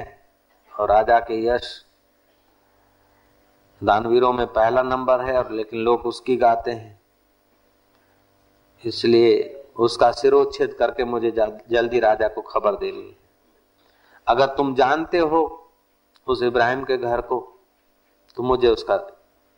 और 0.74 0.90
राजा 0.90 1.20
के 1.22 1.44
यश 1.46 1.68
दानवीरों 3.82 4.32
में 4.34 4.46
पहला 4.48 4.82
नंबर 4.84 5.22
है 5.22 5.38
और 5.38 5.52
लेकिन 5.52 5.80
लोग 5.80 6.06
उसकी 6.06 6.36
गाते 6.38 6.72
हैं। 6.72 7.00
इसलिए 8.84 9.38
उसका 9.78 10.12
सिरोच्छेद 10.12 10.74
करके 10.74 11.04
मुझे 11.06 11.32
जल्दी 11.32 12.00
राजा 12.00 12.28
को 12.28 12.42
खबर 12.42 12.76
देनी 12.76 13.16
अगर 14.28 14.46
तुम 14.56 14.74
जानते 14.76 15.18
हो 15.20 15.42
उस 16.28 16.44
इब्राहिम 16.44 16.84
के 16.84 16.98
घर 16.98 17.22
को 17.22 17.40
तो 18.38 18.44
मुझे 18.44 18.68
उसका 18.68 18.96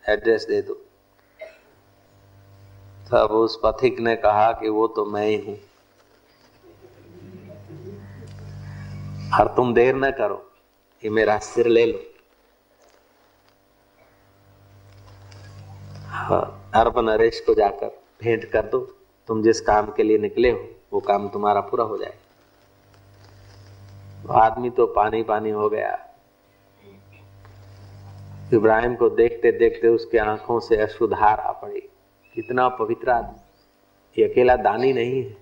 एड्रेस 0.03 0.45
दे 0.49 0.61
दो। 0.61 0.73
तब 3.11 3.31
उस 3.33 3.59
पथिक 3.63 3.99
ने 3.99 4.15
कहा 4.17 4.51
कि 4.51 4.69
वो 4.69 4.87
तो 4.87 5.05
मैं 5.05 5.27
ही 5.27 5.35
हूँ। 5.37 5.57
और 9.39 9.47
तुम 9.47 9.73
देर 9.73 9.95
न 9.95 10.11
करो, 10.11 10.51
ये 11.03 11.09
मेरा 11.09 11.37
सिर 11.39 11.67
ले 11.67 11.85
लो। 11.85 11.99
हाँ 16.05 16.71
अर्ब 16.75 16.99
नरेश 16.99 17.39
को 17.39 17.53
जाकर 17.53 17.87
भेंट 18.21 18.45
कर 18.45 18.65
दो। 18.65 18.79
तुम 19.27 19.43
जिस 19.43 19.61
काम 19.61 19.91
के 19.91 20.03
लिए 20.03 20.17
निकले 20.17 20.51
हो, 20.51 20.67
वो 20.93 20.99
काम 20.99 21.27
तुम्हारा 21.29 21.61
पूरा 21.61 21.83
हो 21.83 21.97
जाए। 21.97 22.17
आदमी 24.29 24.69
तो 24.69 24.85
पानी 24.87 25.23
पानी 25.23 25.49
हो 25.49 25.69
गया। 25.69 25.97
इब्राहिम 28.53 28.95
को 28.95 29.09
देखते 29.09 29.51
देखते 29.51 29.87
उसके 29.87 30.17
आँखों 30.17 30.59
से 30.59 30.77
अशुधार 30.77 31.39
आ 31.39 31.51
पड़ी। 31.51 31.79
कितना 32.35 32.67
पवित्र 32.69 33.09
आदमी। 33.09 34.21
ये 34.21 34.31
अकेला 34.31 34.55
दानी 34.55 34.93
नहीं 34.93 35.23
है। 35.23 35.37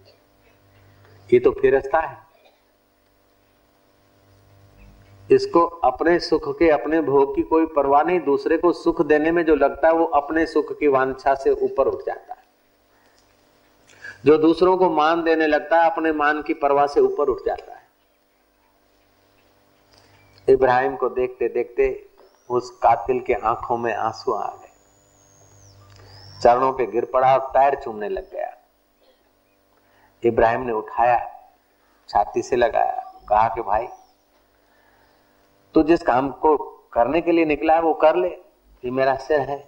ये 1.34 1.40
तो 1.40 1.52
फिरस्ता 1.52 2.00
है। 2.00 2.29
इसको 5.32 5.66
अपने 5.66 6.20
सुख 6.20 6.60
के, 6.60 6.70
अपने 6.70 7.02
भोग 7.02 7.36
की 7.36 7.42
कोई 7.42 7.66
परवाह 7.66 8.04
नहीं, 8.04 8.20
दूसरे 8.20 8.58
को 8.58 8.72
सुख 8.72 9.02
देने 9.02 9.32
में 9.32 9.46
जो 9.46 9.56
लगता 9.56 9.88
है 9.88 9.94
वो 9.94 10.06
अपने 10.06 10.46
सुख 10.46 10.80
की 10.80 10.88
वांछा 10.88 11.36
से 11.36 11.52
ऊपर 11.52 11.88
उठ 11.88 12.06
जाता 12.06 12.34
है। 12.34 12.44
जो 14.26 14.38
दूसरों 14.38 14.78
को 14.78 14.90
मान 14.90 15.24
देने 15.24 15.48
लगता 15.48 15.82
है, 15.82 15.92
अपने 15.92 16.12
मान 16.12 16.42
की 16.42 16.54
परवाह 16.54 16.88
से 16.88 17.00
ऊपर 17.00 17.28
उठ 17.28 17.46
जाता 17.46 17.74
है। 17.74 17.88
इब्राहिम 20.48 20.96
को 20.96 21.10
देखते 21.10 21.48
देखते 21.48 22.10
उस 22.50 22.70
कातिल 22.72 23.20
के 23.20 23.34
आँखों 23.34 23.78
में 23.78 23.94
आँसू 23.94 24.32
आ 24.32 24.48
गए। 24.48 24.68
चरणों 26.42 26.74
पे 26.74 26.86
गिर 26.86 27.06
पड़ा 27.06 27.34
और 27.34 27.40
पैर 27.40 27.76
चूमने 27.76 28.10
लग 28.10 28.32
गया। 28.32 28.56
इब्राहिम 30.24 30.62
ने 30.62 30.72
उठाया, 30.72 31.20
छाती 32.10 32.42
से 32.42 32.56
लगाया, 32.56 33.14
कहा 33.30 33.48
कि 33.48 33.62
भाई 33.62 33.88
तू 35.76 35.84
जिस 35.84 36.02
काम 36.04 36.30
को 36.32 36.56
करने 36.94 37.22
के 37.22 37.32
लिए 37.32 37.46
निकला 37.46 37.74
है, 37.74 37.82
वो 37.82 37.94
कर 37.94 38.16
ले। 38.16 38.28
ये 38.84 38.92
मेरा 38.92 39.16
सिर 39.18 39.40
है। 39.42 39.68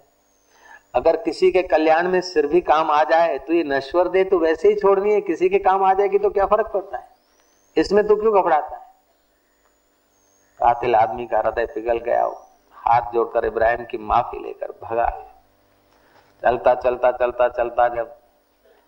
अगर 0.94 1.16
किसी 1.16 1.50
के 1.52 1.62
कल्याण 1.62 2.08
में 2.08 2.20
सिर 2.20 2.46
भी 2.46 2.60
काम 2.60 2.90
आ 2.90 3.02
जाए 3.04 3.38
तो 3.38 3.52
ये 3.52 3.62
नश्वर 3.64 4.08
दे 4.08 4.24
तो 4.24 4.38
वैसे 4.38 4.68
ही 4.68 4.74
छोड़नी 4.74 5.12
है। 5.14 5.20
किसी 5.20 5.48
के 5.48 5.58
काम 5.58 5.84
आ 5.84 5.92
जाएगी 5.94 6.18
तो 6.18 6.30
क्या 6.30 6.46
फ़र्क 6.46 6.66
पड़ता 6.66 6.98
है? 6.98 7.08
इसमें 7.76 8.06
तो 8.06 8.16
क्यों 8.16 8.34
घबराता 8.34 8.76
है? 8.76 8.82
कातिल 10.60 10.94
आदमी 10.96 11.26
का 11.26 11.38
हृदय 11.38 11.66
पिघल 11.66 11.98
गया 11.98 12.22
हो। 12.22 12.32
हाथ 12.76 13.12
जोड़कर 13.12 13.44
इब्राहिम 13.44 13.84
की 13.84 13.98
माफ़ी 13.98 14.38
लेकर 14.38 14.72
भगा 14.82 15.08
चलता 16.42 16.74
चलता 16.74 17.10
चलता 17.12 17.48
चलता 17.48 17.88
जब 17.88 18.16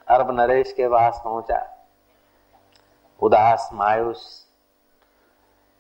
अरब 0.09 0.31
नरेश 0.41 0.73
के 0.73 0.89
पास 0.89 1.21
पहुँचा। 1.25 1.67
उदास, 3.21 3.69
मायूस 3.73 4.44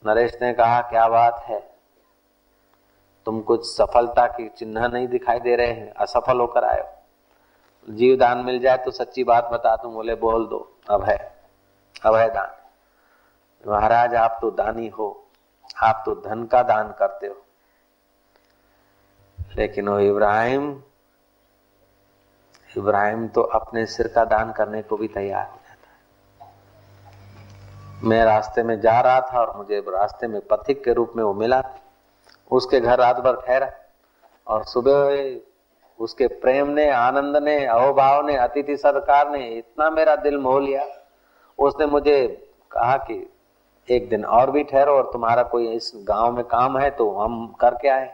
नरेश 0.04 0.36
ने 0.42 0.52
कहा, 0.52 0.80
क्या 0.80 1.08
बात 1.08 1.44
है? 1.48 1.60
तुम 3.26 3.40
कुछ 3.40 3.66
सफलता 3.66 4.26
की 4.26 4.48
चिन्ह 4.48 4.86
नहीं 4.88 5.06
दिखाई 5.08 5.40
दे 5.40 5.54
रहे 5.56 5.72
हैं, 5.72 5.92
असफल 5.94 6.40
होकर 6.40 6.64
आए 6.64 6.82
जीव 7.88 8.16
दान 8.16 8.38
मिल 8.38 8.58
जाए 8.60 8.76
तो 8.76 8.90
सच्ची 8.90 9.24
बात 9.24 9.48
बता 9.52 9.74
तुम 9.76 9.94
बोले, 9.94 10.14
बोल 10.14 10.46
दो, 10.46 10.78
अब 10.90 11.04
है 11.04 11.16
अब 12.04 12.14
है 12.14 12.28
दान। 12.30 12.50
महाराज, 13.64 14.14
आप 14.14 14.38
तो 14.40 14.50
दानी 14.50 14.88
हो, 14.88 15.26
आप 15.82 16.02
तो 16.06 16.14
धन 16.20 16.44
का 16.44 16.62
दान 16.62 16.92
करते 16.92 17.26
हो। 17.26 17.42
लेकिन 19.56 19.88
वो 19.88 19.98
इब्राहिम 20.00 20.70
इब्राहिम 22.76 23.26
तो 23.28 23.42
अपने 23.54 23.86
सिर 23.86 24.08
का 24.08 24.24
दान 24.24 24.52
करने 24.52 24.82
को 24.82 24.96
भी 24.96 25.08
तैयार 25.08 25.46
हो 25.46 25.60
मैं 28.04 28.24
रास्ते 28.24 28.62
में 28.62 28.80
जा 28.80 29.00
रहा 29.00 29.20
था 29.20 29.40
और 29.40 29.56
मुझे 29.56 29.78
रास्ते 29.88 30.26
में 30.26 30.40
पथिक 30.40 30.84
के 30.84 30.92
रूप 30.92 31.12
में 31.16 31.22
वो 31.24 31.32
मिला। 31.34 31.62
उसके 32.50 32.80
घर 32.80 32.98
रात 32.98 33.16
भर 33.16 33.36
ठहरा 33.36 33.70
और 34.46 34.64
सुबह 34.64 36.02
उसके 36.04 36.26
प्रेम 36.26 36.68
ने, 36.68 36.90
आनंद 36.90 37.36
ने, 37.36 37.64
अहोभाव 37.66 38.26
ने, 38.26 38.36
अतिथि 38.36 38.76
सरकार 38.76 39.30
ने 39.30 39.46
इतना 39.48 39.90
मेरा 39.90 40.16
दिल 40.16 40.38
मोह 40.38 40.60
लिया। 40.60 40.84
उसने 41.58 41.86
मुझे 41.86 42.26
कहा 42.72 42.96
कि 42.96 43.30
एक 43.88 44.08
दिन 44.08 44.24
और 44.24 44.50
भी 44.50 44.64
ठहरो 44.64 44.92
और 44.92 45.10
तुम्हारा 45.12 45.42
कोई 45.42 45.68
इस 45.68 45.92
गाँव 45.96 46.32
में 46.32 46.44
काम 46.44 46.78
है 46.78 46.90
तो 46.90 47.10
हम 47.10 47.46
करके 47.60 47.88
आए। 47.88 48.12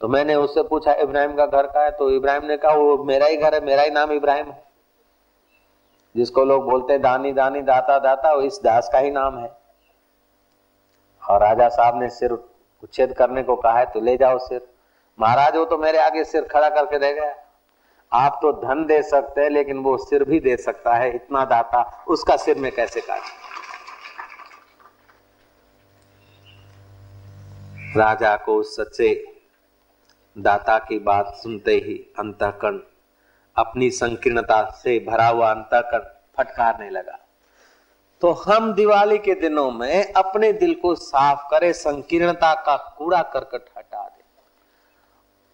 तो 0.00 0.08
मैंने 0.08 0.34
उससे 0.34 0.62
पूछा, 0.62 0.92
इब्राहिम 0.92 1.34
का 1.34 1.46
घर 1.46 1.66
का 1.66 1.84
है? 1.84 1.90
तो 1.90 2.10
इब्राहिम 2.10 2.44
ने 2.44 2.56
कहा, 2.56 2.72
वो 2.72 3.04
मेरा 3.04 3.26
ही 3.26 3.36
घर 3.36 3.54
है, 3.54 3.60
मेरा 3.60 3.82
ही 3.82 3.90
नाम 3.90 4.12
इब्राहिम 4.12 4.46
है। 4.46 4.69
जिसको 6.16 6.44
लोग 6.44 6.64
बोलते 6.64 6.98
दानी 6.98 7.32
दानी, 7.32 7.60
दाता 7.62 7.98
दाता, 7.98 8.32
वो 8.32 8.42
इस 8.42 8.60
दास 8.64 8.88
का 8.92 8.98
ही 8.98 9.10
नाम 9.10 9.38
है। 9.38 9.50
और 11.22 11.40
राजा 11.40 11.68
साहब 11.68 12.00
ने 12.02 12.08
सिर 12.08 12.32
उच्छेद 12.82 13.12
करने 13.12 13.42
को 13.42 13.56
कहा 13.56 13.78
है 13.78 13.86
तो 13.86 14.00
ले 14.00 14.16
जाओ 14.16 14.38
सिर। 14.38 14.66
महाराज, 15.18 15.56
वो 15.56 15.64
तो 15.64 15.78
मेरे 15.78 15.98
आगे 15.98 16.24
सिर 16.24 16.42
खड़ा 16.42 16.68
करके 16.68 16.98
रह 16.98 17.12
गया। 17.12 17.34
आप 18.12 18.38
तो 18.42 18.52
धन 18.52 18.84
दे 18.86 19.02
सकते 19.02 19.40
हैं, 19.40 19.50
लेकिन 19.50 19.78
वो 19.78 19.96
सिर 19.98 20.24
भी 20.24 20.40
दे 20.40 20.56
सकता 20.56 20.94
है, 20.94 21.14
इतना 21.14 21.44
दाता। 21.44 22.04
उसका 22.08 22.36
सिर 22.36 22.58
में 22.58 22.72
कैसे 22.72 23.00
काट? 23.00 23.20
राजा 27.96 28.36
को 28.36 28.62
सच्चे 28.62 29.24
दाता 30.38 30.78
की 30.78 30.98
बात 30.98 31.34
सुनते 31.34 31.72
ही 31.74 31.94
अंतकरण 32.18 32.78
अपनी 33.60 33.90
संकीर्णता 33.92 34.62
से 34.76 34.98
भरा 35.08 35.26
हुआ 35.28 35.50
अंतकरण 35.50 36.04
फटकारने 36.36 36.90
लगा। 36.90 37.18
तो 38.22 38.30
हम 38.40 38.72
दिवाली 38.72 39.18
के 39.18 39.34
दिनों 39.34 39.70
में 39.70 40.12
अपने 40.12 40.52
दिल 40.52 40.74
को 40.74 40.94
साफ़ 40.94 41.46
करें, 41.50 41.72
संकीर्णता 41.72 42.54
का 42.56 42.76
कूड़ा 42.98 43.22
करकट 43.24 43.64
हटा 43.78 44.04
दे। 44.04 44.18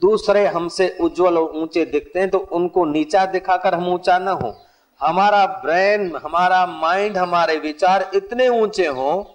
दूसरे 0.02 0.46
हमसे 0.46 0.88
उज्जवल 1.00 1.38
और 1.38 1.56
ऊँचे 1.56 1.84
दिखते 1.86 2.20
हैं 2.20 2.30
तो 2.30 2.38
उनको 2.38 2.84
नीचा 2.84 3.24
दिखाकर 3.26 3.74
हम 3.74 3.88
ऊँचा 3.88 4.18
ना 4.18 4.30
हो। 4.32 4.54
हमारा 5.00 5.44
ब्रेन, 5.62 6.16
हमारा 6.16 6.64
माइंड, 6.66 7.16
हमारे 7.18 7.56
विचार 7.58 8.10
इतने 8.14 8.48
ऊँचे 8.50 8.86
हो 8.88 9.32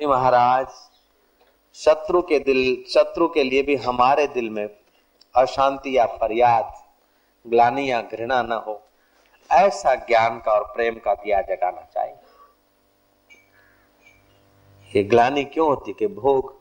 महाराज, 0.00 0.66
शत्रु 1.76 2.20
के 2.22 2.38
दिल, 2.38 2.60
शत्रु 2.88 3.26
के 3.28 3.42
लिए 3.42 3.62
भी 3.62 3.76
हमारे 3.78 4.26
दिल 4.26 4.48
में 4.50 4.68
अशांति 5.34 5.96
या 5.96 6.06
फरियाद 6.12 6.72
ग्लानी 7.46 7.90
या 7.90 8.00
घृणा 8.02 8.42
न 8.42 8.52
हो, 8.66 8.80
ऐसा 9.50 9.94
ज्ञान 9.94 10.38
का 10.38 10.52
और 10.52 10.64
प्रेम 10.74 10.94
का 10.94 11.14
दिया 11.14 11.40
जगाना 11.42 11.80
चाहिए। 11.94 12.14
ये 14.90 15.02
ग्लानी 15.04 15.44
क्यों 15.44 15.68
होती 15.68 15.92
कि 15.92 16.06
भोग? 16.06 16.54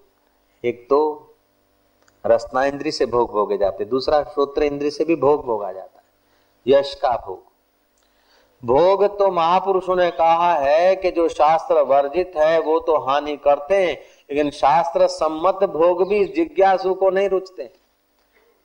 एक 0.63 0.85
तो 0.89 1.25
रसना 2.25 2.63
इंद्री 2.65 2.91
से 2.91 3.05
भोग 3.05 3.31
भोगे 3.31 3.57
जाते, 3.57 3.85
दूसरा 3.85 4.23
श्रोत्र 4.23 4.63
इंद्री 4.63 4.91
से 4.91 5.05
भी 5.05 5.15
भोग 5.15 5.45
भोगा 5.45 5.71
जाता 5.71 5.99
है, 5.99 6.03
यश 6.67 6.93
का 6.95 7.15
भोग। 7.17 7.47
भोग 8.63 9.03
तो 9.19 9.29
महापुरुषों 9.31 9.95
ने 9.95 10.09
कहा 10.11 10.53
है 10.55 10.95
कि 10.95 11.11
जो 11.11 11.27
शास्त्र 11.29 11.81
वर्जित 11.81 12.33
है, 12.37 12.59
वो 12.59 12.79
तो 12.79 12.97
हानि 12.99 13.35
करते 13.37 13.75
हैं, 13.75 13.93
लेकिन 14.29 14.49
शास्त्र 14.51 15.07
सम्मत 15.07 15.63
भोग 15.69 16.07
भी 16.09 16.23
जिज्ञासु 16.25 16.93
को 16.93 17.09
नहीं 17.09 17.29
रुचते। 17.29 17.69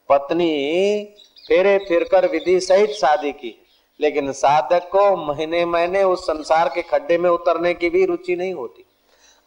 पत्नी 0.08 1.02
फेरे 1.48 1.78
फिरकर 1.78 2.30
विधि 2.30 2.60
सहित 2.60 2.90
शादी 2.90 3.32
की। 3.32 3.60
लेकिन 4.00 4.32
साधक 4.32 4.88
को 4.92 5.16
महीने 5.16 5.64
महीने 5.64 6.02
उस 6.04 6.26
संसार 6.26 6.68
के 6.68 6.82
खड्डे 6.82 7.18
में 7.18 7.30
उतरने 7.30 7.74
की 7.74 7.90
भी 7.90 8.04
रुचि 8.04 8.36
नहीं 8.36 8.54
होती। 8.54 8.84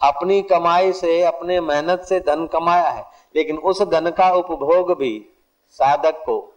अपनी 0.02 0.42
कमाई 0.42 0.94
से, 0.94 1.22
अपने 1.22 1.62
मेहनत 1.62 2.02
से 2.02 2.20
धन 2.20 2.48
कमाया 2.48 2.90
है, 2.90 3.06
लेकिन 3.36 3.58
उस 3.58 3.82
धन 3.82 4.10
का 4.10 4.32
उपभोग 4.32 4.98
भी 4.98 5.26
साधक 5.70 6.24
को 6.26 6.54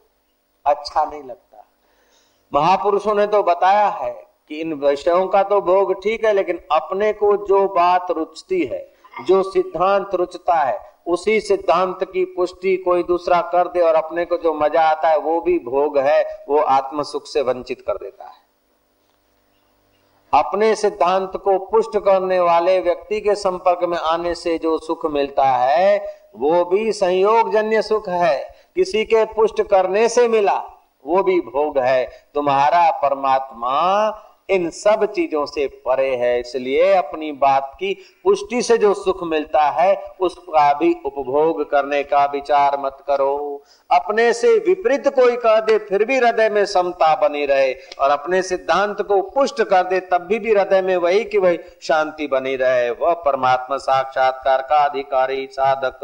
अच्छा 0.66 1.04
नहीं 1.04 1.22
लगता। 1.22 1.66
महापुरुषों 2.54 3.14
ने 3.14 3.26
तो 3.26 3.42
बताया 3.42 3.88
है 3.88 4.26
कि 4.48 4.60
इन 4.60 4.72
विषयों 4.74 5.26
का 5.26 5.42
तो 5.42 5.60
भोग 5.60 6.02
ठीक 6.02 6.24
है, 6.24 6.32
लेकिन 6.32 6.60
अपने 6.72 7.12
को 7.12 7.36
जो 7.46 7.66
बात 7.68 8.10
रुचती 8.10 8.64
है, 8.64 8.92
जो 9.26 9.42
सिद्धांत 9.42 10.14
रुचता 10.14 10.54
है 10.54 10.89
उसी 11.06 11.40
सिद्धांत 11.40 11.98
की 12.04 12.24
पुष्टि 12.24 12.76
कोई 12.76 13.02
दूसरा 13.02 13.40
कर 13.40 13.68
दे 13.68 13.80
और 13.80 13.94
अपने 13.94 14.24
को 14.24 14.36
जो 14.38 14.54
मज़ा 14.54 14.82
आता 14.82 15.08
है, 15.08 15.18
वो 15.18 15.40
भी 15.40 15.58
भोग 15.58 15.98
है, 15.98 16.44
वो 16.48 16.58
आत्म 16.58 17.02
सुख 17.02 17.26
से 17.26 17.42
वंचित 17.42 17.80
कर 17.80 17.92
देता 17.92 18.24
है। 18.24 18.40
अपने 20.34 20.74
सिद्धांत 20.74 21.32
को 21.36 21.58
पुष्ट 21.58 21.98
करने 21.98 22.40
वाले 22.40 22.80
व्यक्ति 22.80 23.20
के 23.20 23.34
संपर्क 23.34 23.84
में 23.84 23.98
आने 23.98 24.34
से 24.34 24.58
जो 24.58 24.78
सुख 24.78 25.06
मिलता 25.06 25.44
है, 25.44 26.04
वो 26.36 26.64
भी 26.64 26.92
संयोग 26.92 27.52
जन्य 27.52 27.82
सुख 27.82 28.08
है। 28.08 28.56
किसी 28.74 29.04
के 29.04 29.24
पुष्ट 29.24 29.62
करने 29.62 30.08
से 30.08 30.28
मिला, 30.28 30.62
वो 31.06 31.22
भी 31.22 31.40
भोग 31.40 31.78
है। 31.78 32.10
तुम्हारा 32.34 32.90
परमात्मा 32.90 34.10
इन 34.50 34.68
सब 34.70 35.04
चीज़ों 35.12 35.44
से 35.46 35.66
परे 35.86 36.14
है 36.16 36.38
इसलिए 36.40 36.92
अपनी 36.94 37.30
बात 37.40 37.70
की 37.74 37.92
पुष्टि 38.24 38.62
से 38.62 38.76
जो 38.78 38.92
सुख 38.94 39.22
मिलता 39.24 39.62
है 39.72 39.94
उसका 40.20 40.72
भी 40.74 40.92
उपभोग 41.06 41.62
करने 41.70 42.02
का 42.04 42.24
विचार 42.24 42.78
मत 42.80 42.98
करो। 43.06 43.62
अपने 43.90 44.32
से 44.32 44.48
विपरीत 44.58 45.08
कोई 45.08 45.36
कह 45.36 45.60
दे 45.60 45.78
फिर 45.80 46.04
भी 46.04 46.16
हृदय 46.16 46.48
में 46.48 46.64
समता 46.66 47.14
बनी 47.20 47.44
रहे 47.46 47.72
और 47.98 48.10
अपने 48.10 48.42
सिद्धांत 48.42 49.02
को 49.02 49.20
पुष्ट 49.30 49.62
कर 49.62 49.82
दे 49.82 50.00
तब 50.02 50.26
भी, 50.28 50.38
भी 50.38 50.50
हृदय 50.50 50.82
में 50.82 50.96
वही 50.96 51.24
की 51.24 51.38
वही 51.38 51.58
शांति 51.82 52.26
बनी 52.26 52.56
रहे। 52.56 52.90
वह 52.92 53.14
परमात्मा 53.24 53.76
साक्षात्कार 53.78 54.62
का 54.62 54.84
अधिकारी 54.84 55.46
साधक 55.52 56.00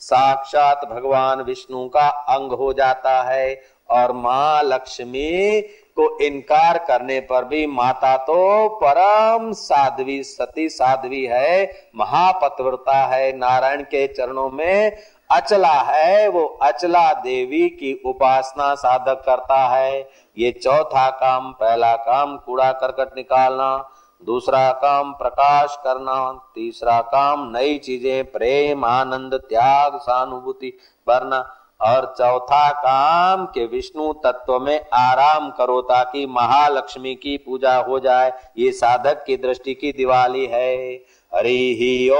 साक्षात 0.00 0.88
भगवान 0.90 1.42
विष्णु 1.42 1.88
का 1.88 2.08
अंग 2.08 2.52
हो 2.52 2.72
जाता 2.72 3.20
है 3.22 3.60
और 3.90 4.12
माँ 4.12 4.62
लक्ष्मी 4.64 5.60
को 5.96 6.18
इनकार 6.18 6.78
करने 6.78 7.20
पर 7.20 7.44
भी 7.44 7.66
माता 7.66 8.16
तो 8.16 8.68
परम 8.82 9.52
साध्वी, 9.52 10.22
सती 10.22 10.68
साध्वी 10.68 11.24
है, 11.24 11.70
महापतव्रता 11.96 12.96
है, 13.06 13.36
नारायण 13.36 13.82
के 13.82 14.06
चरणों 14.06 14.50
में 14.50 14.96
अचला 15.30 15.72
है, 15.82 16.28
वो 16.28 16.44
अचला 16.62 17.12
देवी 17.12 17.68
की 17.68 18.00
उपासना 18.06 18.74
साधक 18.74 19.22
करता 19.26 19.66
है। 19.68 20.00
ये 20.36 20.50
चौथा 20.52 21.08
काम, 21.10 21.52
पहला 21.52 21.94
काम, 21.96 22.36
कूड़ा 22.36 22.72
करकट 22.72 23.16
निकालना, 23.16 23.88
दूसरा 24.22 24.70
काम, 24.72 25.12
प्रकाश 25.12 25.76
करना, 25.84 26.32
तीसरा 26.54 27.00
काम, 27.00 27.50
नई 27.50 27.78
चीज़ें, 27.78 28.24
प्रेम, 28.24 28.84
आनंद, 28.84 29.34
त्याग, 29.48 29.98
सहानुभूति 29.98 30.72
भरना 31.06 31.38
और 31.82 32.14
चौथा 32.18 32.70
काम 32.70 33.46
के 33.46 33.66
विष्णु 33.66 34.12
तत्व 34.12 34.58
में 34.58 34.86
आराम 34.92 35.50
करो 35.50 35.80
ताकि 35.80 36.26
महालक्ष्मी 36.26 37.14
की 37.14 37.36
पूजा 37.36 37.76
हो 37.76 38.00
जाए। 38.00 38.32
ये 38.58 38.72
साधक 38.72 39.24
की 39.26 39.36
दृष्टि 39.36 39.74
की 39.74 39.92
दिवाली 39.92 40.46
है। 40.46 41.04
हरि 41.34 41.50
ही 41.50 42.10
ओ। 42.10 42.16